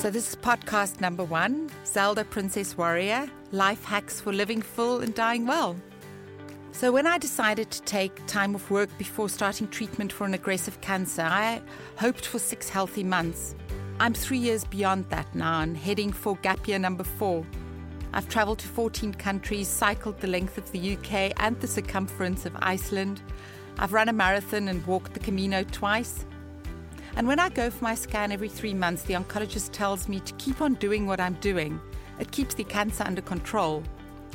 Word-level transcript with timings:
So, 0.00 0.08
this 0.08 0.30
is 0.30 0.36
podcast 0.36 1.02
number 1.02 1.24
one 1.24 1.70
Zelda 1.84 2.24
Princess 2.24 2.74
Warrior 2.78 3.30
Life 3.52 3.84
Hacks 3.84 4.18
for 4.18 4.32
Living 4.32 4.62
Full 4.62 5.00
and 5.00 5.14
Dying 5.14 5.44
Well. 5.44 5.76
So, 6.72 6.90
when 6.90 7.06
I 7.06 7.18
decided 7.18 7.70
to 7.70 7.82
take 7.82 8.26
time 8.26 8.54
off 8.54 8.70
work 8.70 8.88
before 8.96 9.28
starting 9.28 9.68
treatment 9.68 10.10
for 10.10 10.24
an 10.24 10.32
aggressive 10.32 10.80
cancer, 10.80 11.20
I 11.20 11.60
hoped 11.96 12.24
for 12.24 12.38
six 12.38 12.70
healthy 12.70 13.04
months. 13.04 13.54
I'm 13.98 14.14
three 14.14 14.38
years 14.38 14.64
beyond 14.64 15.04
that 15.10 15.34
now 15.34 15.60
and 15.60 15.76
heading 15.76 16.14
for 16.14 16.36
gap 16.36 16.66
year 16.66 16.78
number 16.78 17.04
four. 17.04 17.44
I've 18.14 18.30
travelled 18.30 18.60
to 18.60 18.68
14 18.68 19.12
countries, 19.12 19.68
cycled 19.68 20.18
the 20.20 20.28
length 20.28 20.56
of 20.56 20.72
the 20.72 20.96
UK 20.96 21.34
and 21.36 21.60
the 21.60 21.68
circumference 21.68 22.46
of 22.46 22.56
Iceland. 22.62 23.20
I've 23.78 23.92
run 23.92 24.08
a 24.08 24.14
marathon 24.14 24.68
and 24.68 24.86
walked 24.86 25.12
the 25.12 25.20
Camino 25.20 25.62
twice. 25.62 26.24
And 27.16 27.26
when 27.26 27.38
I 27.38 27.48
go 27.48 27.70
for 27.70 27.84
my 27.84 27.94
scan 27.94 28.32
every 28.32 28.48
three 28.48 28.74
months, 28.74 29.02
the 29.02 29.14
oncologist 29.14 29.72
tells 29.72 30.08
me 30.08 30.20
to 30.20 30.32
keep 30.34 30.60
on 30.60 30.74
doing 30.74 31.06
what 31.06 31.20
I'm 31.20 31.34
doing. 31.34 31.80
It 32.18 32.30
keeps 32.30 32.54
the 32.54 32.64
cancer 32.64 33.04
under 33.04 33.22
control. 33.22 33.82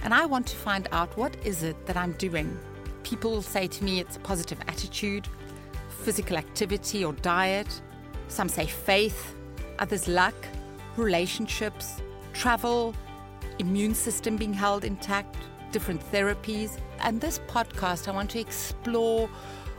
And 0.04 0.14
I 0.14 0.26
want 0.26 0.48
to 0.48 0.56
find 0.56 0.88
out 0.92 1.16
what 1.18 1.36
is 1.46 1.64
it 1.64 1.86
that 1.86 1.98
I'm 1.98 2.14
doing. 2.14 2.58
People 3.04 3.32
will 3.32 3.42
say 3.42 3.68
to 3.68 3.84
me 3.84 4.00
it's 4.00 4.18
a 4.18 4.20
positive 4.20 4.60
attitude, 4.68 5.28
physical 5.90 6.38
activity 6.38 7.06
or 7.06 7.14
diet. 7.14 7.82
Some 8.28 8.50
say 8.50 8.66
faith, 8.66 9.36
others 9.80 10.08
luck, 10.08 10.36
relationships, 10.98 12.02
travel, 12.34 12.94
immune 13.60 13.96
system 13.96 14.36
being 14.36 14.54
held 14.54 14.84
intact, 14.84 15.36
different 15.72 16.02
therapies. 16.12 16.80
And 17.00 17.22
this 17.22 17.40
podcast, 17.48 18.08
I 18.08 18.12
want 18.12 18.30
to 18.32 18.40
explore 18.40 19.30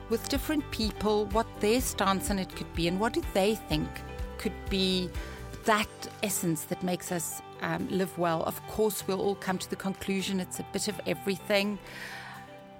with 0.08 0.28
different 0.28 0.68
people 0.70 1.26
what 1.26 1.46
their 1.60 1.80
stance 1.80 2.30
on 2.30 2.38
it 2.38 2.54
could 2.54 2.72
be 2.74 2.88
and 2.88 2.98
what 3.00 3.12
do 3.12 3.22
they 3.34 3.54
think 3.54 3.88
could 4.38 4.52
be 4.70 5.10
that 5.64 5.88
essence 6.22 6.62
that 6.64 6.82
makes 6.82 7.10
us 7.10 7.42
um, 7.62 7.88
live 7.90 8.16
well. 8.18 8.42
Of 8.44 8.64
course, 8.68 9.06
we'll 9.06 9.20
all 9.20 9.34
come 9.34 9.58
to 9.58 9.68
the 9.68 9.76
conclusion 9.76 10.40
it's 10.40 10.60
a 10.60 10.66
bit 10.72 10.88
of 10.88 11.00
everything. 11.06 11.78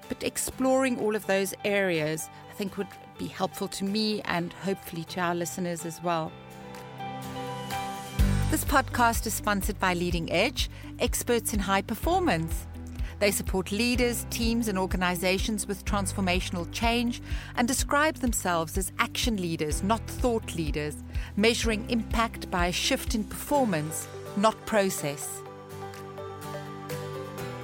But 0.08 0.22
exploring 0.22 1.00
all 1.00 1.16
of 1.16 1.26
those 1.26 1.52
areas, 1.64 2.28
I 2.48 2.54
think, 2.54 2.76
would 2.76 2.86
be 3.18 3.26
helpful 3.26 3.68
to 3.68 3.84
me 3.84 4.22
and 4.22 4.52
hopefully 4.52 5.04
to 5.04 5.20
our 5.20 5.34
listeners 5.34 5.84
as 5.84 6.02
well. 6.02 6.30
This 8.50 8.64
podcast 8.64 9.26
is 9.26 9.34
sponsored 9.34 9.80
by 9.80 9.94
Leading 9.94 10.30
Edge, 10.30 10.70
experts 11.00 11.52
in 11.52 11.58
high 11.58 11.82
performance. 11.82 12.66
They 13.18 13.30
support 13.30 13.72
leaders, 13.72 14.26
teams, 14.30 14.68
and 14.68 14.78
organizations 14.78 15.66
with 15.66 15.84
transformational 15.84 16.70
change 16.72 17.22
and 17.56 17.66
describe 17.66 18.16
themselves 18.16 18.76
as 18.76 18.92
action 18.98 19.36
leaders, 19.36 19.82
not 19.82 20.00
thought 20.06 20.54
leaders, 20.54 20.96
measuring 21.36 21.88
impact 21.88 22.50
by 22.50 22.66
a 22.66 22.72
shift 22.72 23.14
in 23.14 23.24
performance, 23.24 24.06
not 24.36 24.54
process. 24.66 25.42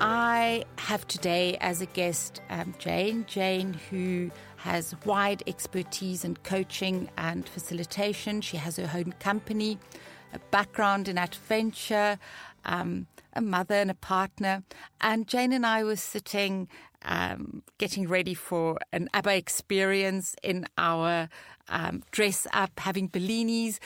I 0.01 0.65
have 0.79 1.07
today 1.07 1.59
as 1.61 1.81
a 1.81 1.87
guest 1.87 2.41
um, 2.51 2.75
Jane. 2.79 3.25
Jane, 3.29 3.79
who 3.91 4.33
has 4.57 4.95
wide 5.05 5.43
expertise 5.47 6.25
in 6.25 6.37
coaching 6.37 7.09
and 7.19 7.49
facilitation. 7.49 8.41
She 8.41 8.57
has 8.57 8.77
her 8.77 8.91
own 8.95 9.13
company, 9.19 9.79
a 10.33 10.39
background 10.51 11.09
in 11.09 11.19
adventure, 11.19 12.19
um, 12.65 13.07
a 13.35 13.41
mother 13.41 13.75
and 13.75 13.91
a 13.91 13.95
partner. 13.95 14.63
And 15.01 15.27
Jane 15.27 15.53
and 15.53 15.67
I 15.67 15.85
were 15.85 15.97
sitting, 15.97 16.69
um, 17.05 17.63
getting 17.79 18.09
ready 18.09 18.35
for 18.35 18.79
an 18.93 19.09
ABBA 19.15 19.37
experience 19.37 20.35
in 20.43 20.67
our 20.79 21.29
um, 21.69 22.03
dress 22.11 22.47
up, 22.53 22.79
having 22.79 23.09
Bellinis. 23.09 23.79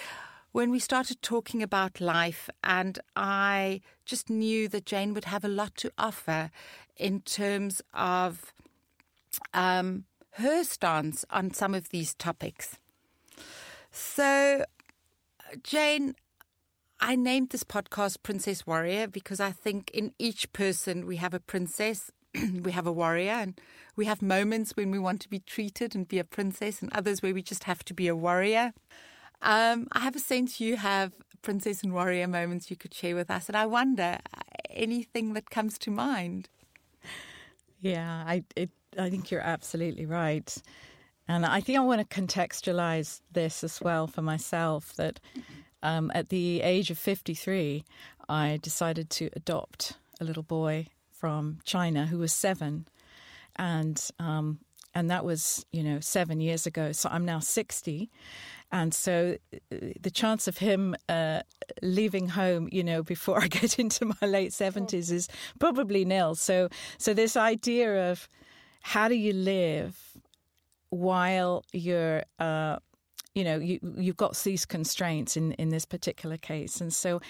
When 0.52 0.70
we 0.70 0.78
started 0.78 1.20
talking 1.20 1.62
about 1.62 2.00
life, 2.00 2.48
and 2.64 2.98
I 3.14 3.82
just 4.06 4.30
knew 4.30 4.68
that 4.68 4.86
Jane 4.86 5.12
would 5.12 5.26
have 5.26 5.44
a 5.44 5.48
lot 5.48 5.74
to 5.76 5.90
offer 5.98 6.50
in 6.96 7.20
terms 7.20 7.82
of 7.92 8.52
um, 9.52 10.04
her 10.32 10.64
stance 10.64 11.24
on 11.30 11.52
some 11.52 11.74
of 11.74 11.90
these 11.90 12.14
topics. 12.14 12.78
So, 13.90 14.64
Jane, 15.62 16.14
I 17.00 17.14
named 17.14 17.50
this 17.50 17.62
podcast 17.62 18.22
Princess 18.22 18.66
Warrior 18.66 19.06
because 19.06 19.38
I 19.38 19.52
think 19.52 19.90
in 19.90 20.12
each 20.18 20.52
person 20.52 21.06
we 21.06 21.16
have 21.16 21.34
a 21.34 21.40
princess, 21.40 22.10
we 22.62 22.72
have 22.72 22.86
a 22.86 22.92
warrior, 22.92 23.32
and 23.32 23.60
we 23.96 24.06
have 24.06 24.22
moments 24.22 24.72
when 24.76 24.90
we 24.90 24.98
want 24.98 25.20
to 25.22 25.28
be 25.28 25.40
treated 25.40 25.94
and 25.94 26.08
be 26.08 26.18
a 26.18 26.24
princess, 26.24 26.80
and 26.80 26.92
others 26.92 27.22
where 27.22 27.34
we 27.34 27.42
just 27.42 27.64
have 27.64 27.84
to 27.84 27.94
be 27.94 28.08
a 28.08 28.16
warrior. 28.16 28.72
Um, 29.42 29.88
I 29.92 30.00
have 30.00 30.16
a 30.16 30.20
sense 30.20 30.60
you 30.60 30.76
have 30.76 31.12
princess 31.42 31.82
and 31.82 31.92
warrior 31.92 32.26
moments 32.26 32.70
you 32.70 32.76
could 32.76 32.94
share 32.94 33.14
with 33.14 33.30
us, 33.30 33.48
and 33.48 33.56
I 33.56 33.66
wonder 33.66 34.18
uh, 34.34 34.40
anything 34.70 35.34
that 35.34 35.50
comes 35.50 35.78
to 35.80 35.90
mind. 35.90 36.48
Yeah, 37.80 38.24
I 38.26 38.42
it, 38.56 38.70
I 38.98 39.10
think 39.10 39.30
you're 39.30 39.40
absolutely 39.42 40.06
right. 40.06 40.56
And 41.28 41.44
I 41.44 41.60
think 41.60 41.76
I 41.76 41.82
want 41.82 42.08
to 42.08 42.20
contextualize 42.20 43.20
this 43.32 43.64
as 43.64 43.80
well 43.80 44.06
for 44.06 44.22
myself 44.22 44.94
that 44.94 45.18
um, 45.82 46.10
at 46.14 46.28
the 46.28 46.62
age 46.62 46.90
of 46.90 46.98
53, 46.98 47.84
I 48.28 48.58
decided 48.62 49.10
to 49.10 49.30
adopt 49.34 49.94
a 50.20 50.24
little 50.24 50.42
boy 50.42 50.86
from 51.10 51.58
China 51.64 52.06
who 52.06 52.18
was 52.18 52.32
seven. 52.32 52.86
And 53.56 54.02
um, 54.18 54.58
and 54.96 55.10
that 55.10 55.26
was 55.26 55.66
you 55.72 55.82
know 55.82 56.00
seven 56.00 56.40
years 56.40 56.66
ago. 56.66 56.90
So 56.90 57.10
I'm 57.12 57.26
now 57.26 57.38
sixty, 57.38 58.10
and 58.72 58.94
so 58.94 59.36
uh, 59.52 59.76
the 60.00 60.10
chance 60.10 60.48
of 60.48 60.56
him 60.56 60.96
uh, 61.08 61.40
leaving 61.82 62.30
home, 62.30 62.68
you 62.72 62.82
know, 62.82 63.02
before 63.02 63.42
I 63.44 63.48
get 63.48 63.78
into 63.78 64.06
my 64.06 64.26
late 64.26 64.54
seventies 64.54 65.10
is 65.10 65.28
probably 65.58 66.06
nil. 66.06 66.34
So 66.34 66.70
so 66.96 67.12
this 67.12 67.36
idea 67.36 68.10
of 68.10 68.26
how 68.80 69.08
do 69.08 69.14
you 69.14 69.34
live 69.34 70.16
while 70.88 71.62
you're 71.72 72.22
uh, 72.38 72.78
you 73.36 73.44
know 73.44 73.58
you 73.58 73.78
you've 73.96 74.16
got 74.16 74.36
these 74.38 74.64
constraints 74.64 75.36
in 75.36 75.52
in 75.52 75.68
this 75.68 75.84
particular 75.84 76.38
case. 76.38 76.80
And 76.80 76.92
so 76.92 77.20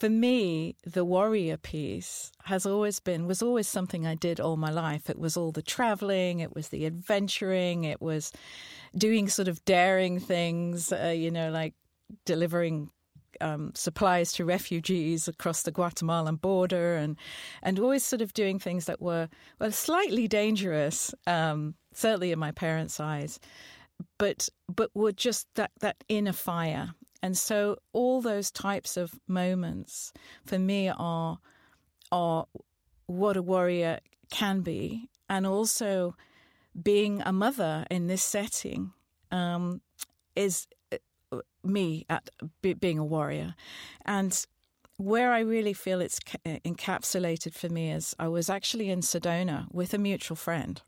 for 0.00 0.10
me 0.10 0.74
the 0.84 1.04
warrior 1.04 1.56
piece 1.56 2.32
has 2.44 2.66
always 2.66 2.98
been 2.98 3.26
was 3.26 3.40
always 3.40 3.68
something 3.68 4.06
I 4.06 4.16
did 4.16 4.40
all 4.40 4.56
my 4.56 4.70
life. 4.70 5.08
It 5.08 5.18
was 5.18 5.36
all 5.36 5.52
the 5.52 5.62
traveling 5.62 6.40
it 6.40 6.54
was 6.54 6.68
the 6.68 6.84
adventuring 6.84 7.84
it 7.84 8.02
was 8.02 8.32
doing 8.96 9.28
sort 9.28 9.48
of 9.48 9.64
daring 9.64 10.18
things 10.18 10.92
uh, 10.92 11.14
you 11.16 11.30
know 11.30 11.50
like 11.50 11.74
delivering 12.24 12.90
um, 13.40 13.72
supplies 13.74 14.32
to 14.32 14.44
refugees 14.44 15.28
across 15.28 15.62
the 15.62 15.70
Guatemalan 15.72 16.36
border, 16.36 16.94
and 16.96 17.16
and 17.62 17.78
always 17.78 18.04
sort 18.04 18.22
of 18.22 18.32
doing 18.32 18.58
things 18.58 18.86
that 18.86 19.00
were 19.00 19.28
well 19.58 19.72
slightly 19.72 20.28
dangerous, 20.28 21.14
um, 21.26 21.74
certainly 21.92 22.32
in 22.32 22.38
my 22.38 22.52
parents' 22.52 23.00
eyes, 23.00 23.40
but 24.18 24.48
but 24.74 24.90
were 24.94 25.12
just 25.12 25.46
that 25.54 25.70
that 25.80 26.02
inner 26.08 26.32
fire. 26.32 26.94
And 27.22 27.38
so 27.38 27.78
all 27.92 28.20
those 28.20 28.50
types 28.50 28.96
of 28.96 29.18
moments 29.26 30.12
for 30.44 30.58
me 30.58 30.90
are 30.90 31.38
are 32.12 32.46
what 33.06 33.36
a 33.36 33.42
warrior 33.42 34.00
can 34.30 34.60
be, 34.60 35.08
and 35.28 35.46
also 35.46 36.14
being 36.82 37.22
a 37.24 37.32
mother 37.32 37.86
in 37.90 38.08
this 38.08 38.22
setting 38.22 38.92
um, 39.30 39.80
is 40.34 40.66
uh, 40.92 41.38
me 41.62 42.04
at 42.10 42.28
being 42.80 42.98
a 42.98 43.04
warrior, 43.04 43.54
and 44.04 44.46
where 44.96 45.32
I 45.32 45.40
really 45.40 45.72
feel 45.72 46.00
it's 46.00 46.20
encapsulated 46.44 47.52
for 47.54 47.68
me 47.68 47.90
is 47.90 48.14
I 48.18 48.28
was 48.28 48.48
actually 48.48 48.90
in 48.90 49.00
Sedona 49.00 49.66
with 49.72 49.92
a 49.92 49.98
mutual 49.98 50.36
friend 50.36 50.80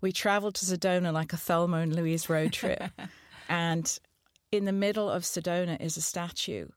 we 0.00 0.12
traveled 0.12 0.54
to 0.56 0.64
Sedona 0.64 1.12
like 1.12 1.32
a 1.32 1.36
Thelma 1.36 1.78
and 1.78 1.94
Louise 1.94 2.28
road 2.28 2.52
trip. 2.52 2.82
and 3.48 3.98
in 4.52 4.64
the 4.64 4.72
middle 4.72 5.10
of 5.10 5.22
Sedona 5.22 5.80
is 5.80 5.96
a 5.96 6.02
statue, 6.02 6.68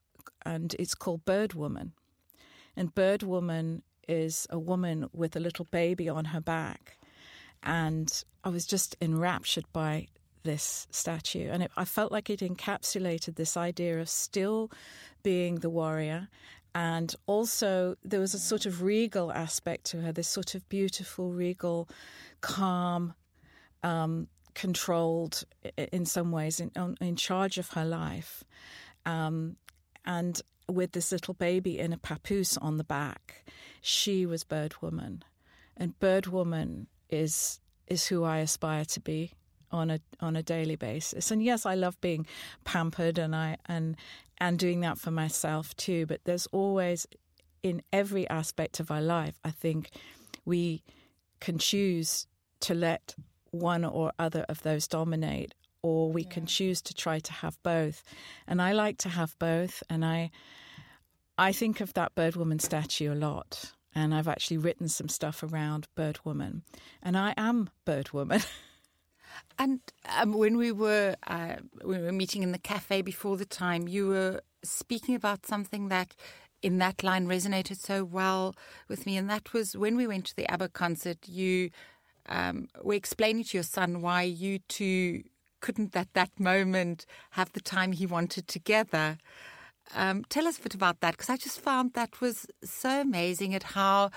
and 0.46 0.75
it's 0.78 0.96
called 0.96 1.25
Bird 1.25 1.54
Woman. 1.54 1.94
And 2.75 2.94
Bird 2.94 3.24
Woman 3.24 3.84
is 4.08 4.48
a 4.50 4.60
woman 4.60 5.10
with 5.14 5.36
a 5.36 5.40
little 5.40 5.66
baby 5.66 6.10
on 6.10 6.25
her 6.25 6.42
back. 6.42 6.98
And 7.62 8.24
I 8.44 8.50
was 8.50 8.66
just 8.66 8.96
enraptured 9.02 9.66
by 9.72 10.08
this 10.44 10.88
statue. 10.92 11.50
And 11.50 11.64
it, 11.64 11.72
I 11.78 11.86
felt 11.86 12.12
like 12.12 12.30
it 12.30 12.42
encapsulated 12.42 13.36
this 13.36 13.56
idea 13.56 14.00
of 14.00 14.10
still 14.10 14.70
being 15.24 15.56
the 15.56 15.70
warrior. 15.70 16.28
And 16.75 17.16
also, 17.28 17.96
there 18.04 18.20
was 18.20 18.34
a 18.34 18.40
sort 18.40 18.66
of 18.66 18.81
regal 18.81 19.31
aspect 19.31 19.86
to 19.86 20.02
her, 20.02 20.12
this 20.12 20.28
sort 20.28 20.56
of 20.56 20.68
beautiful, 20.70 21.31
regal 21.31 21.88
calm, 22.42 23.14
um, 23.84 24.28
controlled 24.56 25.44
in 25.78 26.06
some 26.06 26.31
ways, 26.31 26.60
in, 26.60 26.72
in 27.00 27.16
charge 27.16 27.58
of 27.58 27.70
her 27.70 27.86
life. 27.86 28.44
Um, 29.06 29.58
and 30.06 30.42
with 30.68 30.94
this 30.94 31.12
little 31.12 31.34
baby 31.34 31.80
in 31.80 31.94
a 31.94 31.98
papoose 31.98 32.58
on 32.58 32.78
the 32.78 32.84
back, 32.84 33.46
she 33.81 34.25
was 34.25 34.44
Bird 34.44 34.75
Woman. 34.81 35.24
And 35.78 36.00
Bird 36.00 36.28
Woman 36.28 36.88
is 37.10 37.60
is 37.88 38.08
who 38.08 38.24
I 38.24 38.38
aspire 38.38 38.86
to 38.86 39.00
be 39.00 39.34
on 39.72 39.90
a 39.90 40.00
on 40.20 40.36
a 40.36 40.44
daily 40.44 40.75
basis. 40.75 41.31
And 41.31 41.44
yes, 41.44 41.66
I 41.66 41.75
love 41.75 42.00
being 42.00 42.25
pampered 42.64 43.18
and 43.18 43.36
I 43.36 43.58
and 43.66 43.96
and 44.40 44.60
doing 44.60 44.82
that 44.82 44.98
for 44.98 45.12
myself 45.12 45.76
too. 45.76 46.06
But 46.06 46.22
there's 46.26 46.48
always, 46.48 47.08
in 47.62 47.82
every 47.92 48.28
aspect 48.30 48.80
of 48.80 48.92
our 48.92 49.02
life, 49.02 49.40
I 49.44 49.52
think 49.52 49.90
we 50.46 50.84
can 51.40 51.58
choose 51.58 52.28
to 52.62 52.74
let 52.74 53.16
one 53.52 53.86
or 53.86 54.12
other 54.18 54.46
of 54.50 54.62
those 54.64 54.88
dominate, 54.88 55.54
or 55.82 56.12
we 56.12 56.24
yeah. 56.24 56.30
can 56.30 56.46
choose 56.46 56.82
to 56.82 56.94
try 56.94 57.20
to 57.20 57.34
have 57.34 57.62
both. 57.64 58.04
And 58.48 58.62
I 58.62 58.72
like 58.72 58.98
to 59.00 59.10
have 59.10 59.38
both, 59.40 59.84
and 59.90 60.04
I. 60.06 60.32
I 61.36 61.52
think 61.52 61.82
of 61.82 61.94
that 61.96 62.14
Bird 62.14 62.36
Woman 62.36 62.60
statue 62.60 63.12
a 63.12 63.16
lot, 63.16 63.72
and 63.96 64.14
I've 64.14 64.28
actually 64.28 64.60
written 64.60 64.88
some 64.88 65.10
stuff 65.10 65.42
around 65.42 65.88
Bird 65.96 66.20
Woman, 66.24 66.62
and 67.02 67.18
I 67.18 67.34
am 67.38 67.72
Bird 67.86 68.12
Woman. 68.14 68.42
And 69.58 69.80
um, 70.18 70.34
when 70.34 70.58
we 70.58 70.72
were 70.72 71.16
uh, 71.28 71.56
we 71.84 72.00
were 72.00 72.12
meeting 72.12 72.44
in 72.44 72.52
the 72.52 72.58
cafe 72.58 73.02
before 73.02 73.38
the 73.38 73.46
time, 73.46 73.88
you 73.88 74.08
were 74.08 74.42
speaking 74.64 75.16
about 75.16 75.46
something 75.46 75.90
that 75.90 76.16
in 76.62 76.78
that 76.78 77.04
line 77.04 77.28
resonated 77.28 77.78
so 77.78 78.04
well 78.04 78.56
with 78.88 79.06
me, 79.06 79.18
and 79.18 79.30
that 79.30 79.54
was 79.54 79.78
when 79.78 79.96
we 79.96 80.08
went 80.08 80.26
to 80.26 80.36
the 80.36 80.50
ABBA 80.52 80.70
concert. 80.70 81.28
You 81.28 81.70
um, 82.28 82.68
were 82.82 82.94
explaining 82.94 83.44
to 83.46 83.58
your 83.58 83.64
son 83.64 84.02
why 84.02 84.24
you 84.24 84.60
two 84.60 85.24
couldn't 85.60 85.96
at 85.96 86.14
that 86.14 86.40
moment 86.40 87.06
have 87.32 87.52
the 87.54 87.62
time 87.62 87.94
he 87.94 88.06
wanted 88.06 88.48
together. 88.48 89.18
Um, 89.96 90.24
tell 90.30 90.48
us 90.48 90.58
a 90.58 90.62
bit 90.62 90.74
about 90.74 91.00
that 91.02 91.12
because 91.12 91.30
I 91.30 91.38
just 91.38 91.60
found 91.60 91.94
that 91.94 92.22
was 92.22 92.48
so 92.64 93.02
amazing 93.02 93.54
at 93.54 93.64
how 93.64 94.12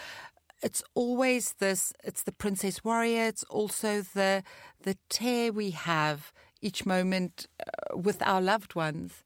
it's 0.66 0.82
always 0.94 1.52
this 1.60 1.92
it's 2.02 2.24
the 2.24 2.32
princess 2.32 2.82
warrior 2.82 3.26
it's 3.26 3.44
also 3.44 4.02
the 4.02 4.42
the 4.82 4.96
tear 5.08 5.52
we 5.52 5.70
have 5.70 6.32
each 6.60 6.84
moment 6.84 7.46
uh, 7.60 7.96
with 7.96 8.20
our 8.22 8.40
loved 8.40 8.74
ones. 8.74 9.22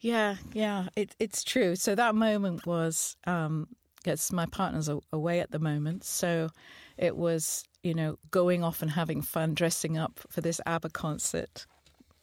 Yeah 0.00 0.36
yeah 0.52 0.88
it, 0.96 1.14
it's 1.20 1.44
true. 1.44 1.76
So 1.76 1.94
that 1.94 2.16
moment 2.16 2.66
was 2.66 3.16
um 3.24 3.68
yes 4.04 4.32
my 4.32 4.46
partner's 4.46 4.90
away 5.12 5.38
at 5.38 5.52
the 5.52 5.60
moment. 5.60 6.02
So 6.02 6.50
it 6.98 7.16
was 7.16 7.64
you 7.84 7.94
know 7.94 8.18
going 8.32 8.64
off 8.64 8.82
and 8.82 8.90
having 8.90 9.22
fun 9.22 9.54
dressing 9.54 9.96
up 9.96 10.18
for 10.28 10.40
this 10.40 10.60
abba 10.66 10.90
concert 10.90 11.66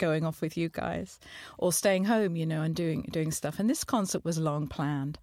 going 0.02 0.26
off 0.26 0.42
with 0.42 0.58
you 0.58 0.68
guys 0.68 1.20
or 1.58 1.72
staying 1.72 2.04
home 2.04 2.36
you 2.36 2.46
know 2.46 2.62
and 2.62 2.76
doing 2.76 3.08
doing 3.12 3.32
stuff 3.32 3.60
and 3.60 3.70
this 3.70 3.84
concert 3.84 4.26
was 4.26 4.38
long 4.38 4.68
planned 4.68 5.18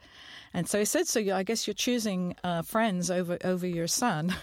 and 0.55 0.69
so 0.69 0.79
he 0.79 0.85
said, 0.85 1.07
"So 1.07 1.21
I 1.35 1.43
guess 1.43 1.67
you're 1.67 1.75
choosing 1.75 2.35
uh, 2.43 2.63
friends 2.63 3.11
over 3.11 3.39
over 3.45 3.67
your 3.67 3.87
son." 3.87 4.35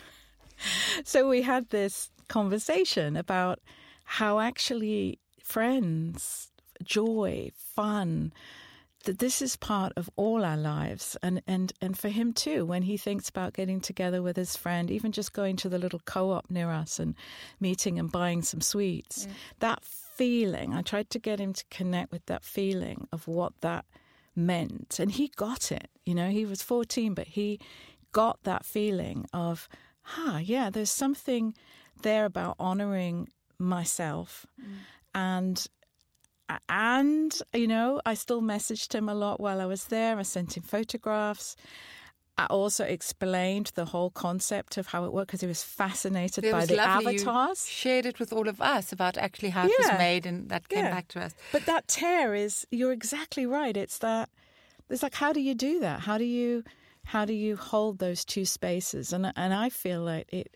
so 1.04 1.28
we 1.28 1.42
had 1.42 1.70
this 1.70 2.10
conversation 2.28 3.16
about 3.16 3.60
how 4.04 4.40
actually 4.40 5.20
friends, 5.44 6.52
joy, 6.84 7.52
fun, 7.56 8.34
that 9.06 9.20
this 9.20 9.42
is 9.42 9.56
part 9.56 9.94
of 9.96 10.10
all 10.16 10.44
our 10.44 10.58
lives 10.58 11.16
and, 11.22 11.42
and, 11.46 11.74
and 11.80 11.98
for 11.98 12.10
him 12.10 12.34
too 12.34 12.66
when 12.66 12.82
he 12.82 12.98
thinks 12.98 13.30
about 13.30 13.54
getting 13.54 13.80
together 13.80 14.24
with 14.24 14.36
his 14.36 14.56
friend 14.56 14.90
even 14.90 15.12
just 15.12 15.34
going 15.34 15.56
to 15.56 15.70
the 15.70 15.78
little 15.78 16.02
co-op 16.06 16.50
near 16.50 16.72
us 16.72 16.98
and 17.00 17.14
meeting 17.60 18.00
and 18.00 18.12
buying 18.12 18.42
some 18.42 18.62
sweets 18.62 19.28
yeah. 19.28 19.34
that 19.60 19.84
feeling 20.16 20.74
i 20.74 20.82
tried 20.82 21.10
to 21.10 21.20
get 21.20 21.40
him 21.40 21.54
to 21.54 21.64
connect 21.70 22.12
with 22.12 22.26
that 22.26 22.44
feeling 22.44 23.08
of 23.12 23.28
what 23.28 23.54
that 23.62 23.86
meant. 24.36 25.00
And 25.00 25.12
he 25.12 25.32
got 25.36 25.72
it. 25.72 25.90
You 26.06 26.16
know, 26.16 26.30
he 26.30 26.46
was 26.46 26.62
14, 26.62 27.14
but 27.14 27.28
he 27.28 27.60
got 28.12 28.44
that 28.44 28.66
feeling 28.66 29.26
of, 29.34 29.68
ah, 30.18 30.40
yeah, 30.40 30.70
there's 30.70 30.92
something 30.92 31.56
there 32.02 32.26
about 32.26 32.56
honoring 32.60 33.30
myself. 33.58 34.46
Mm. 34.62 34.74
And 35.14 35.68
and 36.70 37.42
you 37.56 37.68
know, 37.68 38.02
I 38.06 38.14
still 38.14 38.42
messaged 38.42 38.94
him 38.94 39.10
a 39.10 39.16
lot 39.16 39.40
while 39.40 39.60
I 39.60 39.66
was 39.66 39.86
there. 39.86 40.20
I 40.20 40.24
sent 40.24 40.58
him 40.58 40.64
photographs. 40.64 41.56
I 42.38 42.48
also 42.48 42.84
explained 42.84 43.72
the 43.76 43.86
whole 43.86 44.10
concept 44.10 44.78
of 44.78 44.88
how 44.88 45.06
it 45.06 45.14
worked 45.14 45.28
because 45.28 45.42
he 45.42 45.48
was 45.48 45.64
fascinated 45.64 46.44
it 46.44 46.52
by 46.52 46.60
was 46.60 46.70
the 46.70 46.76
lovely. 46.76 47.16
avatars. 47.16 47.66
You 47.66 47.72
shared 47.72 48.06
it 48.06 48.20
with 48.20 48.34
all 48.34 48.50
of 48.50 48.62
us 48.62 48.92
about 48.92 49.18
actually 49.18 49.52
how 49.52 49.64
yeah. 49.64 49.70
it 49.70 49.80
was 49.80 49.98
made, 49.98 50.26
and 50.26 50.50
that 50.50 50.68
came 50.68 50.84
yeah. 50.84 50.92
back 50.92 51.08
to 51.10 51.22
us. 51.22 51.34
But 51.54 51.66
that 51.66 51.88
tear 51.88 52.36
is 52.36 52.68
you're 52.72 52.92
exactly 52.92 53.46
right. 53.46 53.76
It's 53.76 54.00
that 54.00 54.30
it's 54.90 55.02
like 55.02 55.16
how 55.16 55.32
do 55.32 55.40
you 55.40 55.56
do 55.56 55.80
that? 55.80 56.02
How 56.02 56.18
do 56.18 56.26
you 56.26 56.64
how 57.06 57.24
do 57.24 57.34
you 57.34 57.56
hold 57.56 58.00
those 58.00 58.26
two 58.26 58.46
spaces? 58.46 59.14
And 59.14 59.32
and 59.36 59.54
I 59.54 59.70
feel 59.70 60.02
like 60.02 60.32
it 60.34 60.56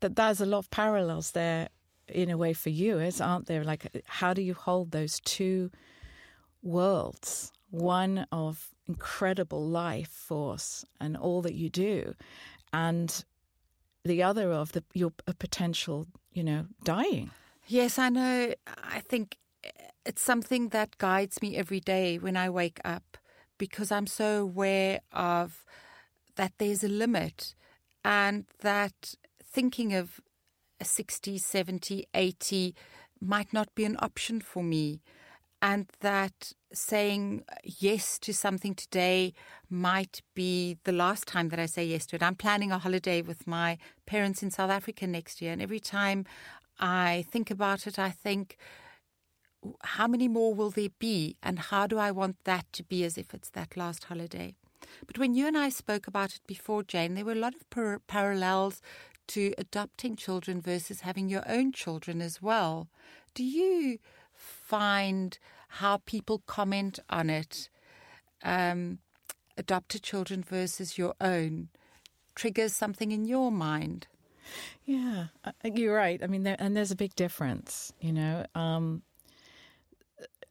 that 0.00 0.16
there's 0.16 0.40
a 0.40 0.46
lot 0.46 0.58
of 0.58 0.70
parallels 0.70 1.32
there 1.32 1.68
in 2.08 2.30
a 2.30 2.38
way 2.38 2.54
for 2.54 2.70
you, 2.70 2.98
is 2.98 3.20
aren't 3.20 3.46
there? 3.46 3.62
Like 3.62 4.04
how 4.06 4.32
do 4.32 4.40
you 4.40 4.54
hold 4.54 4.90
those 4.90 5.20
two 5.20 5.70
worlds? 6.62 7.52
One 7.70 8.26
of 8.32 8.71
incredible 8.88 9.64
life 9.66 10.10
force 10.10 10.84
and 11.00 11.16
all 11.16 11.42
that 11.42 11.54
you 11.54 11.70
do, 11.70 12.14
and 12.72 13.24
the 14.04 14.22
other 14.22 14.52
of 14.52 14.72
the 14.72 14.82
your 14.94 15.12
potential, 15.38 16.06
you 16.32 16.44
know, 16.44 16.66
dying. 16.84 17.30
Yes, 17.66 17.98
I 17.98 18.08
know. 18.08 18.54
I 18.66 19.00
think 19.00 19.38
it's 20.04 20.22
something 20.22 20.70
that 20.70 20.98
guides 20.98 21.40
me 21.40 21.56
every 21.56 21.80
day 21.80 22.18
when 22.18 22.36
I 22.36 22.50
wake 22.50 22.80
up 22.84 23.16
because 23.58 23.92
I'm 23.92 24.08
so 24.08 24.42
aware 24.42 25.00
of 25.12 25.64
that 26.36 26.52
there's 26.58 26.82
a 26.82 26.88
limit 26.88 27.54
and 28.04 28.46
that 28.60 29.14
thinking 29.42 29.94
of 29.94 30.20
a 30.80 30.84
60, 30.84 31.38
70, 31.38 32.06
80 32.12 32.74
might 33.20 33.52
not 33.52 33.72
be 33.76 33.84
an 33.84 33.96
option 34.00 34.40
for 34.40 34.64
me 34.64 35.00
and 35.62 35.86
that 36.00 36.52
saying 36.72 37.44
yes 37.64 38.18
to 38.18 38.34
something 38.34 38.74
today 38.74 39.32
might 39.70 40.20
be 40.34 40.76
the 40.82 40.92
last 40.92 41.28
time 41.28 41.48
that 41.50 41.60
I 41.60 41.66
say 41.66 41.84
yes 41.84 42.04
to 42.06 42.16
it. 42.16 42.22
I'm 42.22 42.34
planning 42.34 42.72
a 42.72 42.78
holiday 42.78 43.22
with 43.22 43.46
my 43.46 43.78
parents 44.04 44.42
in 44.42 44.50
South 44.50 44.70
Africa 44.70 45.06
next 45.06 45.40
year, 45.40 45.52
and 45.52 45.62
every 45.62 45.78
time 45.78 46.26
I 46.80 47.24
think 47.30 47.50
about 47.50 47.86
it, 47.86 47.96
I 47.98 48.10
think, 48.10 48.56
how 49.84 50.08
many 50.08 50.26
more 50.26 50.52
will 50.52 50.70
there 50.70 50.88
be, 50.98 51.36
and 51.40 51.60
how 51.60 51.86
do 51.86 51.96
I 51.96 52.10
want 52.10 52.36
that 52.44 52.66
to 52.72 52.82
be 52.82 53.04
as 53.04 53.16
if 53.16 53.32
it's 53.32 53.50
that 53.50 53.76
last 53.76 54.04
holiday? 54.04 54.56
But 55.06 55.18
when 55.18 55.34
you 55.34 55.46
and 55.46 55.56
I 55.56 55.68
spoke 55.68 56.08
about 56.08 56.34
it 56.34 56.40
before, 56.48 56.82
Jane, 56.82 57.14
there 57.14 57.24
were 57.24 57.32
a 57.32 57.36
lot 57.36 57.54
of 57.54 57.70
par- 57.70 58.00
parallels 58.08 58.82
to 59.28 59.54
adopting 59.56 60.16
children 60.16 60.60
versus 60.60 61.02
having 61.02 61.28
your 61.28 61.44
own 61.48 61.70
children 61.70 62.20
as 62.20 62.42
well. 62.42 62.88
Do 63.34 63.44
you 63.44 63.98
find 64.42 65.38
how 65.68 65.98
people 66.04 66.42
comment 66.46 66.98
on 67.08 67.30
it, 67.30 67.70
um, 68.42 68.98
adopted 69.56 70.02
children 70.02 70.42
versus 70.42 70.98
your 70.98 71.14
own, 71.20 71.68
triggers 72.34 72.74
something 72.74 73.12
in 73.12 73.24
your 73.24 73.50
mind. 73.52 74.06
Yeah, 74.84 75.26
you're 75.64 75.94
right. 75.94 76.20
I 76.22 76.26
mean, 76.26 76.42
there, 76.42 76.56
and 76.58 76.76
there's 76.76 76.90
a 76.90 76.96
big 76.96 77.14
difference, 77.14 77.92
you 78.00 78.12
know, 78.12 78.44
um, 78.54 79.02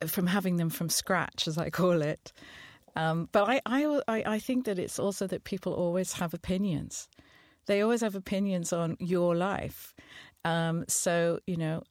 from 0.07 0.27
having 0.27 0.57
them 0.57 0.69
from 0.69 0.89
scratch, 0.89 1.47
as 1.47 1.57
I 1.57 1.69
call 1.69 2.01
it. 2.01 2.31
Um, 2.95 3.29
but 3.31 3.49
I, 3.49 3.61
I, 3.65 4.01
I 4.07 4.39
think 4.39 4.65
that 4.65 4.79
it's 4.79 4.99
also 4.99 5.27
that 5.27 5.43
people 5.43 5.73
always 5.73 6.13
have 6.13 6.33
opinions. 6.33 7.07
They 7.67 7.81
always 7.81 8.01
have 8.01 8.15
opinions 8.15 8.73
on 8.73 8.97
your 8.99 9.35
life. 9.35 9.93
Um, 10.43 10.85
so, 10.87 11.39
you 11.45 11.57
know, 11.57 11.83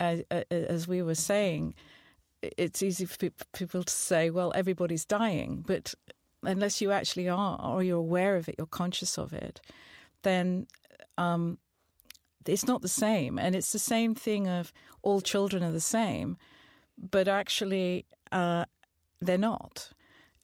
as, 0.00 0.22
as 0.50 0.88
we 0.88 1.02
were 1.02 1.14
saying, 1.14 1.74
it's 2.42 2.82
easy 2.82 3.04
for 3.04 3.30
people 3.52 3.82
to 3.82 3.92
say, 3.92 4.30
well, 4.30 4.52
everybody's 4.54 5.04
dying. 5.04 5.64
But 5.66 5.94
unless 6.42 6.80
you 6.80 6.92
actually 6.92 7.28
are, 7.28 7.60
or 7.62 7.82
you're 7.82 7.98
aware 7.98 8.36
of 8.36 8.48
it, 8.48 8.56
you're 8.58 8.66
conscious 8.66 9.18
of 9.18 9.32
it, 9.32 9.60
then 10.22 10.66
um, 11.16 11.58
it's 12.46 12.66
not 12.66 12.82
the 12.82 12.88
same. 12.88 13.38
And 13.38 13.54
it's 13.54 13.72
the 13.72 13.78
same 13.78 14.14
thing 14.14 14.48
of 14.48 14.72
all 15.02 15.20
children 15.20 15.62
are 15.62 15.72
the 15.72 15.80
same, 15.80 16.36
but 16.96 17.28
actually 17.28 18.06
uh, 18.32 18.64
they're 19.20 19.38
not. 19.38 19.90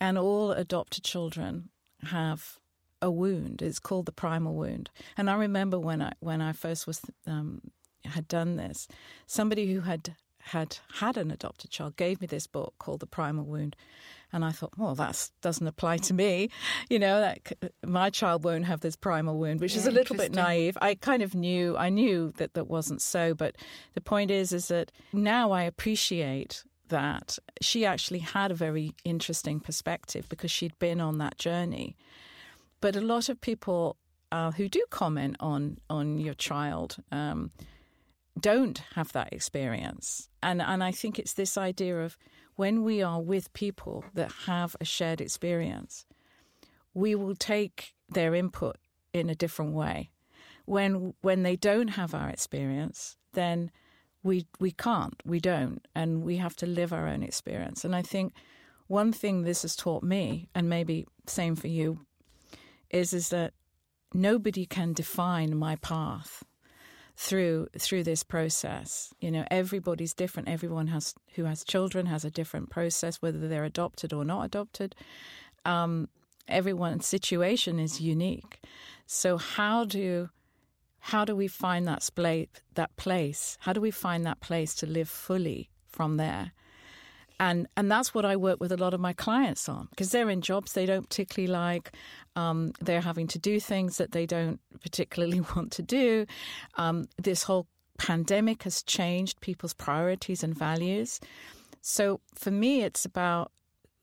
And 0.01 0.19
all 0.19 0.53
adopted 0.53 1.05
children 1.05 1.71
have 2.07 2.59
a 3.01 3.11
wound. 3.11 3.63
It's 3.63 3.79
called 3.79 4.07
the 4.07 4.13
primal 4.13 4.55
wound. 4.55 4.91
And 5.17 5.31
I 5.31 5.35
remember 5.35 5.79
when 5.79 6.03
I 6.03 6.13
when 6.21 6.41
I 6.41 6.53
first 6.53 6.87
was 6.87 7.01
um, 7.27 7.61
had 8.05 8.29
done 8.29 8.57
this, 8.57 8.89
somebody 9.27 9.73
who 9.73 9.81
had 9.81 10.15
had 10.49 10.77
had 10.97 11.17
an 11.17 11.31
adopted 11.31 11.71
child 11.71 11.97
gave 11.97 12.21
me 12.21 12.27
this 12.27 12.47
book 12.47 12.75
called 12.79 13.01
The 13.01 13.07
Primal 13.07 13.45
Wound. 13.45 13.77
And 14.31 14.45
I 14.45 14.51
thought, 14.51 14.77
well, 14.77 14.95
that 14.97 15.31
doesn't 15.41 15.67
apply 15.67 15.99
to 15.99 16.15
me. 16.15 16.51
You 16.91 16.99
know, 16.99 17.21
that 17.21 17.73
my 17.85 18.11
child 18.11 18.45
won't 18.45 18.67
have 18.67 18.81
this 18.81 18.95
primal 18.95 19.39
wound, 19.39 19.61
which 19.61 19.73
yeah, 19.73 19.81
is 19.81 19.87
a 19.87 19.91
little 19.91 20.17
bit 20.17 20.35
naive. 20.35 20.77
I 20.83 20.97
kind 20.97 21.23
of 21.23 21.35
knew, 21.35 21.77
I 21.79 21.89
knew 21.89 22.31
that 22.37 22.53
that 22.55 22.69
wasn't 22.69 23.01
so. 23.01 23.33
But 23.33 23.57
the 23.95 24.01
point 24.03 24.31
is, 24.31 24.53
is 24.53 24.69
that 24.69 24.93
now 25.13 25.51
I 25.51 25.63
appreciate 25.63 26.63
that 26.89 27.39
she 27.63 27.87
actually 27.87 28.19
had 28.19 28.51
a 28.51 28.55
very 28.55 28.93
interesting 29.05 29.61
perspective 29.61 30.29
because 30.29 30.51
she'd 30.51 30.79
been 30.79 31.01
on 31.01 31.19
that 31.19 31.39
journey. 31.39 31.97
But 32.81 32.97
a 32.97 33.01
lot 33.01 33.31
of 33.31 33.41
people 33.41 33.97
uh, 34.31 34.51
who 34.51 34.69
do 34.69 34.85
comment 34.91 35.37
on 35.41 35.79
on 35.89 36.19
your 36.19 36.35
child. 36.35 36.97
Um, 37.11 37.51
don't 38.39 38.79
have 38.95 39.13
that 39.13 39.33
experience. 39.33 40.29
And 40.43 40.61
and 40.61 40.83
I 40.83 40.91
think 40.91 41.19
it's 41.19 41.35
this 41.35 41.57
idea 41.57 42.03
of 42.03 42.19
when 42.57 42.83
we 42.83 43.03
are 43.03 43.21
with 43.21 43.53
people 43.53 44.05
that 44.15 44.31
have 44.47 44.77
a 44.81 44.85
shared 44.85 45.21
experience, 45.21 46.07
we 46.93 47.15
will 47.15 47.35
take 47.35 47.95
their 48.09 48.35
input 48.35 48.77
in 49.13 49.29
a 49.29 49.35
different 49.35 49.73
way. 49.73 50.11
When 50.65 51.15
when 51.21 51.43
they 51.43 51.57
don't 51.57 51.89
have 51.89 52.15
our 52.15 52.29
experience, 52.29 53.17
then 53.33 53.71
we 54.23 54.47
we 54.59 54.71
can't, 54.71 55.21
we 55.25 55.41
don't, 55.41 55.87
and 55.95 56.23
we 56.23 56.37
have 56.39 56.57
to 56.57 56.67
live 56.67 56.93
our 56.93 57.07
own 57.07 57.23
experience. 57.23 57.85
And 57.85 57.95
I 57.95 58.03
think 58.03 58.33
one 58.87 59.13
thing 59.13 59.43
this 59.43 59.63
has 59.63 59.77
taught 59.77 60.03
me, 60.03 60.49
and 60.55 60.69
maybe 60.69 61.07
same 61.27 61.57
for 61.57 61.69
you, 61.69 62.01
is 62.91 63.13
is 63.13 63.29
that 63.31 63.53
nobody 64.13 64.67
can 64.67 64.93
define 64.93 65.57
my 65.57 65.77
path 65.77 66.45
through 67.17 67.69
through 67.79 68.05
this 68.05 68.23
process. 68.23 69.13
You 69.21 69.31
know, 69.31 69.45
everybody's 69.51 70.15
different. 70.15 70.49
Everyone 70.49 70.89
has 70.89 71.15
who 71.35 71.45
has 71.45 71.65
children 71.65 72.07
has 72.07 72.25
a 72.25 72.31
different 72.31 72.71
process, 72.71 73.23
whether 73.23 73.49
they're 73.49 73.65
adopted 73.65 74.13
or 74.13 74.25
not 74.25 74.45
adopted. 74.45 74.95
Um, 75.65 76.09
everyone's 76.49 77.07
situation 77.07 77.79
is 77.79 78.01
unique. 78.01 78.61
So 79.07 79.39
how 79.39 79.85
do 79.85 80.31
how 80.99 81.25
do 81.25 81.37
we 81.37 81.49
find 81.49 81.87
that 81.87 82.03
splay, 82.03 82.49
that 82.75 82.97
place? 82.97 83.59
How 83.61 83.73
do 83.73 83.81
we 83.81 83.91
find 83.91 84.25
that 84.25 84.41
place 84.41 84.75
to 84.77 84.87
live 84.87 85.09
fully 85.09 85.71
from 85.87 86.17
there? 86.17 86.53
And 87.45 87.69
and 87.77 87.91
that's 87.91 88.15
what 88.15 88.25
I 88.25 88.37
work 88.37 88.59
with 88.59 88.73
a 88.73 88.77
lot 88.79 88.95
of 88.95 89.01
my 89.01 89.13
clients 89.13 89.69
on 89.69 89.89
because 89.91 90.11
they're 90.11 90.31
in 90.31 90.41
jobs 90.41 90.73
they 90.73 90.87
don't 90.87 91.09
particularly 91.09 91.53
like. 91.53 91.93
Um, 92.37 92.73
they're 92.81 93.03
having 93.03 93.27
to 93.29 93.39
do 93.39 93.61
things 93.61 93.99
that 93.99 94.13
they 94.13 94.25
don't 94.25 94.61
particularly 94.81 95.41
want 95.55 95.71
to 95.73 95.83
do. 95.83 96.27
Um, 96.77 97.07
this 97.23 97.43
whole 97.43 97.67
pandemic 97.99 98.63
has 98.63 98.83
changed 98.83 99.41
people's 99.41 99.75
priorities 99.75 100.43
and 100.43 100.57
values. 100.57 101.21
So 101.83 102.21
for 102.35 102.51
me, 102.51 102.83
it's 102.83 103.05
about 103.05 103.53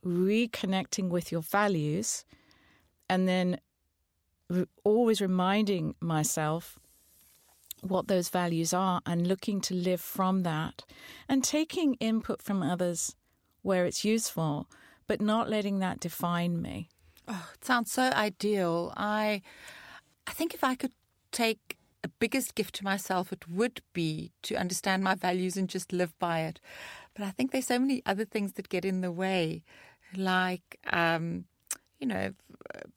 reconnecting 0.05 1.10
with 1.10 1.31
your 1.31 1.41
values, 1.41 2.25
and 3.10 3.27
then 3.27 3.60
re- 4.50 4.67
always 4.83 5.19
reminding 5.19 5.95
myself 6.00 6.77
what 7.81 8.07
those 8.07 8.29
values 8.29 8.71
are 8.71 9.01
and 9.07 9.25
looking 9.25 9.60
to 9.62 9.74
live 9.74 10.00
from 10.00 10.43
that 10.43 10.86
and 11.27 11.43
taking 11.43 11.95
input 11.95 12.39
from 12.39 12.62
others 12.62 13.15
where 13.61 13.85
it's 13.85 14.05
useful, 14.05 14.67
but 15.07 15.21
not 15.21 15.49
letting 15.49 15.79
that 15.79 15.99
define 15.99 16.61
me. 16.61 16.89
Oh, 17.27 17.49
it 17.53 17.63
sounds 17.65 17.91
so 17.91 18.03
ideal. 18.03 18.93
I 18.97 19.41
I 20.27 20.31
think 20.31 20.53
if 20.53 20.63
I 20.63 20.75
could 20.75 20.93
take 21.31 21.77
a 22.03 22.07
biggest 22.07 22.55
gift 22.55 22.75
to 22.75 22.83
myself, 22.83 23.31
it 23.31 23.47
would 23.47 23.81
be 23.93 24.31
to 24.43 24.55
understand 24.55 25.03
my 25.03 25.15
values 25.15 25.55
and 25.57 25.69
just 25.69 25.93
live 25.93 26.17
by 26.19 26.41
it. 26.41 26.59
But 27.13 27.25
I 27.25 27.31
think 27.31 27.51
there's 27.51 27.67
so 27.67 27.79
many 27.79 28.01
other 28.05 28.25
things 28.25 28.53
that 28.53 28.69
get 28.69 28.85
in 28.85 29.01
the 29.01 29.11
way, 29.11 29.63
like 30.15 30.79
um, 30.91 31.45
you 32.01 32.08
know, 32.08 32.34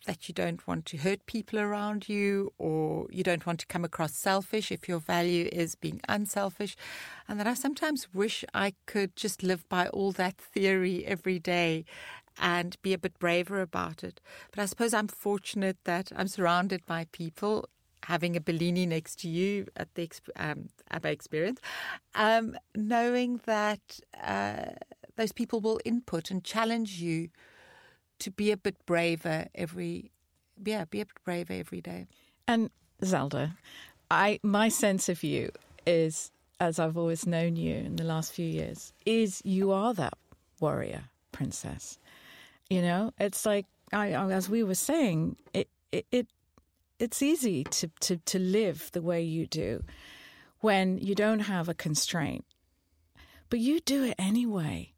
that 0.07 0.29
you 0.29 0.35
don't 0.35 0.67
want 0.67 0.87
to 0.87 0.97
hurt 0.97 1.27
people 1.27 1.59
around 1.61 2.09
you 2.09 2.53
or 2.59 3.07
you 3.11 3.23
don't 3.23 3.47
want 3.47 3.61
to 3.61 3.67
come 3.67 3.85
across 3.85 4.15
selfish 4.15 4.73
if 4.73 4.89
your 4.89 4.99
value 4.99 5.49
is 5.53 5.75
being 5.75 6.01
unselfish. 6.09 6.75
And 7.29 7.39
that 7.39 7.47
I 7.47 7.55
sometimes 7.55 8.09
wish 8.15 8.45
I 8.55 8.73
could 8.87 9.15
just 9.15 9.43
live 9.43 9.69
by 9.69 9.89
all 9.89 10.11
that 10.13 10.39
theory 10.39 11.05
every 11.05 11.39
day 11.39 11.85
and 12.41 12.77
be 12.83 12.95
a 12.95 12.99
bit 12.99 13.19
braver 13.19 13.61
about 13.61 14.03
it. 14.03 14.21
But 14.51 14.63
I 14.63 14.67
suppose 14.67 14.95
I'm 14.95 15.09
fortunate 15.09 15.77
that 15.85 16.11
I'm 16.17 16.29
surrounded 16.29 16.85
by 16.87 17.07
people 17.13 17.69
having 18.05 18.37
a 18.37 18.41
Bellini 18.41 18.87
next 18.87 19.19
to 19.21 19.29
you 19.29 19.67
at 19.77 19.95
the 19.95 20.11
um, 20.37 20.69
ABBA 20.91 21.11
experience, 21.11 21.61
um, 22.15 22.57
knowing 22.75 23.41
that 23.47 24.01
uh, 24.23 24.73
those 25.17 25.33
people 25.33 25.61
will 25.61 25.81
input 25.85 26.31
and 26.31 26.43
challenge 26.43 27.01
you 27.01 27.29
to 28.21 28.31
be 28.31 28.51
a 28.51 28.57
bit 28.57 28.77
braver 28.87 29.47
every 29.55 30.11
yeah, 30.65 30.85
be 30.85 31.01
a 31.01 31.07
bit 31.07 31.25
braver 31.25 31.53
every 31.53 31.81
day. 31.81 32.07
And 32.47 32.71
Zelda, 33.05 33.57
I 34.11 34.41
my 34.43 34.69
sense 34.69 35.09
of 35.09 35.23
you 35.23 35.51
is 35.87 36.31
as 36.61 36.79
I've 36.79 36.97
always 36.97 37.27
known 37.27 37.57
you 37.57 37.75
in 37.75 37.97
the 37.97 38.05
last 38.05 38.33
few 38.33 38.47
years, 38.47 38.93
is 39.05 39.43
you 39.45 39.73
are 39.73 39.93
that 39.95 40.15
warrior 40.61 41.05
princess. 41.33 41.99
You 42.71 42.81
know, 42.83 43.13
it's 43.19 43.45
like 43.45 43.67
I, 43.93 44.13
as 44.13 44.49
we 44.49 44.63
were 44.63 44.75
saying, 44.75 45.37
it, 45.53 45.69
it, 45.93 46.07
it 46.11 46.27
it's 46.99 47.23
easy 47.23 47.65
to, 47.65 47.91
to, 48.01 48.17
to 48.17 48.39
live 48.39 48.91
the 48.93 49.03
way 49.03 49.21
you 49.23 49.47
do 49.47 49.85
when 50.61 50.99
you 50.99 51.15
don't 51.15 51.41
have 51.41 51.69
a 51.69 51.75
constraint. 51.75 52.45
But 53.51 53.59
you 53.59 53.81
do 53.81 54.05
it 54.05 54.15
anyway 54.19 54.94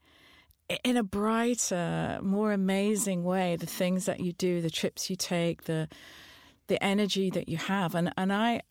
in 0.85 0.97
a 0.97 1.03
brighter, 1.03 2.19
more 2.23 2.53
amazing 2.53 3.25
way, 3.25 3.57
the 3.57 3.67
things 3.67 4.07
that 4.07 4.21
you 4.21 4.33
do, 4.33 4.61
the 4.61 4.71
trips 4.71 5.09
you 5.09 5.17
take, 5.17 5.65
the 5.65 5.89
the 6.69 6.83
energy 6.83 7.31
that 7.31 7.49
you 7.49 7.57
have. 7.57 7.95
And 7.95 8.13
and 8.17 8.33
I 8.33 8.63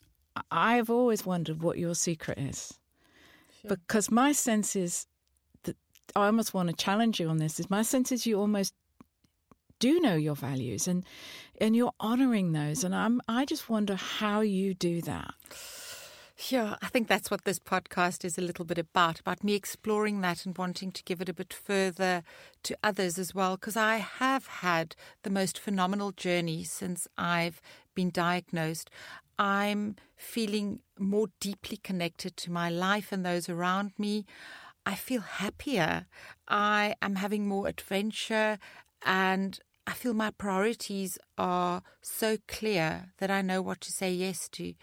I've 0.51 0.89
always 0.89 1.25
wondered 1.25 1.61
what 1.61 1.77
your 1.77 1.95
secret 1.95 2.37
is. 2.37 2.77
Sure. 3.61 3.69
Because 3.69 4.11
my 4.11 4.33
sense 4.33 4.75
is 4.75 5.07
that 5.63 5.77
I 6.15 6.25
almost 6.25 6.53
want 6.53 6.69
to 6.69 6.75
challenge 6.75 7.19
you 7.19 7.29
on 7.29 7.37
this, 7.37 7.59
is 7.59 7.69
my 7.69 7.81
sense 7.81 8.11
is 8.11 8.25
you 8.25 8.39
almost 8.39 8.73
do 9.79 9.99
know 9.99 10.15
your 10.15 10.35
values 10.35 10.87
and 10.87 11.05
and 11.61 11.75
you're 11.75 11.93
honoring 11.99 12.51
those. 12.51 12.83
And 12.83 12.93
I'm 12.93 13.21
I 13.27 13.45
just 13.45 13.69
wonder 13.69 13.95
how 13.95 14.41
you 14.41 14.73
do 14.73 15.01
that. 15.03 15.33
Yeah, 16.37 16.75
I 16.81 16.87
think 16.87 17.07
that's 17.07 17.31
what 17.31 17.45
this 17.45 17.59
podcast 17.59 18.25
is 18.25 18.37
a 18.37 18.41
little 18.41 18.65
bit 18.65 18.77
about, 18.77 19.21
about 19.21 19.41
me 19.41 19.53
exploring 19.53 20.19
that 20.21 20.45
and 20.45 20.57
wanting 20.57 20.91
to 20.91 21.03
give 21.03 21.21
it 21.21 21.29
a 21.29 21.33
bit 21.33 21.53
further 21.53 22.23
to 22.63 22.77
others 22.83 23.17
as 23.17 23.33
well, 23.33 23.55
because 23.55 23.77
I 23.77 23.97
have 23.97 24.47
had 24.47 24.97
the 25.23 25.29
most 25.29 25.57
phenomenal 25.57 26.11
journey 26.11 26.65
since 26.65 27.07
I've 27.17 27.61
been 27.95 28.09
diagnosed. 28.09 28.89
I'm 29.39 29.95
feeling 30.17 30.81
more 30.99 31.27
deeply 31.39 31.77
connected 31.77 32.35
to 32.37 32.51
my 32.51 32.69
life 32.69 33.13
and 33.13 33.25
those 33.25 33.47
around 33.47 33.93
me. 33.97 34.25
I 34.85 34.95
feel 34.95 35.21
happier. 35.21 36.05
I 36.49 36.95
am 37.01 37.15
having 37.15 37.47
more 37.47 37.67
adventure 37.67 38.59
and 39.05 39.57
I 39.87 39.93
feel 39.93 40.15
my 40.15 40.31
priorities 40.31 41.19
are 41.37 41.83
so 42.01 42.37
clear 42.47 43.11
that 43.19 43.29
I 43.29 43.43
know 43.43 43.61
what 43.61 43.81
to 43.81 43.91
say 43.91 44.11
yes 44.11 44.49
to. 44.49 44.73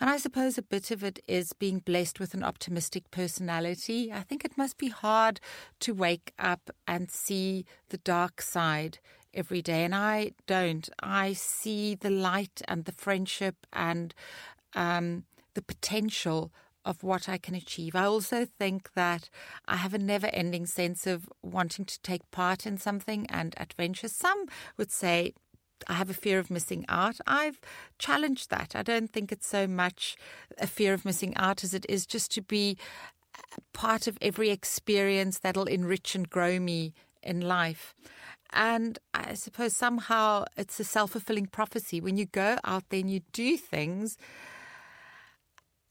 And 0.00 0.08
I 0.08 0.18
suppose 0.18 0.56
a 0.56 0.62
bit 0.62 0.92
of 0.92 1.02
it 1.02 1.18
is 1.26 1.52
being 1.52 1.80
blessed 1.80 2.20
with 2.20 2.32
an 2.32 2.44
optimistic 2.44 3.10
personality. 3.10 4.12
I 4.12 4.20
think 4.20 4.44
it 4.44 4.56
must 4.56 4.78
be 4.78 4.88
hard 4.88 5.40
to 5.80 5.92
wake 5.92 6.32
up 6.38 6.70
and 6.86 7.10
see 7.10 7.64
the 7.88 7.98
dark 7.98 8.40
side 8.40 8.98
every 9.34 9.62
day. 9.62 9.84
And 9.84 9.96
I 9.96 10.32
don't. 10.46 10.88
I 11.02 11.32
see 11.32 11.96
the 11.96 12.10
light 12.10 12.62
and 12.68 12.84
the 12.84 12.92
friendship 12.92 13.66
and 13.72 14.14
um, 14.74 15.24
the 15.54 15.62
potential 15.62 16.52
of 16.84 17.02
what 17.02 17.28
I 17.28 17.38
can 17.38 17.54
achieve. 17.54 17.94
I 17.94 18.04
also 18.04 18.44
think 18.44 18.92
that 18.94 19.28
I 19.66 19.76
have 19.76 19.94
a 19.94 19.98
never 19.98 20.28
ending 20.28 20.66
sense 20.66 21.06
of 21.06 21.28
wanting 21.42 21.84
to 21.84 22.00
take 22.00 22.30
part 22.30 22.66
in 22.66 22.78
something 22.78 23.26
and 23.30 23.54
adventure. 23.56 24.08
Some 24.08 24.46
would 24.76 24.90
say 24.90 25.34
I 25.88 25.94
have 25.94 26.10
a 26.10 26.14
fear 26.14 26.38
of 26.38 26.50
missing 26.50 26.84
out. 26.88 27.16
I've 27.26 27.60
challenged 27.98 28.50
that. 28.50 28.74
I 28.74 28.82
don't 28.82 29.10
think 29.10 29.32
it's 29.32 29.46
so 29.46 29.66
much 29.66 30.16
a 30.58 30.66
fear 30.66 30.94
of 30.94 31.04
missing 31.04 31.36
out 31.36 31.64
as 31.64 31.74
it 31.74 31.86
is 31.88 32.06
just 32.06 32.30
to 32.32 32.42
be 32.42 32.76
part 33.72 34.06
of 34.06 34.18
every 34.20 34.50
experience 34.50 35.38
that'll 35.38 35.64
enrich 35.64 36.14
and 36.14 36.28
grow 36.28 36.58
me 36.58 36.94
in 37.22 37.40
life. 37.40 37.94
And 38.52 38.98
I 39.14 39.34
suppose 39.34 39.74
somehow 39.74 40.44
it's 40.56 40.78
a 40.78 40.84
self 40.84 41.12
fulfilling 41.12 41.46
prophecy. 41.46 42.00
When 42.00 42.16
you 42.16 42.26
go 42.26 42.58
out 42.64 42.84
there 42.90 43.00
and 43.00 43.10
you 43.10 43.20
do 43.32 43.56
things, 43.56 44.18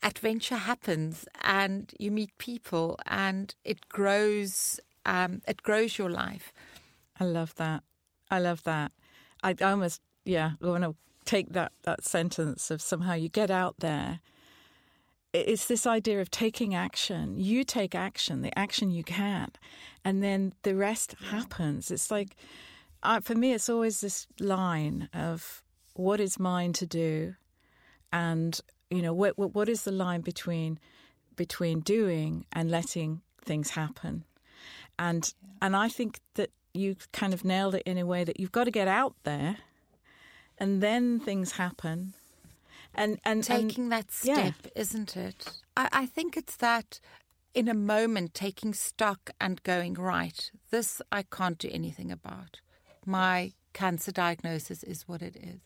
adventure 0.03 0.55
happens 0.55 1.25
and 1.43 1.93
you 1.99 2.11
meet 2.11 2.37
people 2.37 2.99
and 3.05 3.53
it 3.63 3.87
grows 3.89 4.79
um, 5.05 5.41
it 5.47 5.63
grows 5.63 5.97
your 5.97 6.09
life. 6.09 6.53
I 7.19 7.25
love 7.25 7.55
that. 7.55 7.83
I 8.29 8.39
love 8.39 8.63
that. 8.63 8.91
I 9.43 9.55
almost 9.61 10.01
yeah 10.23 10.51
i 10.61 10.67
want 10.67 10.83
to 10.83 10.95
take 11.25 11.51
that 11.53 11.71
that 11.81 12.05
sentence 12.05 12.69
of 12.69 12.81
somehow 12.81 13.13
you 13.13 13.29
get 13.29 13.51
out 13.51 13.75
there. 13.79 14.19
It's 15.33 15.65
this 15.65 15.87
idea 15.87 16.19
of 16.19 16.29
taking 16.29 16.75
action. 16.75 17.37
You 17.37 17.63
take 17.63 17.95
action 17.95 18.41
the 18.41 18.57
action 18.57 18.91
you 18.91 19.03
can 19.03 19.51
and 20.03 20.21
then 20.21 20.53
the 20.63 20.75
rest 20.75 21.15
happens. 21.29 21.89
It's 21.89 22.11
like 22.11 22.35
uh, 23.03 23.19
for 23.19 23.35
me 23.35 23.53
it's 23.53 23.69
always 23.69 24.01
this 24.01 24.27
line 24.39 25.09
of 25.13 25.63
what 25.93 26.19
is 26.19 26.39
mine 26.39 26.73
to 26.73 26.85
do? 26.85 27.35
and 28.11 28.59
you 28.91 29.01
know, 29.01 29.13
what, 29.13 29.37
what 29.37 29.69
is 29.69 29.83
the 29.83 29.91
line 29.91 30.21
between 30.21 30.79
between 31.35 31.79
doing 31.79 32.45
and 32.51 32.69
letting 32.69 33.21
things 33.43 33.71
happen? 33.71 34.25
And 34.99 35.33
yeah. 35.41 35.49
and 35.61 35.75
I 35.75 35.89
think 35.89 36.19
that 36.35 36.51
you 36.73 36.95
kind 37.11 37.33
of 37.33 37.43
nailed 37.43 37.75
it 37.75 37.83
in 37.85 37.97
a 37.97 38.05
way 38.05 38.23
that 38.23 38.39
you've 38.39 38.51
got 38.51 38.65
to 38.65 38.71
get 38.71 38.87
out 38.87 39.15
there, 39.23 39.57
and 40.57 40.81
then 40.81 41.19
things 41.19 41.53
happen. 41.53 42.13
And 42.93 43.19
and 43.23 43.43
taking 43.43 43.85
and, 43.85 43.91
that 43.93 44.11
step, 44.11 44.55
yeah. 44.65 44.71
isn't 44.75 45.15
it? 45.15 45.49
I, 45.77 45.87
I 45.91 46.05
think 46.05 46.35
it's 46.35 46.57
that 46.57 46.99
in 47.53 47.67
a 47.67 47.73
moment 47.73 48.33
taking 48.33 48.73
stock 48.73 49.29
and 49.39 49.63
going, 49.63 49.93
right, 49.93 50.51
this 50.69 51.01
I 51.11 51.23
can't 51.23 51.57
do 51.57 51.69
anything 51.71 52.11
about. 52.11 52.59
My 53.05 53.53
cancer 53.73 54.11
diagnosis 54.11 54.83
is 54.83 55.07
what 55.07 55.21
it 55.21 55.35
is. 55.35 55.61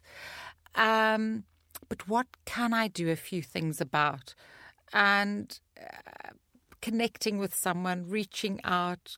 Um, 0.75 1.43
but 1.89 2.07
what 2.07 2.27
can 2.45 2.73
I 2.73 2.87
do 2.87 3.09
a 3.09 3.15
few 3.15 3.41
things 3.41 3.81
about? 3.81 4.33
And 4.93 5.59
uh, 5.79 6.31
connecting 6.81 7.37
with 7.37 7.55
someone, 7.55 8.07
reaching 8.07 8.59
out, 8.63 9.17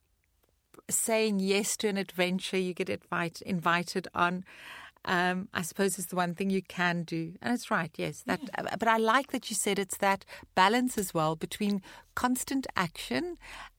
saying 0.90 1.40
yes 1.40 1.76
to 1.78 1.88
an 1.88 1.98
adventure 1.98 2.58
you 2.58 2.74
get 2.74 2.90
invite, 2.90 3.42
invited 3.42 4.08
on. 4.14 4.46
Um, 5.06 5.48
I 5.54 5.62
suppose 5.62 5.98
is 5.98 6.08
the 6.08 6.18
one 6.18 6.36
thing 6.36 6.50
you 6.50 6.62
can 6.62 7.04
do, 7.04 7.34
and 7.42 7.54
it's 7.54 7.72
right. 7.72 7.92
Yes, 7.96 8.24
that. 8.26 8.42
Yeah. 8.44 8.66
Uh, 8.74 8.76
but 8.78 8.90
I 8.90 8.98
like 8.98 9.32
that 9.32 9.50
you 9.50 9.56
said 9.56 9.80
it's 9.80 9.98
that 9.98 10.26
balance 10.54 10.98
as 10.98 11.14
well 11.14 11.36
between 11.36 11.82
constant 12.14 12.68
action 12.76 13.38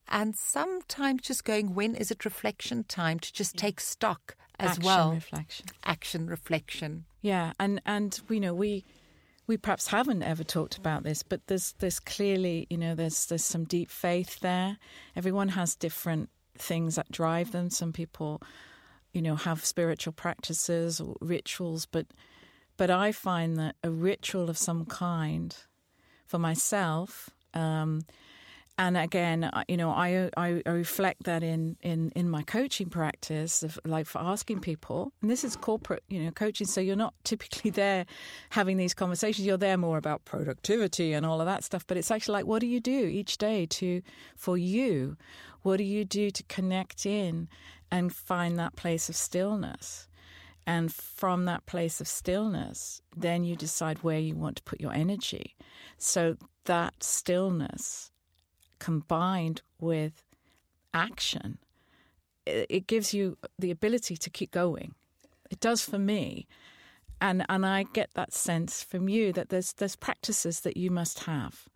and 0.09 0.35
sometimes 0.35 1.23
just 1.23 1.45
going. 1.45 1.75
When 1.75 1.95
is 1.95 2.11
it 2.11 2.25
reflection 2.25 2.85
time 2.85 3.19
to 3.19 3.33
just 3.33 3.57
take 3.59 3.79
stock 3.79 4.37
as 4.59 4.71
action, 4.71 4.85
well? 4.85 5.13
Reflection, 5.13 5.67
action, 5.85 6.27
reflection. 6.27 7.05
Yeah, 7.21 7.53
and 7.59 7.81
and 7.87 8.21
you 8.29 8.41
know 8.41 8.55
we 8.55 8.85
we 9.47 9.57
perhaps 9.57 9.89
haven't 9.89 10.23
ever 10.23 10.45
talked 10.45 10.77
about 10.77 11.03
this, 11.03 11.23
but 11.23 11.47
there's 11.47 11.73
there's 11.79 12.01
clearly 12.01 12.67
you 12.71 12.79
know 12.79 12.95
there's 12.95 13.27
there's 13.27 13.45
some 13.45 13.65
deep 13.65 13.91
faith 13.91 14.41
there. 14.41 14.79
Everyone 15.17 15.49
has 15.51 15.75
different 15.75 16.31
things 16.57 16.97
that 16.97 17.11
drive 17.11 17.53
them. 17.53 17.71
Some 17.71 17.93
people 17.93 18.43
you 19.13 19.23
know, 19.23 19.37
have 19.37 19.65
spiritual 19.65 20.13
practices 20.13 21.01
or 21.01 21.17
rituals, 21.21 21.87
but 21.87 22.07
but 22.77 22.91
I 22.91 23.11
find 23.11 23.57
that 23.57 23.75
a 23.83 23.91
ritual 23.91 24.49
of 24.49 24.57
some 24.57 24.85
kind 24.85 25.57
for 26.27 26.39
myself, 26.39 27.31
um, 27.55 28.03
and 28.79 28.97
again, 28.97 29.51
you 29.69 29.77
know, 29.77 29.91
I, 29.91 30.31
I, 30.37 30.63
reflect 30.67 31.25
that 31.25 31.43
in, 31.43 31.77
in, 31.83 32.11
in 32.15 32.31
my 32.31 32.43
coaching 32.43 32.89
practice, 32.89 33.63
of, 33.65 33.79
like 33.85 34.07
for 34.07 34.21
asking 34.21 34.61
people, 34.61 35.13
and 35.21 35.31
this 35.31 35.43
is 35.43 35.57
corporate, 35.57 36.05
you 36.09 36.23
know, 36.23 36.31
coaching. 36.31 36.67
So 36.67 36.81
you're 36.81 36.97
not 36.97 37.15
typically 37.25 37.71
there 37.73 38.07
having 38.51 38.77
these 38.77 38.95
conversations. 38.95 39.47
You're 39.47 39.57
there 39.57 39.77
more 39.77 39.99
about 39.99 40.25
productivity 40.25 41.13
and 41.13 41.27
all 41.27 41.41
of 41.41 41.47
that 41.47 41.65
stuff. 41.65 41.87
But 41.87 41.97
it's 41.97 42.11
actually 42.11 42.35
like, 42.35 42.47
what 42.47 42.61
do 42.61 42.67
you 42.67 42.81
do 42.81 43.07
each 43.07 43.37
day 43.37 43.67
to 43.67 44.01
for 44.37 44.57
you? 44.57 45.17
What 45.63 45.79
do 45.79 45.85
you 45.85 46.05
do 46.05 46.31
to 46.31 46.43
connect 46.45 47.05
in 47.05 47.49
and 47.91 48.15
find 48.15 48.59
that 48.59 48.77
place 48.77 49.09
of 49.09 49.17
stillness. 49.17 50.09
And 50.67 50.93
from 50.93 51.47
that 51.47 51.65
place 51.67 52.01
of 52.01 52.09
stillness, 52.09 53.01
then 53.17 53.45
you 53.45 53.57
decide 53.57 54.03
where 54.03 54.19
you 54.19 54.37
want 54.37 54.57
to 54.57 54.63
put 54.63 54.81
your 54.81 54.93
energy. 54.93 55.57
So 55.97 56.37
that 56.67 57.03
stillness 57.03 58.11
combined 58.79 59.63
with 59.81 60.23
action, 60.95 61.59
it 62.47 62.87
gives 62.87 63.13
you 63.13 63.37
the 63.59 63.71
ability 63.71 64.17
to 64.17 64.31
keep 64.31 64.51
going. 64.51 64.95
It 65.51 65.61
does 65.61 65.83
for 65.83 65.99
me. 65.99 66.47
And 67.21 67.45
and 67.49 67.67
I 67.67 67.83
get 67.83 68.11
that 68.15 68.33
sense 68.33 68.83
from 68.83 69.09
you 69.09 69.33
that 69.33 69.49
there's 69.49 69.73
there's 69.73 69.97
practices 69.97 70.61
that 70.61 70.77
you 70.77 70.91
must 70.91 71.25
have 71.25 71.69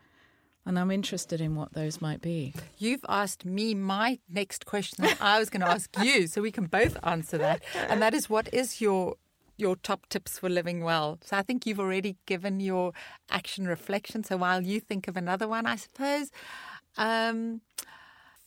and 0.65 0.79
I'm 0.79 0.91
interested 0.91 1.41
in 1.41 1.57
what 1.57 1.73
those 1.73 2.01
might 2.01 2.23
be. 2.23 2.55
You've 2.79 3.05
asked 3.09 3.45
me 3.45 3.75
my 3.75 4.19
next 4.29 4.65
question 4.67 5.05
that 5.05 5.21
I 5.21 5.39
was 5.39 5.51
going 5.51 5.63
to 5.63 5.69
ask 5.69 5.91
you, 6.03 6.27
so 6.27 6.43
we 6.43 6.53
can 6.53 6.67
both 6.67 6.97
answer 7.03 7.39
that. 7.39 7.63
And 7.89 8.01
that 8.03 8.15
is 8.15 8.31
what 8.31 8.53
is 8.53 8.81
your 8.81 9.17
your 9.59 9.77
top 9.77 10.09
tips 10.09 10.39
for 10.39 10.49
living 10.49 10.83
well? 10.83 11.19
So 11.23 11.37
I 11.37 11.43
think 11.43 11.67
you've 11.67 11.79
already 11.79 12.17
given 12.27 12.59
your 12.59 12.93
action 13.31 13.67
reflection. 13.67 14.25
So 14.25 14.37
while 14.37 14.63
you 14.63 14.81
think 14.81 15.09
of 15.09 15.17
another 15.17 15.47
one, 15.47 15.67
I 15.67 15.77
suppose 15.77 16.31
um, 16.97 17.61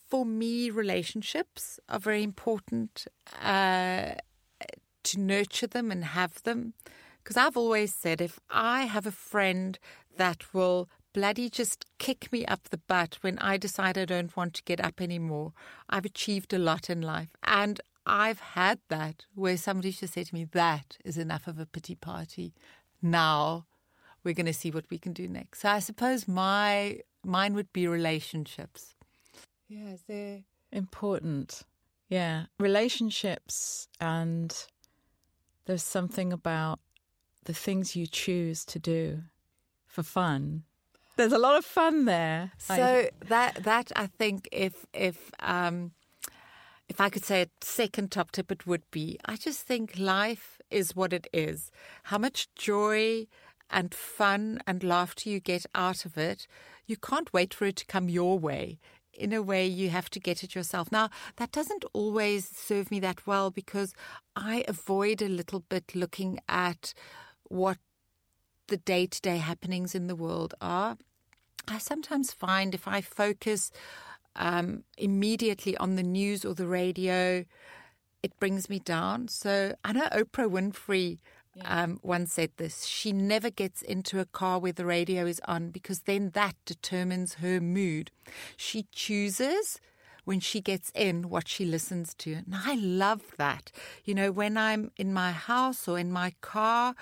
for 0.07 0.25
me, 0.25 0.69
relationships 0.69 1.79
are 1.89 1.99
very 1.99 2.23
important 2.23 3.07
uh, 3.41 4.11
to 5.03 5.19
nurture 5.19 5.67
them 5.67 5.91
and 5.91 6.03
have 6.05 6.41
them. 6.43 6.73
Because 7.23 7.37
I've 7.37 7.57
always 7.57 7.93
said 7.93 8.21
if 8.21 8.39
I 8.49 8.83
have 8.83 9.07
a 9.07 9.11
friend 9.11 9.79
that 10.15 10.53
will 10.53 10.89
bloody 11.13 11.49
just 11.49 11.85
kick 11.97 12.31
me 12.31 12.45
up 12.45 12.69
the 12.69 12.77
butt 12.77 13.17
when 13.21 13.39
I 13.39 13.57
decide 13.57 13.97
I 13.97 14.05
don't 14.05 14.35
want 14.35 14.53
to 14.55 14.63
get 14.63 14.79
up 14.79 15.01
anymore. 15.01 15.53
I've 15.89 16.05
achieved 16.05 16.53
a 16.53 16.59
lot 16.59 16.89
in 16.89 17.01
life. 17.01 17.29
And 17.43 17.79
I've 18.05 18.39
had 18.39 18.79
that 18.89 19.25
where 19.33 19.57
somebody 19.57 19.91
just 19.91 20.13
said 20.13 20.27
to 20.27 20.35
me, 20.35 20.43
That 20.43 20.97
is 21.03 21.17
enough 21.17 21.47
of 21.47 21.57
a 21.57 21.65
pity 21.65 21.95
party. 21.95 22.53
Now 23.01 23.65
we're 24.23 24.33
going 24.33 24.45
to 24.45 24.53
see 24.53 24.71
what 24.71 24.85
we 24.89 24.97
can 24.97 25.13
do 25.13 25.27
next. 25.27 25.61
So 25.61 25.69
I 25.69 25.79
suppose 25.79 26.27
my 26.27 26.99
mine 27.25 27.53
would 27.53 27.71
be 27.73 27.87
relationships. 27.87 28.95
Yeah, 29.67 29.95
they're 30.07 30.43
important. 30.71 31.63
Yeah, 32.09 32.45
relationships, 32.59 33.87
and 33.99 34.55
there's 35.65 35.83
something 35.83 36.31
about 36.31 36.79
the 37.45 37.53
things 37.53 37.95
you 37.95 38.07
choose 38.07 38.63
to 38.65 38.79
do 38.79 39.23
for 39.87 40.03
fun 40.03 40.63
there's 41.15 41.31
a 41.31 41.37
lot 41.37 41.57
of 41.57 41.65
fun 41.65 42.05
there. 42.05 42.51
So 42.57 43.09
that 43.27 43.63
that 43.63 43.91
I 43.95 44.07
think 44.07 44.49
if 44.51 44.85
if 44.93 45.31
um, 45.39 45.91
if 46.89 46.99
I 46.99 47.09
could 47.09 47.23
say 47.23 47.43
a 47.43 47.47
second 47.61 48.11
top 48.11 48.31
tip, 48.31 48.51
it 48.51 48.67
would 48.67 48.89
be 48.91 49.19
I 49.25 49.35
just 49.35 49.61
think 49.61 49.97
life 49.97 50.59
is 50.69 50.95
what 50.95 51.13
it 51.13 51.27
is. 51.33 51.71
How 52.03 52.17
much 52.17 52.53
joy 52.55 53.27
and 53.69 53.93
fun 53.93 54.59
and 54.67 54.83
laughter 54.83 55.29
you 55.29 55.39
get 55.39 55.65
out 55.73 56.05
of 56.05 56.17
it, 56.17 56.47
you 56.85 56.97
can't 56.97 57.33
wait 57.33 57.53
for 57.53 57.65
it 57.65 57.75
to 57.77 57.85
come 57.85 58.09
your 58.09 58.37
way. 58.37 58.79
In 59.13 59.31
a 59.31 59.41
way, 59.41 59.65
you 59.65 59.89
have 59.89 60.09
to 60.11 60.19
get 60.19 60.43
it 60.43 60.55
yourself. 60.55 60.91
Now, 60.91 61.09
that 61.37 61.51
doesn't 61.51 61.85
always 61.93 62.49
serve 62.49 62.91
me 62.91 62.99
that 62.99 63.25
well 63.25 63.49
because 63.49 63.93
I 64.35 64.65
avoid 64.67 65.21
a 65.21 65.29
little 65.29 65.61
bit 65.61 65.95
looking 65.95 66.39
at 66.49 66.93
what 67.43 67.77
the 68.67 68.77
day 68.77 69.05
to 69.05 69.21
day 69.21 69.37
happenings 69.37 69.95
in 69.95 70.07
the 70.07 70.15
world 70.15 70.53
are. 70.59 70.97
I 71.67 71.77
sometimes 71.77 72.33
find 72.33 72.75
if 72.75 72.87
I 72.87 73.01
focus 73.01 73.71
um, 74.35 74.83
immediately 74.97 75.77
on 75.77 75.95
the 75.95 76.03
news 76.03 76.43
or 76.43 76.53
the 76.53 76.67
radio, 76.67 77.45
it 78.21 78.39
brings 78.39 78.69
me 78.69 78.79
down. 78.79 79.27
So 79.27 79.75
I 79.83 79.93
know 79.93 80.07
Oprah 80.11 80.49
Winfrey 80.49 81.19
yeah. 81.55 81.83
um, 81.83 81.99
once 82.03 82.33
said 82.33 82.51
this. 82.57 82.85
She 82.85 83.11
never 83.11 83.49
gets 83.49 83.81
into 83.81 84.19
a 84.19 84.25
car 84.25 84.59
where 84.59 84.73
the 84.73 84.85
radio 84.85 85.25
is 85.25 85.41
on 85.45 85.71
because 85.71 86.01
then 86.01 86.31
that 86.31 86.55
determines 86.65 87.35
her 87.35 87.59
mood. 87.59 88.11
She 88.57 88.87
chooses 88.91 89.79
when 90.25 90.39
she 90.39 90.59
gets 90.59 90.91
in 90.95 91.29
what 91.29 91.47
she 91.47 91.65
listens 91.65 92.13
to. 92.15 92.33
And 92.33 92.55
I 92.55 92.75
love 92.75 93.21
that. 93.37 93.71
You 94.03 94.15
know, 94.15 94.31
when 94.31 94.57
I'm 94.57 94.91
in 94.97 95.13
my 95.13 95.31
house 95.31 95.87
or 95.87 95.97
in 95.99 96.11
my 96.11 96.33
car, 96.41 96.95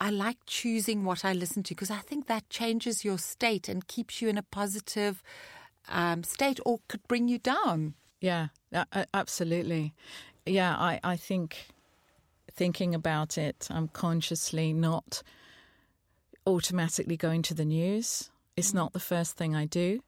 I 0.00 0.10
like 0.10 0.38
choosing 0.46 1.04
what 1.04 1.24
I 1.24 1.32
listen 1.32 1.62
to 1.64 1.74
because 1.74 1.90
I 1.90 1.98
think 1.98 2.26
that 2.26 2.50
changes 2.50 3.04
your 3.04 3.18
state 3.18 3.68
and 3.68 3.86
keeps 3.86 4.20
you 4.20 4.28
in 4.28 4.36
a 4.36 4.42
positive 4.42 5.22
um, 5.88 6.24
state 6.24 6.58
or 6.66 6.80
could 6.88 7.06
bring 7.08 7.28
you 7.28 7.38
down. 7.38 7.94
Yeah, 8.20 8.48
absolutely. 9.12 9.94
Yeah, 10.46 10.74
I, 10.76 11.00
I 11.04 11.16
think 11.16 11.68
thinking 12.54 12.94
about 12.94 13.36
it, 13.38 13.68
I'm 13.70 13.88
consciously 13.88 14.72
not 14.72 15.22
automatically 16.46 17.16
going 17.16 17.42
to 17.42 17.54
the 17.54 17.64
news. 17.64 18.30
It's 18.56 18.72
mm. 18.72 18.74
not 18.74 18.92
the 18.92 19.00
first 19.00 19.36
thing 19.36 19.54
I 19.54 19.66
do. 19.66 20.00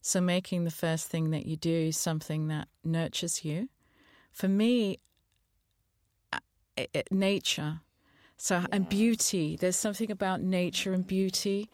So 0.00 0.20
making 0.20 0.64
the 0.64 0.70
first 0.70 1.08
thing 1.08 1.30
that 1.30 1.46
you 1.46 1.56
do 1.56 1.92
something 1.92 2.48
that 2.48 2.68
nurtures 2.82 3.44
you. 3.44 3.68
For 4.32 4.48
me, 4.48 4.98
nature 7.10 7.80
so, 8.42 8.60
yeah. 8.60 8.66
and 8.72 8.88
beauty, 8.88 9.56
there's 9.56 9.76
something 9.76 10.10
about 10.10 10.40
nature 10.40 10.94
and 10.94 11.06
beauty, 11.06 11.68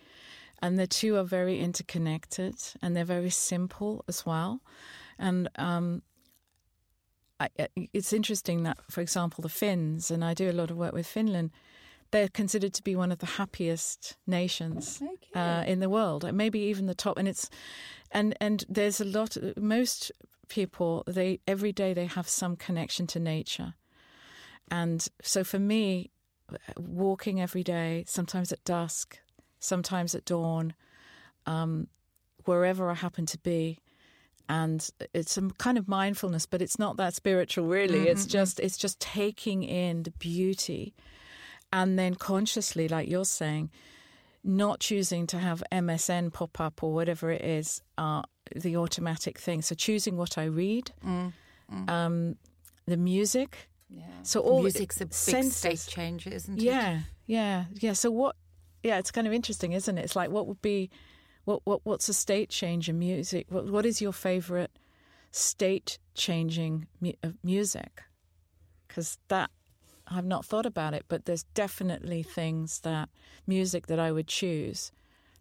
and 0.60 0.76
the 0.76 0.88
two 0.88 1.16
are 1.16 1.22
very 1.22 1.60
interconnected 1.60 2.56
and 2.82 2.96
they're 2.96 3.04
very 3.04 3.30
simple 3.30 4.04
as 4.08 4.26
well. 4.26 4.60
And 5.16 5.48
um, 5.54 6.02
I, 7.38 7.48
it's 7.92 8.12
interesting 8.12 8.62
that, 8.62 8.78
for 8.90 9.00
example, 9.00 9.42
the 9.42 9.48
Finns, 9.48 10.10
and 10.10 10.24
I 10.24 10.34
do 10.34 10.50
a 10.50 10.52
lot 10.52 10.70
of 10.70 10.76
work 10.76 10.92
with 10.92 11.06
Finland, 11.06 11.50
they're 12.10 12.28
considered 12.28 12.72
to 12.74 12.82
be 12.82 12.96
one 12.96 13.12
of 13.12 13.18
the 13.18 13.26
happiest 13.26 14.16
nations 14.26 15.02
okay. 15.02 15.38
uh, 15.38 15.64
in 15.64 15.80
the 15.80 15.90
world, 15.90 16.32
maybe 16.32 16.60
even 16.60 16.86
the 16.86 16.94
top. 16.94 17.18
And 17.18 17.28
it's 17.28 17.50
and 18.10 18.36
and 18.40 18.64
there's 18.68 19.00
a 19.00 19.04
lot. 19.04 19.36
Most 19.56 20.12
people 20.48 21.02
they 21.06 21.40
every 21.46 21.72
day 21.72 21.92
they 21.92 22.06
have 22.06 22.28
some 22.28 22.56
connection 22.56 23.06
to 23.08 23.20
nature, 23.20 23.74
and 24.70 25.06
so 25.22 25.44
for 25.44 25.58
me, 25.58 26.10
walking 26.78 27.40
every 27.40 27.62
day, 27.62 28.04
sometimes 28.06 28.52
at 28.52 28.64
dusk, 28.64 29.18
sometimes 29.58 30.14
at 30.14 30.24
dawn, 30.24 30.74
um, 31.44 31.88
wherever 32.44 32.90
I 32.90 32.94
happen 32.94 33.26
to 33.26 33.38
be. 33.38 33.80
And 34.48 34.88
it's 35.12 35.32
some 35.32 35.50
kind 35.52 35.76
of 35.76 35.88
mindfulness, 35.88 36.46
but 36.46 36.62
it's 36.62 36.78
not 36.78 36.96
that 36.98 37.14
spiritual, 37.14 37.66
really. 37.66 38.00
Mm-hmm. 38.00 38.08
It's 38.08 38.26
just 38.26 38.60
it's 38.60 38.76
just 38.76 39.00
taking 39.00 39.64
in 39.64 40.04
the 40.04 40.12
beauty, 40.12 40.94
and 41.72 41.98
then 41.98 42.14
consciously, 42.14 42.86
like 42.86 43.08
you're 43.08 43.24
saying, 43.24 43.70
not 44.44 44.78
choosing 44.78 45.26
to 45.28 45.38
have 45.38 45.64
MSN 45.72 46.32
pop 46.32 46.60
up 46.60 46.82
or 46.84 46.92
whatever 46.94 47.30
it 47.32 47.42
is, 47.44 47.82
uh, 47.98 48.22
the 48.54 48.76
automatic 48.76 49.38
thing. 49.38 49.62
So 49.62 49.74
choosing 49.74 50.16
what 50.16 50.38
I 50.38 50.44
read, 50.44 50.92
Mm. 51.04 51.32
um, 51.90 52.36
the 52.86 52.96
music. 52.96 53.68
Yeah. 53.88 54.04
So 54.22 54.40
all 54.40 54.62
music's 54.62 55.00
a 55.00 55.06
big 55.06 55.14
senses. 55.14 55.56
state 55.56 55.92
changer, 55.92 56.30
isn't 56.30 56.58
it? 56.58 56.62
Yeah, 56.62 57.00
yeah, 57.26 57.64
yeah. 57.74 57.94
So 57.94 58.12
what? 58.12 58.36
Yeah, 58.84 58.98
it's 58.98 59.10
kind 59.10 59.26
of 59.26 59.32
interesting, 59.32 59.72
isn't 59.72 59.98
it? 59.98 60.04
It's 60.04 60.14
like 60.14 60.30
what 60.30 60.46
would 60.46 60.62
be, 60.62 60.90
what 61.46 61.62
what 61.64 61.80
what's 61.84 62.08
a 62.08 62.14
state 62.14 62.50
change 62.50 62.88
in 62.88 62.98
music? 62.98 63.46
What 63.48 63.70
what 63.70 63.86
is 63.86 64.02
your 64.02 64.12
favorite 64.12 64.78
state 65.30 65.98
changing 66.14 66.88
mu- 67.00 67.12
music? 67.42 68.02
Because 68.86 69.18
that 69.28 69.50
I've 70.08 70.26
not 70.26 70.44
thought 70.44 70.66
about 70.66 70.92
it, 70.92 71.04
but 71.08 71.24
there's 71.24 71.44
definitely 71.54 72.22
things 72.22 72.80
that 72.80 73.08
music 73.46 73.86
that 73.86 73.98
I 73.98 74.12
would 74.12 74.28
choose 74.28 74.92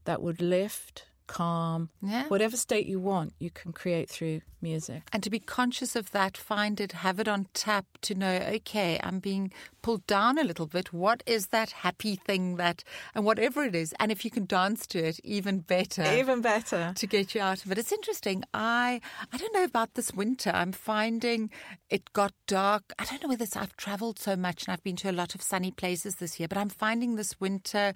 that 0.05 0.21
would 0.21 0.41
lift, 0.41 1.07
calm, 1.27 1.89
Yeah. 2.01 2.27
whatever 2.27 2.57
state 2.57 2.85
you 2.85 2.99
want, 2.99 3.33
you 3.39 3.49
can 3.49 3.71
create 3.73 4.09
through 4.09 4.41
music. 4.61 5.03
And 5.13 5.21
to 5.21 5.29
be 5.29 5.39
conscious 5.39 5.95
of 5.95 6.11
that, 6.11 6.35
find 6.37 6.79
it, 6.81 6.91
have 6.93 7.19
it 7.19 7.27
on 7.27 7.47
tap 7.53 7.85
to 8.01 8.15
know, 8.15 8.37
okay, 8.55 8.99
I'm 9.03 9.19
being 9.19 9.51
pulled 9.83 10.05
down 10.07 10.39
a 10.39 10.43
little 10.43 10.65
bit. 10.65 10.91
What 10.91 11.21
is 11.27 11.47
that 11.47 11.69
happy 11.71 12.15
thing 12.15 12.55
that, 12.55 12.83
and 13.13 13.23
whatever 13.25 13.63
it 13.63 13.75
is, 13.75 13.93
and 13.99 14.11
if 14.11 14.25
you 14.25 14.31
can 14.31 14.45
dance 14.45 14.87
to 14.87 14.99
it, 14.99 15.19
even 15.23 15.59
better. 15.59 16.03
Even 16.03 16.41
better. 16.41 16.93
to 16.95 17.07
get 17.07 17.35
you 17.35 17.41
out 17.41 17.63
of 17.63 17.71
it. 17.71 17.77
It's 17.77 17.91
interesting. 17.91 18.43
I 18.53 19.01
I 19.31 19.37
don't 19.37 19.53
know 19.53 19.63
about 19.63 19.93
this 19.93 20.13
winter. 20.13 20.51
I'm 20.53 20.71
finding 20.71 21.51
it 21.89 22.11
got 22.13 22.33
dark. 22.47 22.83
I 22.97 23.05
don't 23.05 23.21
know 23.21 23.29
whether 23.29 23.43
it's 23.43 23.55
I've 23.55 23.77
traveled 23.77 24.17
so 24.17 24.35
much 24.35 24.63
and 24.65 24.73
I've 24.73 24.83
been 24.83 24.95
to 24.97 25.11
a 25.11 25.19
lot 25.21 25.35
of 25.35 25.41
sunny 25.43 25.71
places 25.71 26.15
this 26.15 26.39
year, 26.39 26.47
but 26.47 26.57
I'm 26.57 26.69
finding 26.69 27.15
this 27.15 27.39
winter 27.39 27.93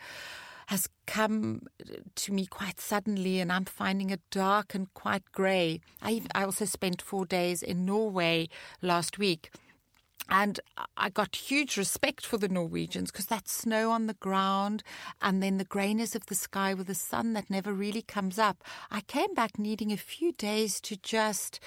has 0.70 0.88
come 1.08 1.64
uh, 1.82 1.96
to 2.14 2.32
me 2.32 2.46
quite 2.46 2.80
suddenly 2.80 3.40
and 3.40 3.52
I'm 3.52 3.66
finding 3.66 4.12
it 4.12 4.22
dark 4.30 4.76
and 4.76 4.94
quite 4.94 5.24
grey. 5.32 5.82
I 6.02 6.22
I 6.36 6.44
also 6.44 6.66
spent 6.66 7.02
4 7.02 7.26
days 7.26 7.64
in 7.64 7.86
Norway 7.86 8.50
last 8.82 9.18
week. 9.18 9.52
And 10.32 10.60
I 10.96 11.10
got 11.10 11.36
huge 11.36 11.76
respect 11.76 12.24
for 12.24 12.38
the 12.38 12.48
Norwegians 12.48 13.12
because 13.12 13.26
that 13.28 13.48
snow 13.48 13.90
on 13.90 14.06
the 14.06 14.20
ground 14.28 14.84
and 15.20 15.42
then 15.42 15.58
the 15.58 15.66
greyness 15.76 16.14
of 16.16 16.28
the 16.28 16.36
sky 16.36 16.76
with 16.76 16.86
the 16.86 16.94
sun 16.94 17.34
that 17.34 17.50
never 17.50 17.74
really 17.74 18.04
comes 18.04 18.38
up. 18.38 18.64
I 18.92 19.02
came 19.02 19.34
back 19.34 19.58
needing 19.58 19.92
a 19.92 19.98
few 19.98 20.32
days 20.32 20.80
to 20.82 20.96
just 20.98 21.60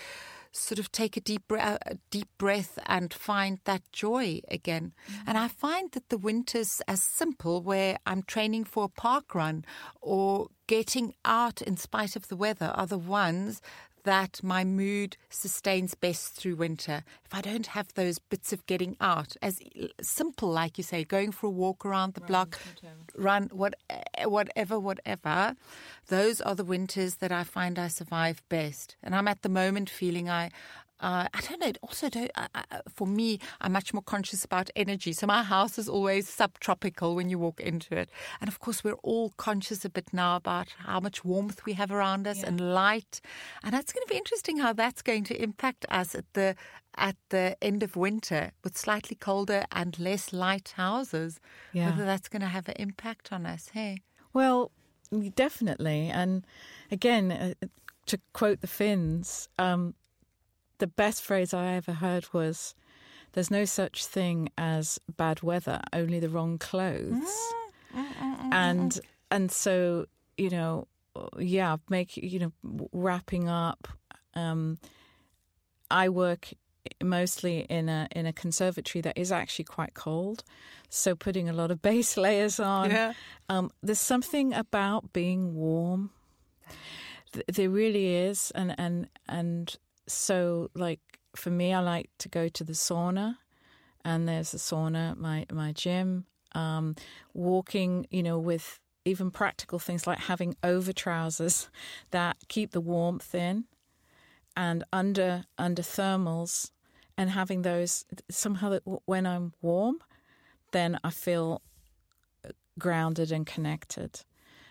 sort 0.53 0.79
of 0.79 0.93
take 0.93 1.17
a 1.17 1.21
deep, 1.21 1.49
bre- 1.49 1.59
uh, 1.59 1.79
a 1.87 1.97
deep 2.11 2.29
breath 2.39 2.79
and 2.87 3.13
find 3.13 3.59
that 3.65 3.83
joy 3.91 4.41
again. 4.49 4.93
Mm-hmm. 5.11 5.23
And 5.29 5.39
I 5.39 5.49
find 5.49 5.91
that 5.93 6.09
the 6.09 6.19
winters 6.19 6.83
as 6.87 7.03
simple 7.03 7.63
where 7.63 7.99
I'm 8.07 8.23
training 8.23 8.65
for 8.65 8.85
a 8.85 8.89
park 8.89 9.35
run 9.35 9.65
or 10.01 10.49
getting 10.67 11.15
out 11.25 11.63
in 11.63 11.77
spite 11.77 12.17
of 12.17 12.29
the 12.29 12.37
weather 12.37 12.73
are 12.75 12.87
the 12.87 12.99
ones 12.99 13.61
that 14.05 14.41
my 14.43 14.65
mood 14.65 15.17
sustains 15.31 15.95
best 15.95 16.35
through 16.35 16.57
winter. 16.57 17.05
If 17.25 17.35
I 17.35 17.41
don't 17.41 17.69
have 17.69 17.95
those 17.95 18.19
bits 18.19 18.53
of 18.53 18.67
getting 18.67 18.97
out, 19.01 19.37
as 19.43 19.61
simple, 20.01 20.51
like 20.51 20.79
you 20.79 20.85
say, 20.85 21.05
going 21.05 21.33
for 21.33 21.47
a 21.47 21.51
walk 21.51 21.85
around 21.87 22.15
the 22.15 22.21
block, 22.21 22.59
run, 23.17 23.49
what, 23.53 23.75
whatever, 24.25 24.79
whatever, 24.79 25.57
those 26.09 26.41
are 26.41 26.55
the 26.55 26.65
winters 26.65 27.17
that 27.17 27.33
I 27.33 27.45
find 27.45 27.79
I 27.79 27.89
survive 27.89 28.43
best. 28.49 28.97
And 29.03 29.15
I'm 29.15 29.29
at 29.29 29.43
the 29.43 29.49
moment 29.49 29.91
feeling 29.91 30.29
I. 30.29 30.51
Uh, 31.03 31.27
I 31.35 31.41
don't 31.41 31.61
know. 31.61 31.73
Also, 31.83 32.09
don't, 32.09 32.31
for 32.95 33.07
me, 33.07 33.41
I'm 33.61 33.73
much 33.73 33.93
more 33.93 34.03
conscious 34.03 34.45
about 34.45 34.71
energy. 34.77 35.13
So 35.13 35.27
my 35.27 35.43
house 35.43 35.77
is 35.79 35.89
always 35.89 36.29
subtropical 36.29 37.15
when 37.17 37.29
you 37.29 37.39
walk 37.39 37.61
into 37.61 37.97
it, 37.97 38.09
and 38.41 38.49
of 38.49 38.61
course, 38.61 38.85
we're 38.85 39.03
all 39.03 39.31
conscious 39.37 39.85
a 39.85 39.91
bit 39.91 40.13
now 40.13 40.37
about 40.37 40.69
how 40.79 41.01
much 41.01 41.25
warmth 41.25 41.67
we 41.67 41.73
have 41.75 41.91
around 41.91 42.27
us 42.27 42.43
and 42.43 42.61
light, 42.61 43.21
and 43.63 43.75
that's 43.75 43.93
going 43.93 44.07
to 44.07 44.11
be 44.11 44.17
interesting 44.17 44.59
how 44.59 44.73
that's 44.73 45.03
going 45.03 45.25
to 45.25 45.43
impact 45.43 45.85
us 45.91 46.15
at 46.15 46.25
the 46.35 46.55
at 46.97 47.17
the 47.31 47.57
end 47.63 47.83
of 47.83 47.97
winter 47.97 48.53
with 48.63 48.77
slightly 48.77 49.17
colder 49.17 49.65
and 49.73 49.99
less 49.99 50.33
light 50.33 50.75
houses. 50.77 51.41
Yeah. 51.73 51.91
Whether 51.91 52.05
that's 52.05 52.29
going 52.29 52.43
to 52.43 52.49
have 52.49 52.69
an 52.69 52.77
impact 52.79 53.33
on 53.33 53.47
us. 53.47 53.71
Hey. 53.73 54.03
Well, 54.33 54.71
definitely. 55.35 56.09
And 56.09 56.47
again, 56.91 57.33
uh, 57.33 57.67
to 58.07 58.21
quote 58.33 58.61
the 58.61 58.67
Finns, 58.67 59.49
um, 59.59 59.95
the 60.83 60.89
best 60.89 61.23
phrase 61.23 61.55
I 61.55 61.75
ever 61.75 61.93
heard 61.93 62.27
was, 62.35 62.75
"There's 63.35 63.53
no 63.53 63.65
such 63.65 64.05
thing 64.05 64.49
as 64.59 64.99
bad 65.17 65.41
weather, 65.41 65.81
only 65.93 66.19
the 66.19 66.29
wrong 66.29 66.59
clothes." 66.59 67.33
Mm, 67.95 68.09
mm, 68.09 68.39
mm, 68.41 68.53
and 68.53 69.01
and 69.31 69.53
so 69.53 70.07
you 70.37 70.51
know, 70.51 70.89
yeah, 71.39 71.77
make 71.89 72.17
you 72.17 72.41
know, 72.41 72.53
wrapping 72.93 73.49
up. 73.49 73.87
Um, 74.35 74.79
I 75.89 76.09
work 76.09 76.53
mostly 77.01 77.61
in 77.61 77.89
a 77.89 78.09
in 78.11 78.27
a 78.27 78.33
conservatory 78.33 79.03
that 79.03 79.17
is 79.17 79.31
actually 79.31 79.67
quite 79.67 79.95
cold, 79.95 80.43
so 80.89 81.15
putting 81.15 81.49
a 81.49 81.53
lot 81.53 81.71
of 81.71 81.81
base 81.91 82.17
layers 82.17 82.59
on. 82.59 82.91
Yeah. 82.91 83.13
Um, 83.49 83.71
there's 83.85 84.01
something 84.01 84.53
about 84.53 85.13
being 85.13 85.55
warm. 85.55 86.11
There 87.47 87.71
really 87.71 88.17
is, 88.17 88.51
and 88.57 88.75
and 88.77 89.09
and 89.29 89.77
so 90.07 90.71
like 90.75 91.01
for 91.37 91.51
me, 91.51 91.73
I 91.73 91.81
like 91.81 92.11
to 92.19 92.29
go 92.29 92.49
to 92.49 92.65
the 92.65 92.73
sauna, 92.73 93.39
and 94.05 94.29
there's 94.29 94.55
a 94.55 94.59
sauna 94.59 95.17
my 95.17 95.47
my 95.53 95.73
gym. 95.73 96.27
Um, 96.55 96.97
walking, 97.33 98.07
you 98.11 98.23
know, 98.23 98.39
with 98.39 98.79
even 99.07 99.31
practical 99.31 99.79
things 99.79 100.07
like 100.07 100.19
having 100.19 100.55
over 100.63 100.93
trousers 100.93 101.71
that 102.11 102.37
keep 102.49 102.73
the 102.73 102.81
warmth 102.81 103.35
in, 103.35 103.65
and 104.57 104.85
under 104.93 105.45
under 105.59 105.83
thermals, 105.83 106.71
and 107.17 107.31
having 107.31 107.63
those 107.63 108.05
somehow 108.31 108.71
that 108.71 108.83
when 109.07 109.27
I'm 109.27 109.53
warm, 109.63 109.99
then 110.73 110.99
I 111.03 111.11
feel 111.11 111.63
grounded 112.79 113.33
and 113.33 113.47
connected. 113.47 114.21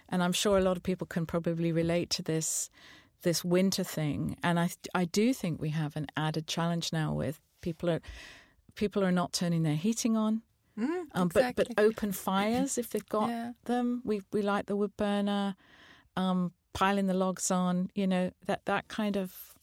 And 0.09 0.21
I'm 0.21 0.33
sure 0.33 0.57
a 0.57 0.61
lot 0.61 0.75
of 0.75 0.83
people 0.83 1.07
can 1.07 1.25
probably 1.25 1.71
relate 1.71 2.09
to 2.11 2.21
this 2.21 2.69
this 3.21 3.43
winter 3.43 3.83
thing. 3.83 4.35
And 4.43 4.59
I 4.59 4.69
I 4.93 5.05
do 5.05 5.33
think 5.33 5.61
we 5.61 5.69
have 5.69 5.95
an 5.95 6.07
added 6.15 6.47
challenge 6.47 6.91
now 6.93 7.13
with 7.13 7.39
people 7.61 7.89
are 7.89 8.01
people 8.75 9.03
are 9.03 9.11
not 9.11 9.33
turning 9.33 9.63
their 9.63 9.75
heating 9.75 10.17
on. 10.17 10.41
Mm, 10.77 11.05
Um, 11.13 11.27
but 11.27 11.55
but 11.55 11.67
open 11.77 12.11
fires 12.13 12.77
if 12.77 12.89
they've 12.89 13.09
got 13.09 13.29
Yeah. 13.29 13.51
them. 13.65 14.01
We 14.05 14.21
we 14.31 14.41
light 14.41 14.65
the 14.67 14.75
wood 14.75 14.95
burner, 14.97 15.55
um, 16.15 16.53
piling 16.73 17.07
the 17.07 17.13
logs 17.13 17.51
on. 17.51 17.89
You 17.93 18.07
know 18.07 18.31
that 18.45 18.65
that 18.65 18.87
kind 18.87 19.17
of 19.17 19.53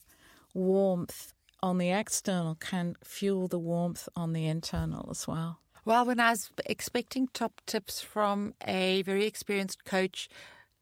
warmth 0.54 1.32
on 1.62 1.78
the 1.78 1.90
external 1.90 2.54
can 2.54 2.94
fuel 3.02 3.48
the 3.48 3.58
warmth 3.58 4.08
on 4.14 4.32
the 4.32 4.46
internal 4.46 5.08
as 5.10 5.26
well. 5.26 5.60
Well, 5.84 6.04
when 6.04 6.20
I 6.20 6.30
was 6.30 6.50
expecting 6.66 7.28
top 7.32 7.60
tips 7.66 8.00
from 8.00 8.54
a 8.66 9.02
very 9.02 9.24
experienced 9.24 9.84
coach, 9.84 10.28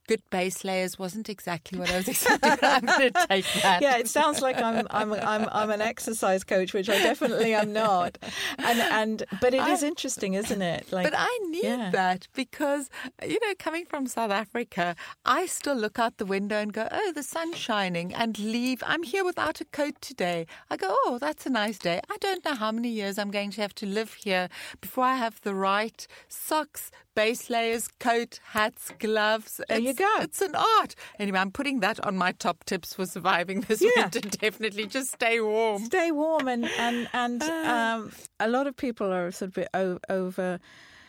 good 0.07 0.23
base 0.31 0.65
layers 0.65 0.99
wasn't 0.99 1.29
exactly 1.29 1.79
what 1.79 1.91
I 1.91 1.97
was 1.97 2.09
expecting. 2.09 2.59
I'm 2.63 2.85
going 2.87 3.13
to 3.13 3.27
take 3.29 3.45
that. 3.63 3.83
yeah, 3.83 3.97
it 3.99 4.09
sounds 4.09 4.41
like 4.43 4.61
I'm 4.61 4.87
I'm 4.91 5.13
I'm 5.13 5.49
I'm 5.53 5.71
an 5.71 5.81
exercise 5.81 6.45
coach, 6.45 6.73
which 6.75 6.89
I 6.89 6.99
definitely 6.99 7.55
am 7.55 7.73
not. 7.73 8.19
And 8.59 8.79
and 8.81 9.25
but 9.41 9.55
it 9.55 9.63
is 9.69 9.83
I- 9.83 9.87
interesting, 9.89 10.35
isn't 10.35 10.63
it? 10.63 10.93
Like 10.93 11.05
But 11.11 11.15
I 11.17 11.39
need 11.51 11.65
yeah. 11.65 11.91
that 11.91 12.29
because, 12.35 12.89
you 13.25 13.39
know, 13.43 13.55
coming 13.59 13.85
from 13.87 14.07
South 14.07 14.31
Africa, 14.31 14.95
I 15.25 15.47
still 15.47 15.75
look 15.77 15.99
out 15.99 16.19
the 16.19 16.27
window 16.27 16.57
and 16.59 16.73
go, 16.73 16.89
oh, 16.91 17.13
the 17.13 17.23
sun's 17.23 17.57
shining, 17.57 18.15
and 18.15 18.39
leave. 18.39 18.83
I'm 18.87 19.03
here 19.03 19.25
without 19.25 19.61
a 19.61 19.65
coat 19.67 19.95
today. 20.01 20.47
I 20.71 20.77
go, 20.77 20.89
oh, 20.91 21.19
that's 21.21 21.47
a 21.47 21.51
nice 21.51 21.79
day. 21.79 22.01
I 22.11 22.17
don't 22.19 22.45
know 22.45 22.55
how 22.55 22.71
many 22.73 22.89
years 22.89 23.19
I'm 23.19 23.31
going 23.31 23.51
to 23.53 23.61
have 23.63 23.75
to 23.77 23.87
live 23.87 24.15
here 24.15 24.49
before 24.81 25.05
I 25.05 25.17
have 25.17 25.41
the 25.43 25.55
right 25.55 26.07
socks, 26.29 26.91
base 27.15 27.49
layers, 27.51 27.89
coat, 27.99 28.41
hats, 28.51 28.93
gloves. 28.99 29.61
There 29.69 29.79
you 29.79 29.91
It's- 29.91 29.96
go. 29.97 30.17
It's 30.21 30.41
an 30.43 30.55
art. 30.55 30.95
Anyway, 31.19 31.39
I'm 31.39 31.51
putting 31.51 31.81
that 31.81 31.99
on 32.07 32.17
my 32.17 32.33
top 32.33 32.65
tips 32.65 32.95
for 32.95 33.07
surviving 33.07 33.63
this 33.63 33.81
Yeah. 33.83 33.91
winter. 33.97 34.21
Definitely 34.47 34.87
just 34.87 35.11
stay 35.13 35.41
warm. 35.41 35.85
stay 35.85 36.11
warm 36.13 36.47
and 36.49 36.71
and 36.79 37.09
and 37.13 37.43
um, 37.65 38.13
a 38.39 38.49
lot 38.49 38.67
of 38.67 38.77
people 38.77 39.13
are 39.13 39.31
sort 39.33 39.57
of 39.75 39.99
over 40.09 40.61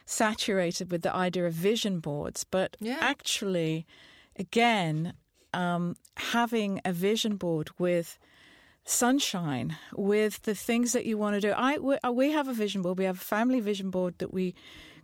saturated 0.05 0.91
with 0.91 1.01
the 1.01 1.13
idea 1.13 1.45
of 1.45 1.53
vision 1.53 1.99
boards, 1.99 2.45
but 2.45 2.77
Yeah. 2.79 2.97
actually, 3.01 3.85
again, 4.37 5.13
um, 5.53 5.95
having 6.15 6.79
a 6.85 6.93
vision 6.93 7.35
board 7.37 7.69
with 7.77 8.17
sunshine 8.85 9.75
with 9.93 10.41
the 10.43 10.55
things 10.55 10.93
that 10.93 11.05
you 11.05 11.17
want 11.17 11.35
to 11.35 11.41
do. 11.41 11.51
I 11.51 11.77
we, 11.77 11.97
uh, 12.05 12.11
we 12.11 12.31
have 12.31 12.47
a 12.47 12.53
vision 12.53 12.81
board. 12.81 12.97
We 12.97 13.05
have 13.05 13.17
a 13.17 13.19
family 13.35 13.59
vision 13.59 13.89
board 13.89 14.17
that 14.19 14.33
we 14.33 14.55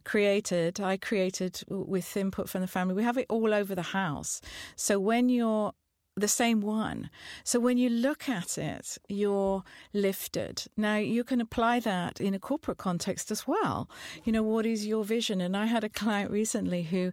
created. 0.04 0.80
I 0.80 0.98
created 0.98 1.62
with 1.70 2.16
input 2.18 2.50
from 2.50 2.62
the 2.62 2.68
family. 2.68 2.94
We 2.94 3.04
have 3.04 3.18
it 3.18 3.28
all 3.30 3.54
over 3.54 3.76
the 3.76 3.82
house. 3.82 4.42
So 4.76 5.00
when 5.00 5.30
you're 5.30 5.74
the 6.16 6.28
same 6.28 6.62
one. 6.62 7.10
So 7.44 7.60
when 7.60 7.78
you 7.78 7.90
look 7.90 8.30
at 8.30 8.58
it, 8.58 8.98
you're 9.08 9.64
lifted. 9.94 10.64
Now 10.78 10.98
you 10.98 11.24
can 11.24 11.42
apply 11.42 11.80
that 11.82 12.22
in 12.22 12.34
a 12.34 12.40
corporate 12.40 12.78
context 12.78 13.32
as 13.32 13.48
well. 13.48 13.90
You 14.24 14.32
know, 14.32 14.44
what 14.44 14.66
is 14.66 14.86
your 14.86 15.04
vision? 15.04 15.42
And 15.42 15.58
I 15.58 15.66
had 15.66 15.84
a 15.84 15.90
client 15.90 16.32
recently 16.32 16.84
who 16.84 17.12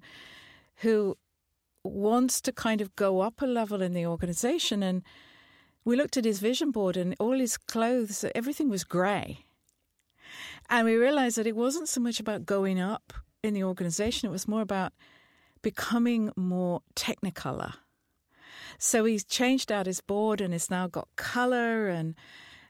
who 0.76 1.16
wants 1.83 2.40
to 2.42 2.53
kind 2.53 2.81
of 2.81 2.94
go 2.96 3.20
up 3.20 3.40
a 3.40 3.46
level 3.46 3.81
in 3.81 3.94
the 3.94 4.07
organization. 4.07 4.83
And 4.83 5.03
we 5.85 5.96
looked 5.96 6.16
at 6.16 6.24
his 6.24 6.40
vision 6.40 6.70
board 6.70 6.96
and 6.96 7.14
all 7.18 7.38
his 7.38 7.57
clothes, 7.57 8.24
everything 8.35 8.68
was 8.68 8.85
grey. 8.85 9.44
And 10.69 10.87
we 10.87 10.97
realized 10.97 11.37
that 11.37 11.47
it 11.47 11.57
wasn't 11.57 11.88
so 11.88 12.01
much 12.01 12.21
about 12.21 12.47
going 12.47 12.81
up 12.81 13.12
in 13.43 13.55
the 13.55 13.64
organization, 13.64 14.29
it 14.29 14.33
was 14.33 14.47
more 14.47 14.61
about 14.61 14.93
becoming 15.62 16.31
more 16.37 16.83
technicolor. 16.95 17.75
So 18.79 19.05
he's 19.05 19.25
changed 19.25 19.71
out 19.71 19.87
his 19.87 20.01
board 20.01 20.40
and 20.40 20.53
has 20.53 20.71
now 20.71 20.87
got 20.87 21.09
color 21.16 21.88
and 21.88 22.14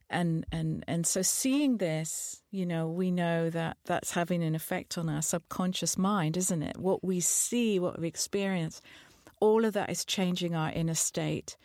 and 0.09 0.45
and 0.51 0.85
and 0.89 1.07
so 1.07 1.23
seeing 1.23 1.77
this, 1.77 2.43
you 2.51 2.67
know, 2.67 2.89
we 2.89 3.13
know 3.13 3.49
that 3.51 3.77
that's 3.85 4.11
having 4.13 4.43
an 4.43 4.57
effect 4.57 4.99
on 4.99 5.09
our 5.09 5.23
subconscious 5.23 5.97
mind, 5.97 6.37
isn't 6.37 6.63
it? 6.63 6.79
What 6.79 7.05
we 7.05 7.21
see, 7.21 7.79
what 7.79 8.01
we 8.01 8.09
experience, 8.09 8.83
all 9.41 9.65
of 9.65 9.73
that 9.75 9.89
is 9.89 10.05
changing 10.05 10.55
our 10.55 10.73
inner 10.73 10.95
state. 10.95 11.57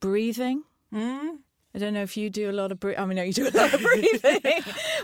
Breathing. 0.00 0.64
Mm. 0.92 1.38
I 1.74 1.78
don't 1.78 1.92
know 1.92 2.02
if 2.02 2.16
you 2.16 2.30
do 2.30 2.50
a 2.50 2.52
lot 2.52 2.70
of 2.70 2.78
breathing. 2.78 3.02
I 3.02 3.06
mean, 3.06 3.16
no, 3.16 3.22
you 3.24 3.32
do 3.32 3.48
a 3.48 3.50
lot 3.50 3.74
of 3.74 3.80
breathing. 3.82 4.40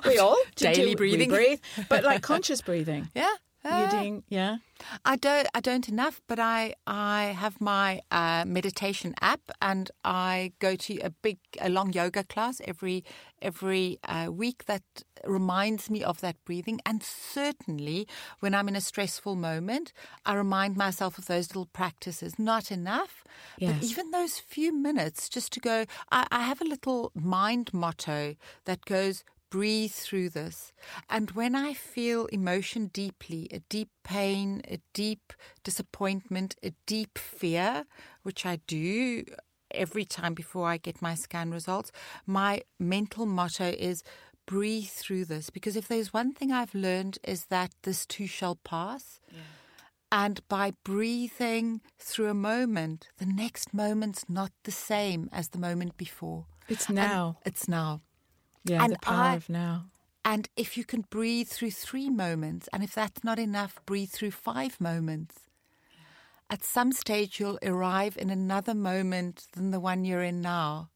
we 0.06 0.18
all 0.18 0.38
daily 0.56 0.90
do, 0.92 0.96
breathing, 0.96 1.28
breathe, 1.28 1.60
but 1.88 2.04
like 2.04 2.22
conscious 2.32 2.60
breathing. 2.62 3.08
Yeah, 3.14 3.32
you're 3.64 3.88
doing, 3.88 4.22
yeah. 4.28 4.56
I 5.04 5.16
don't. 5.16 5.46
I 5.54 5.60
don't 5.60 5.88
enough, 5.88 6.22
but 6.26 6.38
I 6.38 6.74
I 6.86 7.36
have 7.38 7.60
my 7.60 8.00
uh, 8.10 8.44
meditation 8.46 9.14
app, 9.20 9.50
and 9.60 9.90
I 10.04 10.52
go 10.58 10.76
to 10.76 10.98
a 11.00 11.10
big, 11.10 11.38
a 11.60 11.68
long 11.68 11.92
yoga 11.92 12.24
class 12.24 12.60
every 12.64 13.04
every 13.42 13.98
uh, 14.04 14.28
week 14.30 14.64
that 14.64 14.82
reminds 15.24 15.90
me 15.90 16.02
of 16.02 16.20
that 16.20 16.36
breathing. 16.46 16.80
And 16.86 17.02
certainly, 17.02 18.08
when 18.40 18.54
I'm 18.54 18.68
in 18.68 18.76
a 18.76 18.80
stressful 18.80 19.36
moment, 19.36 19.92
I 20.24 20.34
remind 20.34 20.76
myself 20.76 21.18
of 21.18 21.26
those 21.26 21.48
little 21.48 21.66
practices. 21.66 22.38
Not 22.38 22.72
enough, 22.72 23.24
yes. 23.58 23.74
but 23.74 23.84
even 23.84 24.10
those 24.10 24.38
few 24.38 24.72
minutes 24.72 25.28
just 25.28 25.52
to 25.52 25.60
go. 25.60 25.84
I, 26.10 26.26
I 26.30 26.42
have 26.42 26.62
a 26.62 26.64
little 26.64 27.12
mind 27.14 27.74
motto 27.74 28.36
that 28.64 28.84
goes 28.86 29.22
breathe 29.50 29.92
through 29.92 30.30
this. 30.30 30.72
And 31.08 31.32
when 31.32 31.54
I 31.54 31.74
feel 31.74 32.26
emotion 32.26 32.86
deeply, 32.86 33.48
a 33.52 33.60
deep 33.68 33.90
pain, 34.04 34.62
a 34.68 34.78
deep 34.94 35.32
disappointment, 35.64 36.54
a 36.62 36.72
deep 36.86 37.18
fear, 37.18 37.84
which 38.22 38.46
I 38.46 38.60
do 38.66 39.24
every 39.72 40.04
time 40.04 40.34
before 40.34 40.68
I 40.68 40.76
get 40.76 41.02
my 41.02 41.14
scan 41.14 41.50
results, 41.50 41.92
my 42.26 42.62
mental 42.78 43.26
motto 43.26 43.74
is 43.78 44.02
breathe 44.46 44.88
through 44.88 45.26
this. 45.26 45.50
Because 45.50 45.76
if 45.76 45.88
there's 45.88 46.12
one 46.12 46.32
thing 46.32 46.50
I've 46.50 46.74
learned 46.74 47.18
is 47.24 47.46
that 47.46 47.72
this 47.82 48.06
too 48.06 48.26
shall 48.26 48.56
pass. 48.56 49.20
Yeah. 49.30 49.38
And 50.12 50.40
by 50.48 50.72
breathing 50.84 51.82
through 51.98 52.30
a 52.30 52.34
moment, 52.34 53.08
the 53.18 53.26
next 53.26 53.72
moment's 53.72 54.28
not 54.28 54.50
the 54.64 54.72
same 54.72 55.28
as 55.32 55.50
the 55.50 55.58
moment 55.58 55.96
before. 55.96 56.46
It's 56.68 56.90
now. 56.90 57.38
And 57.44 57.52
it's 57.52 57.68
now. 57.68 58.00
Yeah, 58.64 58.84
and 58.84 58.94
the 58.94 58.98
power 58.98 59.16
I, 59.16 59.34
of 59.34 59.48
now. 59.48 59.86
And 60.24 60.48
if 60.56 60.76
you 60.76 60.84
can 60.84 61.02
breathe 61.08 61.48
through 61.48 61.70
three 61.70 62.10
moments, 62.10 62.68
and 62.72 62.82
if 62.82 62.94
that's 62.94 63.24
not 63.24 63.38
enough, 63.38 63.80
breathe 63.86 64.10
through 64.10 64.32
five 64.32 64.80
moments. 64.80 65.36
At 66.50 66.64
some 66.64 66.92
stage, 66.92 67.38
you'll 67.38 67.60
arrive 67.62 68.16
in 68.18 68.28
another 68.28 68.74
moment 68.74 69.46
than 69.52 69.70
the 69.70 69.80
one 69.80 70.04
you're 70.04 70.22
in 70.22 70.40
now, 70.40 70.90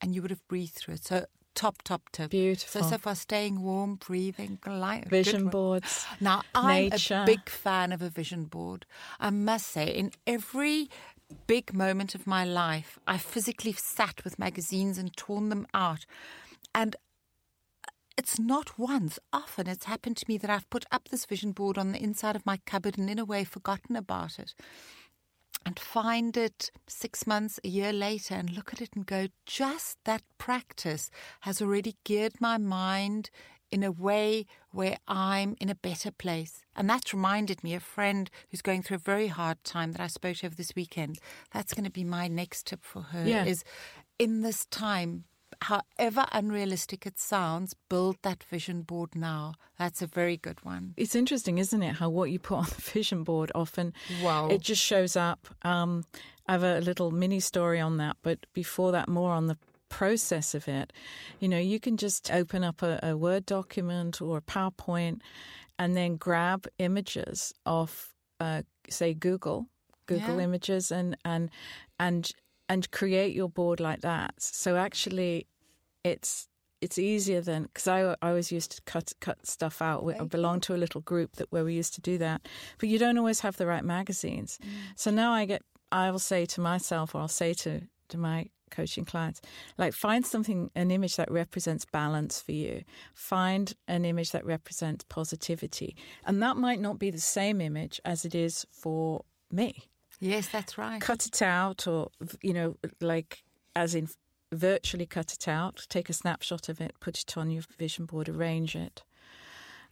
and 0.00 0.14
you 0.14 0.20
would 0.20 0.30
have 0.30 0.46
breathed 0.48 0.74
through 0.74 0.94
it. 0.94 1.04
So, 1.04 1.26
top, 1.54 1.82
top 1.82 2.10
tip. 2.12 2.30
Beautiful. 2.32 2.82
So, 2.82 2.90
so 2.90 2.98
far, 2.98 3.14
staying 3.14 3.62
warm, 3.62 3.96
breathing, 3.96 4.58
light, 4.66 5.08
vision 5.08 5.48
boards. 5.48 6.06
Now, 6.20 6.42
I'm 6.54 6.88
nature. 6.90 7.22
a 7.22 7.24
big 7.24 7.48
fan 7.48 7.92
of 7.92 8.02
a 8.02 8.10
vision 8.10 8.44
board. 8.44 8.84
I 9.20 9.30
must 9.30 9.68
say, 9.68 9.86
in 9.86 10.10
every 10.26 10.90
big 11.46 11.72
moment 11.72 12.14
of 12.14 12.26
my 12.26 12.44
life, 12.44 12.98
I 13.06 13.18
physically 13.18 13.72
sat 13.72 14.22
with 14.24 14.38
magazines 14.38 14.98
and 14.98 15.16
torn 15.16 15.48
them 15.48 15.66
out. 15.72 16.04
And 16.74 16.96
it's 18.16 18.38
not 18.38 18.78
once, 18.78 19.18
often 19.32 19.66
it's 19.66 19.84
happened 19.84 20.16
to 20.18 20.24
me 20.28 20.38
that 20.38 20.50
I've 20.50 20.70
put 20.70 20.84
up 20.90 21.08
this 21.08 21.26
vision 21.26 21.52
board 21.52 21.76
on 21.76 21.92
the 21.92 22.02
inside 22.02 22.36
of 22.36 22.46
my 22.46 22.58
cupboard 22.66 22.98
and 22.98 23.10
in 23.10 23.18
a 23.18 23.24
way 23.24 23.44
forgotten 23.44 23.96
about 23.96 24.38
it. 24.38 24.54
And 25.64 25.78
find 25.78 26.36
it 26.36 26.70
six 26.86 27.26
months, 27.26 27.58
a 27.64 27.68
year 27.68 27.92
later, 27.92 28.34
and 28.34 28.50
look 28.50 28.72
at 28.72 28.80
it 28.80 28.90
and 28.94 29.04
go, 29.04 29.26
just 29.46 29.98
that 30.04 30.22
practice 30.38 31.10
has 31.40 31.60
already 31.60 31.96
geared 32.04 32.40
my 32.40 32.56
mind 32.56 33.30
in 33.70 33.82
a 33.82 33.90
way 33.90 34.46
where 34.70 34.96
I'm 35.08 35.56
in 35.60 35.68
a 35.68 35.74
better 35.74 36.12
place. 36.12 36.62
And 36.76 36.88
that's 36.88 37.12
reminded 37.12 37.64
me, 37.64 37.74
a 37.74 37.80
friend 37.80 38.30
who's 38.50 38.62
going 38.62 38.82
through 38.82 38.96
a 38.96 39.00
very 39.00 39.26
hard 39.26 39.62
time 39.64 39.92
that 39.92 40.00
I 40.00 40.06
spoke 40.06 40.36
to 40.36 40.46
over 40.46 40.54
this 40.54 40.76
weekend. 40.76 41.18
That's 41.52 41.74
going 41.74 41.84
to 41.84 41.90
be 41.90 42.04
my 42.04 42.28
next 42.28 42.66
tip 42.68 42.84
for 42.84 43.02
her 43.02 43.26
yeah. 43.26 43.44
is 43.44 43.64
in 44.18 44.42
this 44.42 44.66
time, 44.66 45.24
however 45.62 46.26
unrealistic 46.32 47.06
it 47.06 47.18
sounds, 47.18 47.74
build 47.88 48.16
that 48.22 48.44
vision 48.44 48.82
board 48.82 49.14
now. 49.14 49.54
That's 49.78 50.02
a 50.02 50.06
very 50.06 50.36
good 50.36 50.64
one. 50.64 50.94
It's 50.96 51.14
interesting, 51.14 51.58
isn't 51.58 51.82
it? 51.82 51.96
How 51.96 52.08
what 52.08 52.30
you 52.30 52.38
put 52.38 52.58
on 52.58 52.64
the 52.64 52.80
vision 52.80 53.24
board 53.24 53.52
often 53.54 53.92
wow. 54.22 54.48
it 54.48 54.60
just 54.60 54.82
shows 54.82 55.16
up. 55.16 55.48
Um, 55.62 56.04
I 56.48 56.52
have 56.52 56.62
a 56.62 56.80
little 56.80 57.10
mini 57.10 57.40
story 57.40 57.80
on 57.80 57.96
that, 57.96 58.16
but 58.22 58.46
before 58.52 58.92
that, 58.92 59.08
more 59.08 59.32
on 59.32 59.46
the 59.46 59.58
process 59.88 60.54
of 60.54 60.68
it. 60.68 60.92
You 61.40 61.48
know, 61.48 61.58
you 61.58 61.78
can 61.80 61.96
just 61.96 62.30
open 62.30 62.64
up 62.64 62.82
a, 62.82 62.98
a 63.02 63.16
Word 63.16 63.46
document 63.46 64.20
or 64.20 64.38
a 64.38 64.42
PowerPoint 64.42 65.20
and 65.78 65.96
then 65.96 66.16
grab 66.16 66.66
images 66.78 67.52
of, 67.64 68.14
uh, 68.40 68.62
say, 68.88 69.14
Google. 69.14 69.66
Google 70.06 70.36
Yeah. 70.36 70.44
images 70.44 70.92
and 70.92 71.16
and 71.24 71.50
and 71.98 72.30
and 72.68 72.90
create 72.90 73.34
your 73.34 73.48
board 73.48 73.80
like 73.80 74.00
that. 74.00 74.34
So 74.38 74.76
actually, 74.76 75.46
it's 76.04 76.48
it's 76.80 76.98
easier 76.98 77.40
than 77.40 77.64
because 77.64 77.88
I, 77.88 78.12
I 78.22 78.28
always 78.28 78.52
used 78.52 78.72
to 78.72 78.82
cut 78.82 79.12
cut 79.20 79.46
stuff 79.46 79.80
out. 79.80 80.04
We, 80.04 80.14
I 80.14 80.24
belong 80.24 80.60
to 80.60 80.74
a 80.74 80.76
little 80.76 81.00
group 81.00 81.36
that 81.36 81.50
where 81.50 81.64
we 81.64 81.74
used 81.74 81.94
to 81.94 82.00
do 82.00 82.18
that, 82.18 82.46
but 82.78 82.88
you 82.88 82.98
don't 82.98 83.18
always 83.18 83.40
have 83.40 83.56
the 83.56 83.66
right 83.66 83.84
magazines. 83.84 84.58
Mm. 84.62 84.68
So 84.96 85.10
now 85.10 85.32
I 85.32 85.46
get 85.46 85.62
I 85.90 86.10
will 86.10 86.18
say 86.18 86.46
to 86.46 86.60
myself, 86.60 87.14
or 87.14 87.20
I'll 87.22 87.28
say 87.28 87.54
to 87.54 87.82
to 88.08 88.18
my 88.18 88.46
coaching 88.70 89.04
clients, 89.04 89.40
like 89.78 89.94
find 89.94 90.26
something 90.26 90.70
an 90.74 90.90
image 90.90 91.16
that 91.16 91.30
represents 91.30 91.84
balance 91.84 92.40
for 92.40 92.52
you. 92.52 92.82
Find 93.14 93.72
an 93.88 94.04
image 94.04 94.32
that 94.32 94.44
represents 94.44 95.04
positivity, 95.08 95.96
and 96.26 96.42
that 96.42 96.56
might 96.56 96.80
not 96.80 96.98
be 96.98 97.10
the 97.10 97.20
same 97.20 97.60
image 97.60 98.00
as 98.04 98.24
it 98.24 98.34
is 98.34 98.66
for 98.70 99.24
me 99.50 99.88
Yes, 100.20 100.48
that's 100.48 100.78
right. 100.78 101.00
cut 101.00 101.26
it 101.26 101.42
out 101.42 101.86
or 101.86 102.10
you 102.42 102.52
know 102.54 102.76
like 103.00 103.44
as 103.74 103.94
in 103.94 104.08
virtually 104.52 105.06
cut 105.06 105.32
it 105.32 105.48
out 105.48 105.86
take 105.88 106.08
a 106.08 106.12
snapshot 106.12 106.68
of 106.68 106.80
it 106.80 106.94
put 107.00 107.18
it 107.18 107.36
on 107.36 107.50
your 107.50 107.62
vision 107.78 108.06
board 108.06 108.28
arrange 108.28 108.74
it 108.76 109.02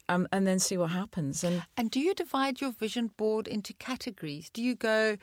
um, 0.08 0.28
and 0.32 0.46
then 0.46 0.58
see 0.58 0.76
what 0.76 0.90
happens 0.90 1.42
and 1.44 1.62
And 1.76 1.90
do 1.90 1.98
you 2.00 2.14
divide 2.14 2.60
your 2.60 2.72
vision 2.72 3.10
board 3.16 3.48
into 3.48 3.72
categories? 3.74 4.50
Do 4.50 4.62
you 4.62 4.74
go, 4.74 5.16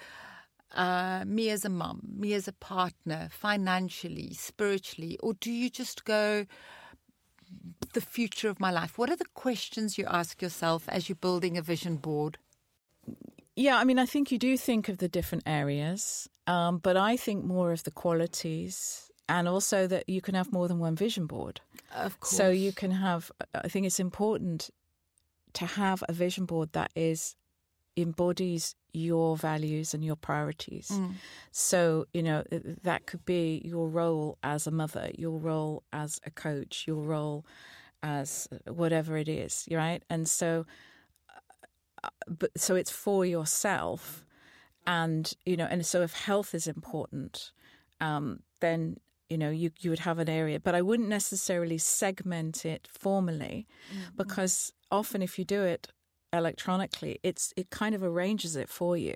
uh, 0.75 1.23
me 1.25 1.49
as 1.49 1.65
a 1.65 1.69
mum, 1.69 2.01
me 2.17 2.33
as 2.33 2.47
a 2.47 2.53
partner, 2.53 3.29
financially, 3.31 4.33
spiritually, 4.33 5.17
or 5.21 5.33
do 5.35 5.51
you 5.51 5.69
just 5.69 6.03
go, 6.03 6.45
the 7.93 8.01
future 8.01 8.49
of 8.49 8.59
my 8.59 8.71
life? 8.71 8.97
What 8.97 9.09
are 9.09 9.15
the 9.17 9.25
questions 9.33 9.97
you 9.97 10.05
ask 10.07 10.41
yourself 10.41 10.85
as 10.87 11.09
you're 11.09 11.15
building 11.15 11.57
a 11.57 11.61
vision 11.61 11.97
board? 11.97 12.37
Yeah 13.55 13.77
i 13.77 13.83
mean 13.83 13.99
i 13.99 14.05
think 14.05 14.31
you 14.31 14.37
do 14.37 14.57
think 14.57 14.89
of 14.89 14.97
the 14.97 15.07
different 15.07 15.43
areas 15.45 16.29
um, 16.47 16.77
but 16.77 16.97
i 16.97 17.15
think 17.17 17.43
more 17.43 17.71
of 17.71 17.83
the 17.83 17.91
qualities 17.91 19.09
and 19.29 19.47
also 19.47 19.87
that 19.87 20.09
you 20.09 20.21
can 20.21 20.35
have 20.35 20.51
more 20.51 20.67
than 20.67 20.79
one 20.79 20.95
vision 20.95 21.25
board 21.25 21.61
Of 21.95 22.19
course. 22.19 22.35
So 22.35 22.49
you 22.49 22.71
can 22.71 22.91
have, 22.91 23.31
I 23.53 23.67
think 23.67 23.85
it's 23.85 23.99
important 23.99 24.69
to 25.53 25.65
have 25.65 26.03
a 26.07 26.13
vision 26.13 26.45
board 26.45 26.71
that 26.73 26.91
is 26.95 27.35
embodies 27.97 28.75
your 28.93 29.35
values 29.35 29.93
and 29.93 30.03
your 30.03 30.15
priorities. 30.15 30.89
Mm. 30.91 31.13
So, 31.51 32.05
you 32.13 32.23
know, 32.23 32.43
that 32.83 33.05
could 33.05 33.25
be 33.25 33.61
your 33.65 33.89
role 33.89 34.37
as 34.43 34.67
a 34.67 34.71
mother, 34.71 35.11
your 35.17 35.37
role 35.37 35.83
as 35.91 36.19
a 36.25 36.31
coach, 36.31 36.85
your 36.87 37.01
role 37.01 37.45
as 38.01 38.47
whatever 38.67 39.17
it 39.17 39.27
is, 39.27 39.67
right? 39.71 40.03
And 40.09 40.27
so, 40.27 40.61
uh, 40.61 40.63
but 42.27 42.51
so 42.57 42.75
it's 42.75 42.91
for 42.91 43.25
yourself. 43.25 44.25
And, 44.87 45.31
you 45.45 45.55
know, 45.57 45.67
and 45.69 45.85
so 45.85 46.01
if 46.01 46.13
health 46.13 46.55
is 46.55 46.67
important, 46.67 47.51
um, 47.99 48.39
then 48.61 48.97
you 49.29 49.37
know 49.37 49.49
you 49.49 49.71
you 49.79 49.89
would 49.89 49.99
have 49.99 50.19
an 50.19 50.27
area 50.27 50.59
but 50.59 50.75
i 50.75 50.81
wouldn't 50.81 51.07
necessarily 51.07 51.77
segment 51.77 52.65
it 52.65 52.85
formally 52.91 53.65
Mm-hmm. 53.89 54.17
because 54.17 54.73
often 54.89 55.21
if 55.21 55.39
you 55.39 55.45
do 55.45 55.61
it 55.63 55.87
electronically 56.33 57.17
it's 57.23 57.53
it 57.55 57.69
kind 57.69 57.95
of 57.95 58.03
arranges 58.03 58.57
it 58.57 58.67
for 58.67 58.97
you 58.97 59.13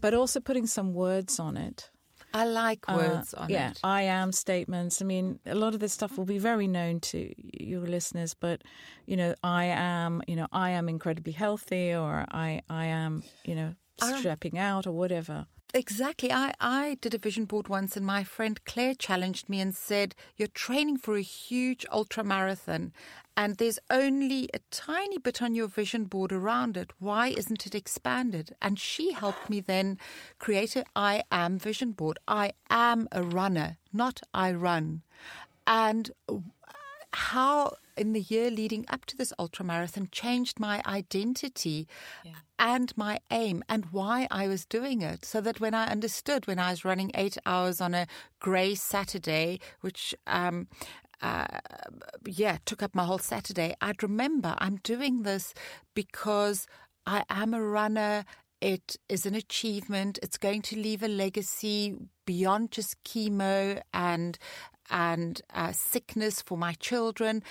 but 0.00 0.14
also 0.14 0.40
putting 0.40 0.66
some 0.66 0.94
words 0.94 1.38
on 1.38 1.56
it 1.58 1.90
I 2.34 2.44
like 2.46 2.88
uh, 2.88 2.94
words 2.96 3.34
on 3.34 3.50
yeah 3.50 3.70
it. 3.70 3.80
i 3.84 4.02
am 4.02 4.32
statements 4.32 5.02
i 5.02 5.04
mean 5.04 5.38
a 5.46 5.54
lot 5.54 5.74
of 5.74 5.80
this 5.80 5.92
stuff 5.92 6.16
will 6.16 6.24
be 6.24 6.38
very 6.38 6.66
known 6.66 7.00
to 7.00 7.32
your 7.38 7.82
listeners 7.82 8.34
but 8.34 8.62
you 9.06 9.16
know 9.16 9.34
i 9.42 9.64
am 9.66 10.22
you 10.26 10.36
know 10.36 10.46
i 10.52 10.70
am 10.70 10.88
incredibly 10.88 11.32
healthy 11.32 11.94
or 11.94 12.26
i 12.30 12.60
i 12.68 12.86
am 12.86 13.22
you 13.44 13.54
know 13.54 13.74
stepping 14.20 14.58
out 14.58 14.86
or 14.86 14.92
whatever. 14.92 15.46
Exactly. 15.74 16.30
I, 16.30 16.52
I 16.60 16.98
did 17.00 17.14
a 17.14 17.18
vision 17.18 17.46
board 17.46 17.68
once, 17.68 17.96
and 17.96 18.04
my 18.04 18.24
friend 18.24 18.62
Claire 18.66 18.94
challenged 18.94 19.48
me 19.48 19.58
and 19.58 19.74
said, 19.74 20.14
You're 20.36 20.48
training 20.48 20.98
for 20.98 21.16
a 21.16 21.22
huge 21.22 21.86
ultra 21.90 22.22
marathon, 22.22 22.92
and 23.38 23.56
there's 23.56 23.78
only 23.90 24.50
a 24.52 24.58
tiny 24.70 25.16
bit 25.16 25.40
on 25.40 25.54
your 25.54 25.68
vision 25.68 26.04
board 26.04 26.30
around 26.30 26.76
it. 26.76 26.90
Why 26.98 27.28
isn't 27.28 27.66
it 27.66 27.74
expanded? 27.74 28.54
And 28.60 28.78
she 28.78 29.12
helped 29.12 29.48
me 29.48 29.60
then 29.60 29.96
create 30.38 30.76
a 30.76 30.84
I 30.94 31.22
am 31.32 31.58
vision 31.58 31.92
board. 31.92 32.18
I 32.28 32.52
am 32.68 33.08
a 33.10 33.22
runner, 33.22 33.78
not 33.94 34.20
I 34.34 34.52
run. 34.52 35.00
And 35.66 36.10
how 37.12 37.76
in 37.96 38.12
the 38.12 38.20
year 38.20 38.50
leading 38.50 38.84
up 38.88 39.04
to 39.06 39.16
this 39.16 39.32
ultra 39.38 39.64
marathon 39.64 40.08
changed 40.10 40.58
my 40.58 40.82
identity 40.86 41.86
yeah. 42.24 42.32
and 42.58 42.96
my 42.96 43.18
aim 43.30 43.62
and 43.68 43.86
why 43.90 44.26
I 44.30 44.48
was 44.48 44.64
doing 44.64 45.02
it. 45.02 45.24
So 45.24 45.40
that 45.40 45.60
when 45.60 45.74
I 45.74 45.86
understood 45.86 46.46
when 46.46 46.58
I 46.58 46.70
was 46.70 46.84
running 46.84 47.10
eight 47.14 47.38
hours 47.46 47.80
on 47.80 47.94
a 47.94 48.06
grey 48.40 48.74
Saturday, 48.74 49.60
which 49.80 50.14
um, 50.26 50.68
uh, 51.22 51.46
yeah, 52.26 52.58
took 52.66 52.82
up 52.82 52.94
my 52.94 53.04
whole 53.04 53.18
Saturday. 53.18 53.74
I'd 53.80 54.02
remember 54.02 54.54
I'm 54.58 54.76
doing 54.82 55.22
this 55.22 55.54
because 55.94 56.66
I 57.06 57.24
am 57.30 57.54
a 57.54 57.62
runner. 57.62 58.24
It 58.60 58.96
is 59.08 59.24
an 59.26 59.34
achievement. 59.34 60.18
It's 60.22 60.38
going 60.38 60.62
to 60.62 60.76
leave 60.76 61.02
a 61.02 61.08
legacy 61.08 61.94
beyond 62.26 62.72
just 62.72 63.02
chemo 63.04 63.80
and 63.92 64.38
and 64.90 65.40
uh, 65.54 65.72
sickness 65.72 66.42
for 66.42 66.58
my 66.58 66.74
children. 66.74 67.42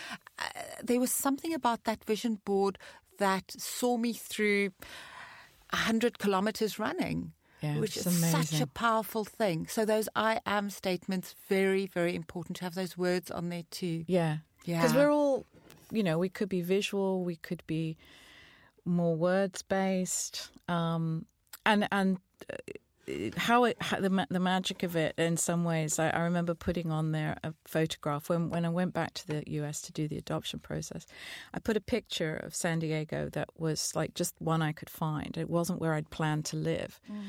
Uh, 0.41 0.61
there 0.83 0.99
was 0.99 1.11
something 1.11 1.53
about 1.53 1.83
that 1.83 2.03
vision 2.03 2.39
board 2.45 2.77
that 3.17 3.51
saw 3.51 3.97
me 3.97 4.13
through 4.13 4.71
100 5.71 6.19
kilometers 6.19 6.79
running. 6.79 7.33
Yeah, 7.61 7.77
which 7.77 7.95
is 7.95 8.07
amazing. 8.07 8.41
such 8.41 8.61
a 8.61 8.65
powerful 8.65 9.23
thing. 9.23 9.67
So 9.67 9.85
those 9.85 10.09
I 10.15 10.39
am 10.47 10.71
statements 10.71 11.35
very 11.47 11.85
very 11.85 12.15
important 12.15 12.57
to 12.57 12.63
have 12.63 12.73
those 12.73 12.97
words 12.97 13.29
on 13.29 13.49
there 13.49 13.65
too. 13.69 14.03
Yeah. 14.07 14.37
Yeah. 14.65 14.81
Cuz 14.81 14.95
we're 14.95 15.11
all 15.11 15.45
you 15.91 16.01
know, 16.01 16.17
we 16.17 16.27
could 16.27 16.49
be 16.49 16.61
visual, 16.61 17.23
we 17.23 17.35
could 17.35 17.61
be 17.67 17.97
more 18.83 19.15
words 19.15 19.61
based 19.61 20.49
um 20.67 21.27
and 21.63 21.87
and 21.91 22.17
uh, 22.51 22.55
how 23.35 23.63
it 23.63 23.77
how 23.81 23.99
the 23.99 24.27
the 24.29 24.39
magic 24.39 24.83
of 24.83 24.95
it 24.95 25.15
in 25.17 25.35
some 25.35 25.63
ways 25.63 25.97
I, 25.97 26.09
I, 26.09 26.21
remember 26.21 26.53
putting 26.53 26.91
on 26.91 27.11
there 27.11 27.37
a 27.43 27.53
photograph 27.65 28.29
when 28.29 28.49
when 28.49 28.65
I 28.65 28.69
went 28.69 28.93
back 28.93 29.13
to 29.15 29.27
the 29.27 29.43
US 29.47 29.81
to 29.81 29.91
do 29.91 30.07
the 30.07 30.17
adoption 30.17 30.59
process. 30.59 31.05
I 31.53 31.59
put 31.59 31.77
a 31.77 31.81
picture 31.81 32.35
of 32.35 32.55
San 32.55 32.79
Diego 32.79 33.29
that 33.29 33.49
was 33.57 33.95
like 33.95 34.13
just 34.13 34.35
one 34.39 34.61
I 34.61 34.71
could 34.71 34.89
find. 34.89 35.35
It 35.37 35.49
wasn't 35.49 35.81
where 35.81 35.93
I'd 35.93 36.09
planned 36.09 36.45
to 36.45 36.55
live. 36.57 36.99
Mm. 37.11 37.21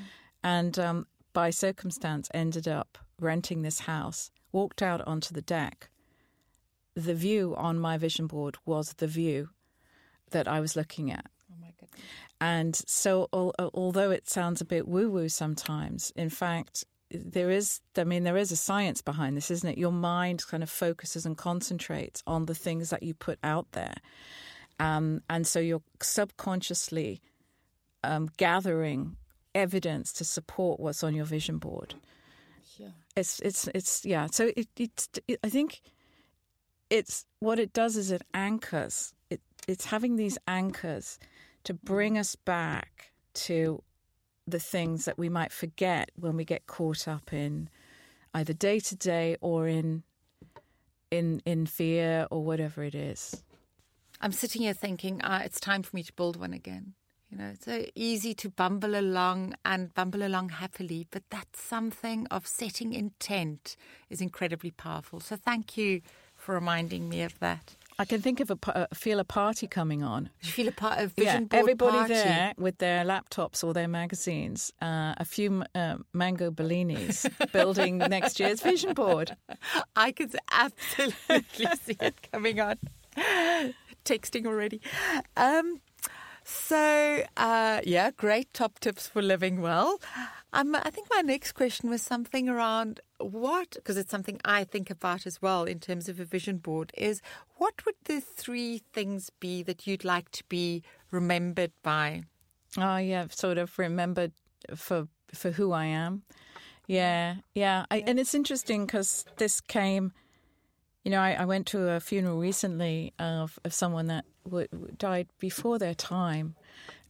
and 0.45 0.79
um, 0.79 1.07
by 1.33 1.51
circumstance 1.51 2.29
ended 2.35 2.69
up 2.69 2.99
renting 3.19 3.63
this 3.63 3.81
house 3.81 4.31
walked 4.51 4.83
out 4.83 5.01
onto 5.07 5.33
the 5.33 5.43
deck. 5.43 5.89
The 6.95 7.15
view 7.15 7.55
on 7.57 7.79
my 7.79 7.97
vision 7.97 8.27
board 8.27 8.59
was 8.67 8.93
the 8.95 9.07
view 9.07 9.49
that 10.31 10.47
I 10.47 10.61
was 10.61 10.77
looking 10.77 11.11
at 11.11 11.31
and 12.43 12.75
so, 12.75 13.29
although 13.33 14.11
it 14.11 14.29
sounds 14.29 14.61
a 14.61 14.65
bit 14.65 14.89
woo 14.89 15.09
woo 15.09 15.29
sometimes, 15.29 16.13
in 16.17 16.29
fact, 16.29 16.85
there 17.09 17.51
is, 17.51 17.81
I 17.97 18.03
mean, 18.03 18.25
there 18.25 18.37
is 18.37 18.51
a 18.51 18.57
science 18.57 19.01
behind 19.01 19.37
this, 19.37 19.49
isn't 19.49 19.69
it? 19.69 19.79
Your 19.79 19.93
mind 19.93 20.45
kind 20.49 20.65
of 20.65 20.69
focuses 20.69 21.25
and 21.25 21.37
concentrates 21.37 22.21
on 22.27 22.47
the 22.47 22.55
things 22.57 22.91
that 22.91 23.05
you 23.05 23.15
put 23.15 23.39
out 23.45 23.71
there. 23.71 23.95
Um, 24.81 25.23
and 25.31 25.47
so 25.47 25.61
you're 25.61 25.85
subconsciously 26.03 27.21
um, 28.03 28.29
gathering 28.39 29.15
evidence 29.55 30.13
to 30.15 30.25
support 30.25 30.81
what's 30.81 31.05
on 31.05 31.15
your 31.15 31.27
vision 31.27 31.59
board. 31.59 31.95
Yeah. 32.77 32.89
It's, 33.15 33.39
it's, 33.39 33.69
it's, 33.73 34.05
yeah. 34.05 34.27
So 34.33 34.51
it, 34.57 34.67
it's, 34.77 35.09
it, 35.29 35.39
I 35.45 35.49
think 35.49 35.81
it's, 36.91 37.25
what 37.39 37.61
it 37.61 37.73
does 37.73 37.97
is 37.97 38.11
it 38.11 38.23
anchors, 38.35 39.15
it, 39.31 39.41
it's 39.69 39.85
having 39.85 40.17
these 40.17 40.39
anchors 40.49 41.21
to 41.65 41.75
bring 41.75 42.19
us 42.19 42.37
back 42.37 43.13
to 43.35 43.83
the 44.47 44.59
things 44.59 45.05
that 45.05 45.19
we 45.19 45.29
might 45.29 45.53
forget 45.53 46.11
when 46.17 46.37
we 46.37 46.45
get 46.45 46.67
caught 46.67 47.07
up 47.07 47.33
in 47.33 47.69
either 48.35 48.53
day 48.53 48.81
to 48.81 48.97
day 48.97 49.37
or 49.41 49.69
in 49.69 50.03
in 51.11 51.43
in 51.45 51.67
fear 51.67 52.27
or 52.31 52.45
whatever 52.45 52.83
it 52.83 52.95
is. 52.95 53.43
I'm 54.21 54.33
sitting 54.33 54.63
here 54.63 54.75
thinking, 54.75 55.21
ah, 55.25 55.43
it's 55.43 55.61
time 55.61 55.83
for 55.83 55.95
me 55.97 56.03
to 56.05 56.13
build 56.13 56.39
one 56.39 56.53
again. 56.53 56.95
You 57.31 57.39
know, 57.39 57.51
it's 57.55 57.65
so 57.65 57.87
easy 57.95 58.35
to 58.35 58.51
bumble 58.51 58.95
along 58.95 59.55
and 59.65 59.93
bumble 59.95 60.23
along 60.23 60.51
happily, 60.51 61.07
but 61.11 61.23
that 61.31 61.57
something 61.57 62.27
of 62.27 62.47
setting 62.47 62.93
intent 62.93 63.75
is 64.11 64.21
incredibly 64.21 64.71
powerful. 64.71 65.19
So 65.19 65.37
thank 65.37 65.77
you 65.77 66.03
for 66.37 66.55
reminding 66.55 67.09
me 67.09 67.23
of 67.23 67.39
that. 67.41 67.77
I 68.03 68.05
can 68.05 68.21
think 68.21 68.41
of 68.41 68.51
a 68.51 68.59
uh, 68.77 68.87
feel 68.93 69.21
a 69.21 69.25
party 69.25 69.69
coming 69.69 70.03
on. 70.03 70.29
You 70.41 70.51
feel 70.51 70.67
a 70.67 70.73
part 70.73 70.99
of 70.99 71.13
vision 71.13 71.43
yeah, 71.43 71.47
board 71.47 71.61
everybody 71.61 71.99
party. 71.99 72.15
there 72.15 72.53
with 72.59 72.79
their 72.79 73.05
laptops 73.05 73.63
or 73.63 73.73
their 73.73 73.87
magazines, 73.87 74.73
uh, 74.83 75.15
a 75.19 75.25
few 75.25 75.63
uh, 75.77 75.99
mango 76.13 76.51
bellinis 76.51 77.31
building 77.53 77.99
next 77.99 78.41
year's 78.41 78.61
vision 78.61 78.95
board. 78.95 79.37
I 79.95 80.11
can 80.11 80.33
absolutely 80.51 81.67
see 81.85 81.97
it 82.01 82.29
coming 82.33 82.59
on. 82.59 82.77
Texting 84.05 84.47
already. 84.47 84.81
Um, 85.37 85.81
so, 86.53 87.25
uh, 87.37 87.81
yeah, 87.85 88.11
great 88.11 88.53
top 88.53 88.79
tips 88.79 89.07
for 89.09 89.23
living 89.23 89.61
well. 89.61 90.01
Um, 90.53 90.75
I 90.75 90.91
think 90.91 91.09
my 91.11 91.23
next 91.23 91.53
question 91.53 91.89
was 91.89 92.03
something 92.03 92.49
around 92.49 93.01
what, 93.19 93.71
because 93.71 93.97
it's 93.97 94.11
something 94.11 94.39
I 94.45 94.65
think 94.65 94.91
about 94.91 95.27
as 95.27 95.41
well 95.41 95.65
in 95.65 95.81
terms 95.81 96.09
of 96.09 96.21
a 96.21 96.25
vision 96.25 96.59
board, 96.59 96.93
is 96.97 97.23
what 97.57 97.85
would 97.87 97.95
the 98.05 98.21
three 98.21 98.83
things 98.93 99.31
be 99.41 99.63
that 99.63 99.87
you'd 99.87 100.05
like 100.05 100.31
to 100.33 100.45
be 100.49 100.83
remembered 101.11 101.73
by? 101.83 102.25
Oh, 102.77 102.99
yeah, 102.99 103.27
sort 103.31 103.59
of 103.59 103.79
remembered 103.79 104.33
for 104.75 105.09
for 105.33 105.51
who 105.51 105.73
I 105.73 105.87
am. 105.87 106.23
Yeah, 106.87 107.37
yeah. 107.55 107.87
I, 107.91 108.05
and 108.07 108.19
it's 108.19 108.35
interesting 108.35 108.85
because 108.85 109.25
this 109.39 109.61
came, 109.61 110.13
you 111.05 111.11
know, 111.11 111.21
I, 111.21 111.33
I, 111.33 111.45
went 111.45 111.67
to 111.69 111.91
a 111.91 112.01
funeral 112.01 112.39
recently 112.39 113.13
of, 113.19 113.59
of 113.65 113.75
someone 113.75 114.07
that 114.07 114.25
w- 114.45 114.69
died 114.99 115.29
before 115.39 115.79
their 115.79 115.95
time. 115.95 116.55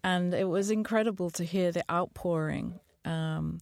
And 0.03 0.33
it 0.35 0.49
was 0.49 0.71
incredible 0.71 1.31
to 1.31 1.45
hear 1.45 1.73
the 1.73 1.85
outpouring 1.91 2.81
um, 3.05 3.61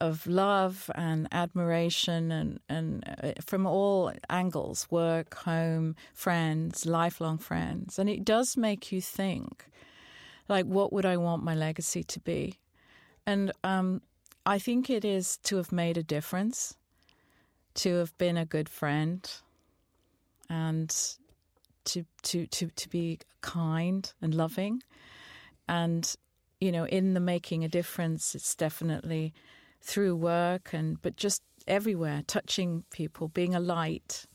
of 0.00 0.26
love 0.26 0.90
and 0.94 1.26
admiration 1.32 2.30
and, 2.30 2.60
and 2.68 3.04
uh, 3.22 3.32
from 3.44 3.66
all 3.66 4.12
angles 4.30 4.86
work, 4.90 5.34
home, 5.34 5.96
friends, 6.14 6.86
lifelong 6.86 7.38
friends. 7.38 7.98
And 7.98 8.08
it 8.08 8.24
does 8.24 8.56
make 8.56 8.92
you 8.92 9.00
think 9.00 9.66
like, 10.48 10.66
what 10.66 10.92
would 10.92 11.04
I 11.04 11.16
want 11.16 11.42
my 11.42 11.54
legacy 11.54 12.04
to 12.04 12.20
be? 12.20 12.58
And 13.26 13.52
um, 13.64 14.02
I 14.44 14.58
think 14.58 14.88
it 14.88 15.04
is 15.04 15.38
to 15.38 15.56
have 15.56 15.72
made 15.72 15.98
a 15.98 16.02
difference, 16.02 16.76
to 17.74 17.96
have 17.96 18.16
been 18.16 18.36
a 18.36 18.44
good 18.44 18.68
friend, 18.68 19.28
and 20.48 20.94
to 21.86 22.04
to 22.24 22.46
to 22.46 22.68
to 22.68 22.88
be 22.88 23.18
kind 23.40 24.12
and 24.20 24.34
loving, 24.34 24.82
and 25.68 26.14
you 26.60 26.72
know, 26.72 26.86
in 26.86 27.14
the 27.14 27.20
making 27.20 27.64
a 27.64 27.68
difference, 27.68 28.34
it's 28.34 28.54
definitely 28.54 29.34
through 29.82 30.16
work 30.16 30.72
and 30.72 31.00
but 31.02 31.16
just 31.16 31.42
everywhere, 31.66 32.22
touching 32.26 32.84
people, 32.90 33.28
being 33.28 33.54
a 33.54 33.60
light. 33.60 34.26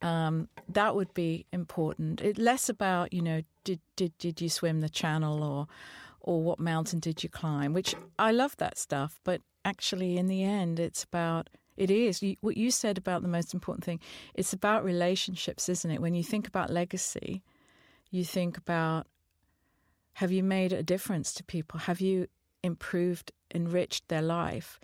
Um, 0.00 0.48
that 0.68 0.96
would 0.96 1.14
be 1.14 1.46
important. 1.52 2.20
It 2.20 2.36
less 2.36 2.68
about 2.68 3.12
you 3.12 3.22
know 3.22 3.42
did 3.64 3.80
did 3.96 4.16
did 4.18 4.40
you 4.40 4.48
swim 4.48 4.80
the 4.80 4.88
channel 4.88 5.42
or 5.42 5.66
or 6.22 6.42
what 6.42 6.58
mountain 6.58 7.00
did 7.00 7.22
you 7.22 7.28
climb, 7.28 7.72
which 7.72 7.94
I 8.18 8.30
love 8.30 8.56
that 8.58 8.78
stuff. 8.78 9.20
But 9.24 9.42
actually, 9.64 10.16
in 10.16 10.26
the 10.26 10.42
end, 10.42 10.78
it's 10.78 11.04
about 11.04 11.50
it 11.76 11.90
is 11.90 12.22
what 12.40 12.56
you 12.56 12.70
said 12.70 12.98
about 12.98 13.22
the 13.22 13.28
most 13.28 13.54
important 13.54 13.84
thing. 13.84 14.00
It's 14.34 14.52
about 14.52 14.84
relationships, 14.84 15.68
isn't 15.68 15.90
it? 15.90 16.00
When 16.00 16.14
you 16.14 16.22
think 16.22 16.46
about 16.46 16.70
legacy, 16.70 17.42
you 18.10 18.24
think 18.24 18.56
about 18.56 19.06
have 20.14 20.30
you 20.30 20.42
made 20.42 20.72
a 20.72 20.82
difference 20.82 21.32
to 21.34 21.44
people? 21.44 21.80
Have 21.80 22.00
you 22.00 22.26
improved, 22.62 23.32
enriched 23.54 24.08
their 24.08 24.22
life 24.22 24.78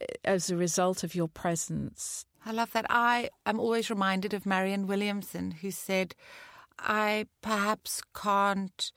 eh, 0.00 0.06
as 0.24 0.48
a 0.48 0.56
result 0.56 1.02
of 1.02 1.14
your 1.14 1.28
presence? 1.28 2.24
I 2.46 2.52
love 2.52 2.72
that. 2.72 2.86
I 2.88 3.30
am 3.44 3.58
always 3.58 3.90
reminded 3.90 4.32
of 4.32 4.46
Marianne 4.46 4.86
Williamson, 4.86 5.50
who 5.50 5.70
said, 5.70 6.14
I 6.78 7.26
perhaps 7.42 8.02
can't 8.14 8.92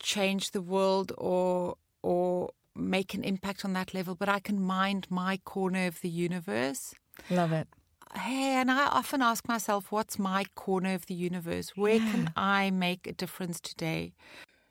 change 0.00 0.50
the 0.50 0.62
world 0.62 1.12
or 1.18 1.76
or 2.02 2.50
make 2.80 3.14
an 3.14 3.24
impact 3.24 3.64
on 3.64 3.72
that 3.74 3.94
level, 3.94 4.14
but 4.14 4.28
I 4.28 4.40
can 4.40 4.60
mind 4.60 5.06
my 5.10 5.38
corner 5.44 5.86
of 5.86 6.00
the 6.00 6.08
universe. 6.08 6.94
Love 7.30 7.52
it. 7.52 7.68
Hey, 8.14 8.54
and 8.54 8.70
I 8.70 8.86
often 8.86 9.22
ask 9.22 9.46
myself, 9.46 9.92
what's 9.92 10.18
my 10.18 10.44
corner 10.56 10.94
of 10.94 11.06
the 11.06 11.14
universe? 11.14 11.72
Where 11.76 11.96
yeah. 11.96 12.10
can 12.10 12.32
I 12.36 12.70
make 12.70 13.06
a 13.06 13.12
difference 13.12 13.60
today? 13.60 14.14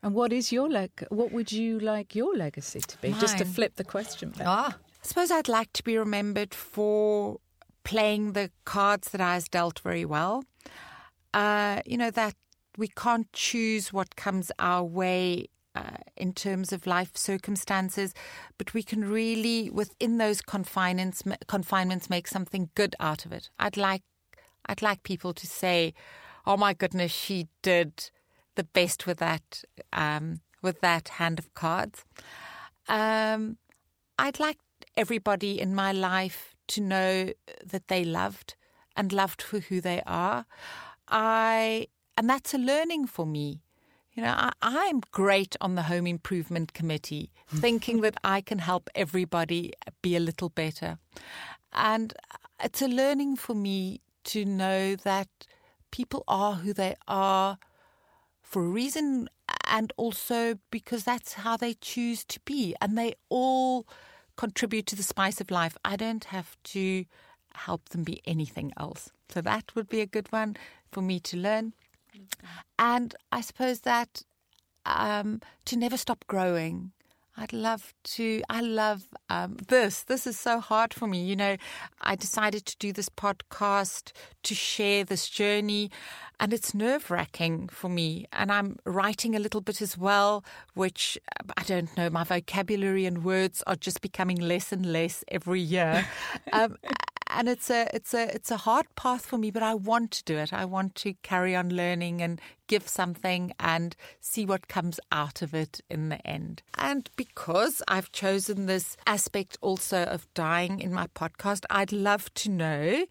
And 0.02 0.14
what 0.14 0.32
is 0.32 0.52
your 0.52 0.68
leg? 0.68 0.90
What 1.08 1.32
would 1.32 1.52
you 1.52 1.78
like 1.78 2.14
your 2.14 2.34
legacy 2.36 2.80
to 2.80 2.98
be? 2.98 3.12
Just 3.14 3.38
to 3.38 3.44
flip 3.44 3.76
the 3.76 3.84
question 3.84 4.30
back. 4.30 4.46
Ah, 4.46 4.76
I 4.76 5.06
suppose 5.06 5.30
I'd 5.30 5.48
like 5.48 5.72
to 5.74 5.82
be 5.82 5.96
remembered 5.96 6.54
for 6.54 7.38
playing 7.84 8.32
the 8.32 8.50
cards 8.64 9.10
that 9.10 9.20
I 9.20 9.36
was 9.36 9.48
dealt 9.48 9.78
very 9.80 10.04
well. 10.04 10.44
Uh, 11.32 11.80
you 11.86 11.96
know, 11.96 12.10
that 12.10 12.34
we 12.76 12.88
can't 12.88 13.30
choose 13.32 13.92
what 13.92 14.16
comes 14.16 14.50
our 14.58 14.84
way 14.84 15.46
uh, 15.74 15.98
in 16.16 16.32
terms 16.32 16.72
of 16.72 16.86
life 16.86 17.16
circumstances, 17.16 18.12
but 18.58 18.74
we 18.74 18.82
can 18.82 19.04
really, 19.04 19.70
within 19.70 20.18
those 20.18 20.42
confinements, 20.42 21.22
confinements, 21.46 22.10
make 22.10 22.26
something 22.26 22.70
good 22.74 22.96
out 23.00 23.24
of 23.24 23.32
it. 23.32 23.50
I'd 23.58 23.76
like, 23.76 24.02
I'd 24.66 24.82
like 24.82 25.02
people 25.02 25.32
to 25.34 25.46
say, 25.46 25.94
"Oh 26.46 26.56
my 26.56 26.74
goodness, 26.74 27.12
she 27.12 27.48
did 27.62 28.10
the 28.56 28.64
best 28.64 29.06
with 29.06 29.18
that, 29.18 29.64
um, 29.92 30.40
with 30.62 30.80
that 30.80 31.08
hand 31.10 31.38
of 31.38 31.52
cards." 31.54 32.04
Um, 32.88 33.58
I'd 34.18 34.40
like 34.40 34.58
everybody 34.96 35.60
in 35.60 35.74
my 35.74 35.92
life 35.92 36.56
to 36.68 36.80
know 36.80 37.32
that 37.64 37.88
they 37.88 38.04
loved 38.04 38.54
and 38.96 39.12
loved 39.12 39.40
for 39.40 39.60
who 39.60 39.80
they 39.80 40.02
are. 40.06 40.46
I 41.08 41.86
and 42.16 42.28
that's 42.28 42.52
a 42.52 42.58
learning 42.58 43.06
for 43.06 43.24
me. 43.24 43.62
You 44.20 44.26
know, 44.26 44.34
I, 44.36 44.52
I'm 44.60 45.00
great 45.12 45.56
on 45.62 45.76
the 45.76 45.84
home 45.84 46.06
improvement 46.06 46.74
committee, 46.74 47.30
thinking 47.48 48.02
that 48.02 48.18
I 48.22 48.42
can 48.42 48.58
help 48.58 48.90
everybody 48.94 49.72
be 50.02 50.14
a 50.14 50.20
little 50.20 50.50
better. 50.50 50.98
And 51.72 52.12
it's 52.62 52.82
a 52.82 52.86
learning 52.86 53.36
for 53.36 53.54
me 53.54 54.02
to 54.24 54.44
know 54.44 54.94
that 54.94 55.28
people 55.90 56.22
are 56.28 56.56
who 56.56 56.74
they 56.74 56.96
are 57.08 57.56
for 58.42 58.62
a 58.62 58.68
reason 58.68 59.30
and 59.66 59.90
also 59.96 60.58
because 60.70 61.04
that's 61.04 61.32
how 61.32 61.56
they 61.56 61.72
choose 61.72 62.22
to 62.26 62.40
be. 62.40 62.74
And 62.78 62.98
they 62.98 63.14
all 63.30 63.86
contribute 64.36 64.84
to 64.88 64.96
the 64.96 65.02
spice 65.02 65.40
of 65.40 65.50
life. 65.50 65.78
I 65.82 65.96
don't 65.96 66.24
have 66.24 66.58
to 66.64 67.06
help 67.54 67.88
them 67.88 68.04
be 68.04 68.20
anything 68.26 68.74
else. 68.76 69.12
So 69.30 69.40
that 69.40 69.74
would 69.74 69.88
be 69.88 70.02
a 70.02 70.06
good 70.06 70.30
one 70.30 70.58
for 70.92 71.00
me 71.00 71.20
to 71.20 71.38
learn. 71.38 71.72
And 72.78 73.14
I 73.32 73.40
suppose 73.40 73.80
that 73.80 74.22
um, 74.86 75.40
to 75.66 75.76
never 75.76 75.96
stop 75.96 76.24
growing. 76.26 76.92
I'd 77.36 77.52
love 77.54 77.94
to. 78.04 78.42
I 78.50 78.60
love 78.60 79.08
um, 79.30 79.56
this. 79.68 80.02
This 80.02 80.26
is 80.26 80.38
so 80.38 80.60
hard 80.60 80.92
for 80.92 81.06
me. 81.06 81.24
You 81.24 81.36
know, 81.36 81.56
I 82.02 82.14
decided 82.14 82.66
to 82.66 82.76
do 82.76 82.92
this 82.92 83.08
podcast 83.08 84.12
to 84.42 84.54
share 84.54 85.04
this 85.04 85.26
journey, 85.26 85.90
and 86.38 86.52
it's 86.52 86.74
nerve 86.74 87.10
wracking 87.10 87.68
for 87.68 87.88
me. 87.88 88.26
And 88.32 88.52
I'm 88.52 88.76
writing 88.84 89.34
a 89.34 89.38
little 89.38 89.62
bit 89.62 89.80
as 89.80 89.96
well, 89.96 90.44
which 90.74 91.16
I 91.56 91.62
don't 91.62 91.96
know. 91.96 92.10
My 92.10 92.24
vocabulary 92.24 93.06
and 93.06 93.24
words 93.24 93.62
are 93.66 93.76
just 93.76 94.02
becoming 94.02 94.36
less 94.36 94.70
and 94.70 94.84
less 94.84 95.24
every 95.28 95.62
year. 95.62 96.06
um, 96.52 96.76
and 97.34 97.48
it's 97.48 97.70
a 97.70 97.88
it's 97.94 98.14
a 98.14 98.34
it's 98.34 98.50
a 98.50 98.58
hard 98.58 98.86
path 98.96 99.26
for 99.26 99.38
me, 99.38 99.50
but 99.50 99.62
I 99.62 99.74
want 99.74 100.10
to 100.12 100.24
do 100.24 100.36
it. 100.36 100.52
I 100.52 100.64
want 100.64 100.94
to 100.96 101.14
carry 101.22 101.54
on 101.54 101.74
learning 101.74 102.22
and 102.22 102.40
give 102.66 102.88
something 102.88 103.52
and 103.58 103.96
see 104.20 104.46
what 104.46 104.68
comes 104.68 105.00
out 105.10 105.42
of 105.42 105.54
it 105.54 105.80
in 105.88 106.08
the 106.08 106.24
end. 106.26 106.62
And 106.76 107.10
because 107.16 107.82
I've 107.88 108.12
chosen 108.12 108.66
this 108.66 108.96
aspect 109.06 109.58
also 109.60 110.04
of 110.04 110.32
dying 110.34 110.80
in 110.80 110.92
my 110.92 111.06
podcast, 111.08 111.64
I'd 111.70 111.92
love 111.92 112.32
to 112.34 112.50
know. 112.50 113.06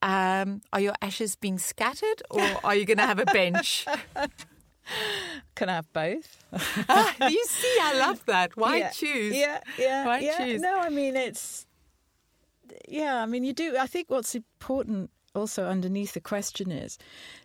Um, 0.00 0.62
are 0.72 0.80
your 0.80 0.94
ashes 1.00 1.36
being 1.36 1.58
scattered 1.58 2.22
or 2.28 2.42
are 2.64 2.74
you 2.74 2.84
going 2.84 2.98
to 2.98 3.06
have 3.06 3.20
a 3.20 3.26
bench? 3.26 3.86
Can 5.54 5.68
I 5.68 5.74
have 5.74 5.92
both? 5.92 6.44
ah, 6.88 7.14
you 7.28 7.44
see, 7.46 7.78
I 7.80 7.98
love 7.98 8.24
that. 8.26 8.56
Why 8.56 8.78
yeah. 8.78 8.90
choose? 8.90 9.36
Yeah, 9.36 9.60
yeah. 9.78 10.06
Why 10.06 10.18
yeah. 10.18 10.38
choose? 10.38 10.60
No, 10.60 10.80
I 10.80 10.88
mean 10.88 11.14
it's 11.14 11.66
yeah, 12.88 13.22
I 13.22 13.26
mean 13.26 13.44
you 13.44 13.52
do 13.52 13.76
I 13.78 13.86
think 13.86 14.10
what's 14.10 14.34
important 14.34 15.10
also 15.34 15.66
underneath 15.66 16.12
the 16.12 16.20
question 16.20 16.70
is 16.70 16.98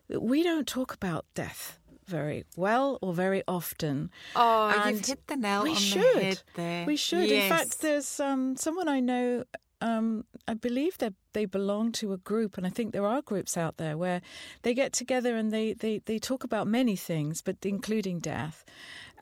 that 0.09 0.21
we 0.21 0.43
don't 0.43 0.67
talk 0.67 0.93
about 0.93 1.25
death 1.35 1.79
very 2.05 2.45
well 2.55 2.97
or 3.01 3.13
very 3.13 3.43
often. 3.47 4.09
Oh, 4.35 4.69
And 4.69 4.95
you've 4.95 5.05
hit 5.05 5.27
the 5.27 5.35
nail 5.35 5.63
we 5.63 5.71
on 5.71 5.75
should. 5.75 6.15
the 6.15 6.23
head 6.23 6.43
there. 6.55 6.85
We 6.85 6.95
should. 6.95 7.27
Yes. 7.29 7.43
In 7.43 7.49
fact, 7.57 7.81
there's 7.81 8.19
um, 8.19 8.55
someone 8.55 8.87
I 8.87 8.99
know. 8.99 9.43
Um, 9.79 10.25
I 10.47 10.55
believe 10.55 10.97
that 10.97 11.13
they 11.33 11.45
belong 11.45 11.91
to 11.93 12.11
a 12.13 12.17
group, 12.17 12.57
and 12.57 12.65
I 12.65 12.69
think 12.69 12.93
there 12.93 13.05
are 13.05 13.21
groups 13.21 13.57
out 13.57 13.77
there 13.77 13.95
where 13.95 14.21
they 14.63 14.73
get 14.73 14.91
together 14.91 15.35
and 15.35 15.51
they, 15.51 15.73
they, 15.73 15.99
they 16.05 16.17
talk 16.17 16.43
about 16.43 16.65
many 16.65 16.95
things, 16.95 17.43
but 17.43 17.57
including 17.63 18.19
death. 18.19 18.65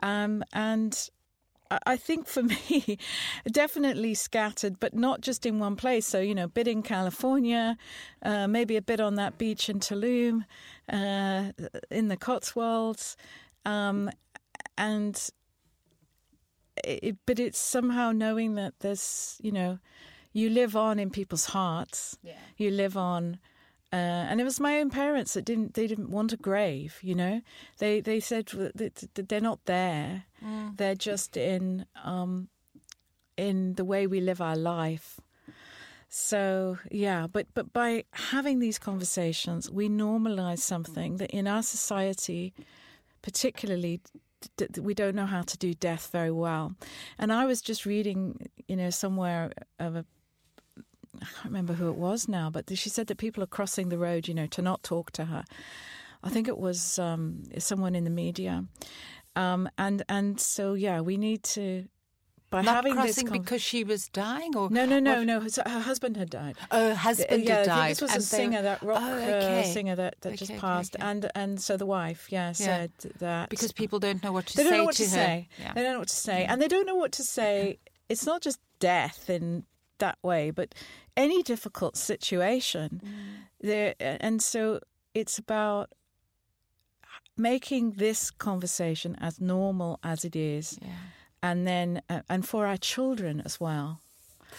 Um, 0.02 0.44
and 0.54 1.10
I- 1.72 1.98
think 1.98 2.28
for 2.28 2.44
me, 2.70 2.98
definitely 3.52 4.14
scattered, 4.14 4.80
but 4.80 4.94
not 4.94 5.22
just 5.22 5.46
in 5.46 5.60
one 5.60 5.76
place. 5.76 6.06
So, 6.06 6.20
you 6.20 6.36
know, 6.36 6.46
a 6.46 6.48
bit 6.48 6.68
in 6.68 6.84
California, 6.84 7.78
uh, 8.22 8.48
maybe 8.48 8.76
a 8.76 8.82
bit 8.82 9.00
on 9.00 9.16
that 9.16 9.38
beach 9.38 9.70
in 9.70 9.80
Tulum, 9.80 10.46
uh, 10.90 11.52
in 11.90 12.08
the 12.08 12.18
Cotswolds. 12.18 13.18
Um, 13.66 14.10
and 14.78 15.30
it, 16.84 17.18
but 17.26 17.40
it's 17.40 17.58
somehow 17.60 18.12
knowing 18.12 18.56
that 18.56 18.74
there's, 18.80 19.38
you 19.42 19.52
know, 19.52 19.80
you 20.34 20.50
live 20.50 20.76
on 20.76 21.00
in 21.00 21.10
people's 21.10 21.46
hearts. 21.46 22.18
Yeah. 22.22 22.34
You 22.58 22.72
live 22.72 22.98
on. 22.98 23.40
Uh, 23.94 23.96
and 24.30 24.42
it 24.42 24.44
was 24.44 24.60
my 24.60 24.80
own 24.80 24.90
parents 24.90 25.36
that 25.36 25.46
didn't. 25.46 25.76
They 25.76 25.88
didn't 25.88 26.10
want 26.10 26.34
a 26.34 26.38
grave. 26.38 27.00
You 27.02 27.16
know, 27.16 27.42
they 27.78 28.02
they 28.02 28.20
said 28.20 28.48
that 28.48 29.30
they're 29.30 29.40
not 29.40 29.64
there. 29.66 30.26
They're 30.76 30.96
just 30.96 31.38
in 31.38 31.86
um, 32.04 32.50
in 33.38 33.74
the 33.76 33.86
way 33.86 34.08
we 34.08 34.22
live 34.22 34.42
our 34.42 34.56
life. 34.56 35.20
So 36.08 36.78
yeah, 36.92 37.28
but 37.28 37.48
but 37.54 37.74
by 37.74 38.06
having 38.12 38.60
these 38.60 38.80
conversations, 38.80 39.70
we 39.70 39.90
normalize 39.90 40.60
something 40.60 41.18
that 41.18 41.32
in 41.32 41.48
our 41.48 41.64
society, 41.64 42.54
particularly, 43.22 44.02
we 44.80 44.94
don't 44.94 45.16
know 45.16 45.26
how 45.26 45.42
to 45.42 45.58
do 45.58 45.74
death 45.74 46.10
very 46.12 46.32
well. 46.32 46.76
And 47.18 47.34
I 47.34 47.46
was 47.46 47.62
just 47.62 47.86
reading, 47.86 48.50
you 48.68 48.76
know, 48.76 48.92
somewhere 48.92 49.52
of 49.80 49.96
a 49.96 50.06
I 51.22 51.26
can't 51.26 51.46
remember 51.46 51.74
who 51.74 51.90
it 51.90 51.96
was 51.96 52.28
now, 52.28 52.50
but 52.50 52.70
she 52.78 52.90
said 52.90 53.08
that 53.08 53.18
people 53.18 53.42
are 53.44 53.48
crossing 53.48 53.90
the 53.90 53.98
road, 53.98 54.28
you 54.28 54.34
know, 54.34 54.48
to 54.48 54.62
not 54.62 54.84
talk 54.84 55.12
to 55.12 55.26
her. 55.26 55.46
I 56.24 56.30
think 56.30 56.48
it 56.48 56.58
was 56.58 57.00
um, 57.00 57.44
someone 57.58 57.96
in 57.96 58.04
the 58.04 58.10
media, 58.10 58.66
um, 59.36 59.70
and 59.78 60.04
and 60.10 60.40
so 60.40 60.74
yeah, 60.74 61.02
we 61.02 61.18
need 61.18 61.44
to 61.44 61.88
by 62.52 62.62
Not 62.62 62.76
having 62.76 62.96
this 62.96 63.04
crossing 63.16 63.28
con- 63.28 63.40
because 63.42 63.62
she 63.62 63.84
was 63.84 64.08
dying, 64.10 64.56
or 64.56 64.70
no, 64.70 64.86
no, 64.86 65.00
no, 65.00 65.16
what- 65.18 65.26
no. 65.26 65.40
Her, 65.66 65.80
husband 65.80 66.16
had 66.16 66.30
died. 66.30 66.56
Oh, 66.72 66.90
her 66.90 66.96
husband 66.96 67.44
yeah, 67.44 67.58
had 67.58 67.66
died. 67.66 67.92
this 67.92 68.02
was 68.02 68.16
a 68.16 68.22
singer, 68.22 68.62
that 68.62 68.84
rock 68.84 69.00
Oh, 69.02 69.14
uh, 69.14 69.64
singer 69.64 69.96
that, 69.96 70.16
that 70.22 70.38
just 70.38 70.52
Okay, 70.52 70.58
okay, 70.58 70.62
passed, 70.62 70.96
okay. 70.96 71.06
and 71.06 71.30
and 71.36 71.60
so 71.62 71.76
the 71.76 71.88
wife, 71.88 72.28
yeah, 72.30 72.52
said 72.52 72.92
that 73.20 73.50
because 73.50 73.72
people 73.72 74.00
don't 74.00 74.24
know 74.24 74.32
what 74.32 74.46
to 74.48 74.58
they 74.58 74.64
say 74.64 74.70
don't 74.70 74.78
know 74.78 74.86
what 74.86 74.96
to, 74.96 75.04
to, 75.04 75.10
her. 75.10 75.16
say. 75.16 75.48
Yeah. 75.60 75.74
They 75.74 75.82
don't 75.82 75.94
know 75.94 76.00
what 76.00 76.08
to 76.10 76.16
say, 76.16 76.46
and 76.46 76.62
they 76.62 76.68
don't 76.68 76.86
know 76.86 76.96
what 76.96 77.12
to 77.14 77.24
say. 77.24 77.80
It's 78.10 78.26
not 78.26 78.42
just 78.42 78.60
death 78.80 79.30
in 79.30 79.66
that 79.98 80.18
way, 80.22 80.52
but 80.52 80.76
any 81.18 81.42
difficult 81.42 81.98
situation. 81.98 83.02
Mm. 83.04 83.12
There, 83.62 83.96
and 84.00 84.42
so 84.44 84.80
it's 85.16 85.40
about 85.40 85.90
making 87.38 87.92
this 87.98 88.32
conversation 88.32 89.16
as 89.20 89.40
normal 89.40 90.00
as 90.04 90.24
it 90.26 90.36
is, 90.36 90.78
Yeah. 90.82 90.88
and 91.42 91.68
then 91.68 92.02
uh, 92.10 92.22
and 92.30 92.48
for 92.48 92.66
our 92.66 92.78
children 92.78 93.42
as 93.46 93.60
well. 93.60 94.00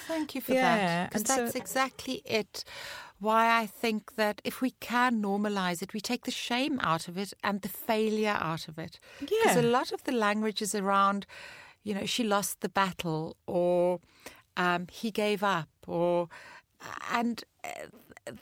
Thank 0.08 0.34
you 0.34 0.40
for 0.42 0.52
Yeah, 0.52 0.76
that. 0.76 1.10
Because 1.10 1.20
and 1.22 1.28
so- 1.28 1.36
that's 1.36 1.54
exactly 1.56 2.22
it. 2.24 2.64
Why 3.18 3.62
I 3.62 3.66
think 3.66 4.16
that 4.16 4.42
if 4.44 4.60
we 4.60 4.72
can 4.80 5.22
normalize 5.22 5.80
it, 5.82 5.94
we 5.94 6.00
take 6.00 6.24
the 6.24 6.30
shame 6.30 6.78
out 6.80 7.08
of 7.08 7.16
it 7.16 7.32
and 7.42 7.62
the 7.62 7.68
failure 7.68 8.36
out 8.38 8.68
of 8.68 8.78
it. 8.78 9.00
Because 9.20 9.56
Yeah. 9.56 9.60
a 9.62 9.68
lot 9.78 9.90
of 9.92 10.02
the 10.04 10.12
language 10.12 10.60
is 10.60 10.74
around, 10.74 11.24
you 11.82 11.94
know, 11.94 12.04
she 12.04 12.24
lost 12.24 12.60
the 12.60 12.68
battle 12.68 13.36
or 13.46 14.00
um, 14.58 14.86
he 14.92 15.10
gave 15.10 15.42
up 15.42 15.68
or, 15.86 16.28
and 17.10 17.42
uh, 17.64 18.32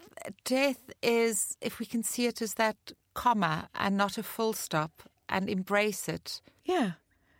death 0.44 0.90
is, 1.02 1.56
if 1.60 1.78
we 1.78 1.86
can 1.86 2.02
see 2.02 2.26
it 2.26 2.42
as 2.42 2.54
that 2.54 2.76
comma 3.14 3.68
and 3.74 3.96
not 3.96 4.18
a 4.18 4.22
full 4.22 4.52
stop 4.52 5.02
and 5.28 5.48
embrace 5.48 6.08
it. 6.08 6.40
Yeah. 6.64 6.92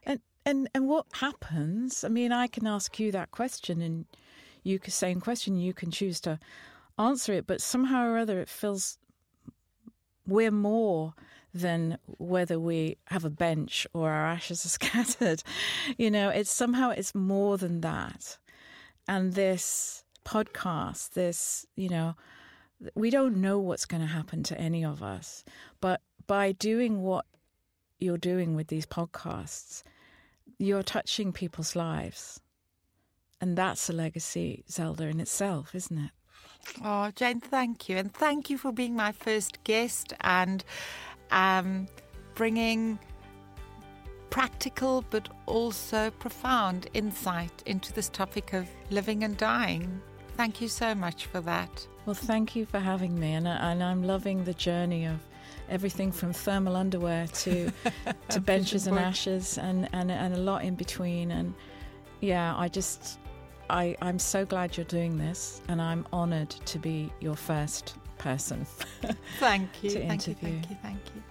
And 0.04 0.20
and 0.46 0.68
and 0.74 0.88
what 0.88 1.06
happens? 1.12 2.04
I 2.04 2.08
mean, 2.08 2.32
I 2.32 2.46
can 2.46 2.66
ask 2.66 2.98
you 2.98 3.12
that 3.12 3.30
question 3.30 3.80
and 3.80 4.06
you 4.62 4.78
can 4.78 4.92
same 4.92 5.20
question, 5.20 5.56
you 5.56 5.74
can 5.74 5.90
choose 5.90 6.20
to 6.22 6.38
answer 6.98 7.32
it, 7.32 7.46
but 7.46 7.60
somehow 7.60 8.06
or 8.06 8.18
other 8.18 8.40
it 8.40 8.48
feels 8.48 8.98
we're 10.26 10.50
more 10.50 11.14
than 11.52 11.98
whether 12.18 12.58
we 12.58 12.96
have 13.06 13.24
a 13.24 13.30
bench 13.30 13.86
or 13.92 14.10
our 14.10 14.26
ashes 14.26 14.64
are 14.64 14.68
scattered. 14.80 15.42
You 15.96 16.10
know, 16.10 16.30
it's 16.30 16.50
somehow 16.50 16.90
it's 16.90 17.14
more 17.14 17.58
than 17.58 17.80
that. 17.82 18.38
And 19.06 19.34
this 19.34 20.04
podcast, 20.24 21.10
this, 21.10 21.66
you 21.76 21.88
know, 21.88 22.14
we 22.94 23.10
don't 23.10 23.36
know 23.36 23.58
what's 23.58 23.86
going 23.86 24.02
to 24.02 24.08
happen 24.08 24.42
to 24.44 24.60
any 24.60 24.84
of 24.84 25.02
us, 25.02 25.44
but 25.80 26.00
by 26.26 26.52
doing 26.52 27.02
what 27.02 27.26
you're 27.98 28.18
doing 28.18 28.54
with 28.54 28.68
these 28.68 28.86
podcasts, 28.86 29.82
you're 30.58 30.82
touching 30.82 31.32
people's 31.32 31.76
lives. 31.76 32.40
And 33.40 33.56
that's 33.56 33.90
a 33.90 33.92
legacy, 33.92 34.64
Zelda, 34.70 35.08
in 35.08 35.20
itself, 35.20 35.74
isn't 35.74 35.98
it? 35.98 36.10
Oh, 36.82 37.10
Jane, 37.14 37.40
thank 37.40 37.88
you. 37.88 37.96
And 37.96 38.12
thank 38.12 38.48
you 38.48 38.56
for 38.56 38.72
being 38.72 38.96
my 38.96 39.12
first 39.12 39.62
guest 39.64 40.14
and 40.20 40.64
um, 41.30 41.86
bringing 42.34 42.98
practical 44.30 45.04
but 45.10 45.28
also 45.46 46.10
profound 46.10 46.88
insight 46.94 47.62
into 47.66 47.92
this 47.92 48.08
topic 48.08 48.52
of 48.52 48.68
living 48.90 49.22
and 49.22 49.36
dying. 49.36 50.00
Thank 50.36 50.60
you 50.60 50.68
so 50.68 50.94
much 50.94 51.26
for 51.26 51.40
that. 51.42 51.86
Well, 52.06 52.14
thank 52.14 52.54
you 52.54 52.66
for 52.66 52.78
having 52.78 53.18
me, 53.18 53.32
and, 53.32 53.48
uh, 53.48 53.58
and 53.60 53.82
I'm 53.82 54.02
loving 54.02 54.44
the 54.44 54.54
journey 54.54 55.06
of 55.06 55.18
everything 55.70 56.12
from 56.12 56.32
thermal 56.32 56.76
underwear 56.76 57.26
to 57.26 57.72
to 58.28 58.40
benches 58.40 58.86
and 58.86 58.98
ashes, 58.98 59.58
and, 59.58 59.88
and 59.92 60.10
and 60.10 60.34
a 60.34 60.38
lot 60.38 60.64
in 60.64 60.74
between. 60.74 61.30
And 61.30 61.54
yeah, 62.20 62.54
I 62.56 62.68
just 62.68 63.18
I 63.70 63.96
I'm 64.02 64.18
so 64.18 64.44
glad 64.44 64.76
you're 64.76 64.84
doing 64.84 65.16
this, 65.16 65.62
and 65.68 65.80
I'm 65.80 66.06
honoured 66.12 66.50
to 66.50 66.78
be 66.78 67.10
your 67.20 67.36
first 67.36 67.94
person. 68.18 68.66
thank 69.38 69.68
you. 69.82 69.90
to 69.90 70.06
thank 70.06 70.28
interview. 70.28 70.48
you. 70.48 70.54
Thank 70.54 70.70
you. 70.70 70.76
Thank 70.82 71.00
you. 71.14 71.22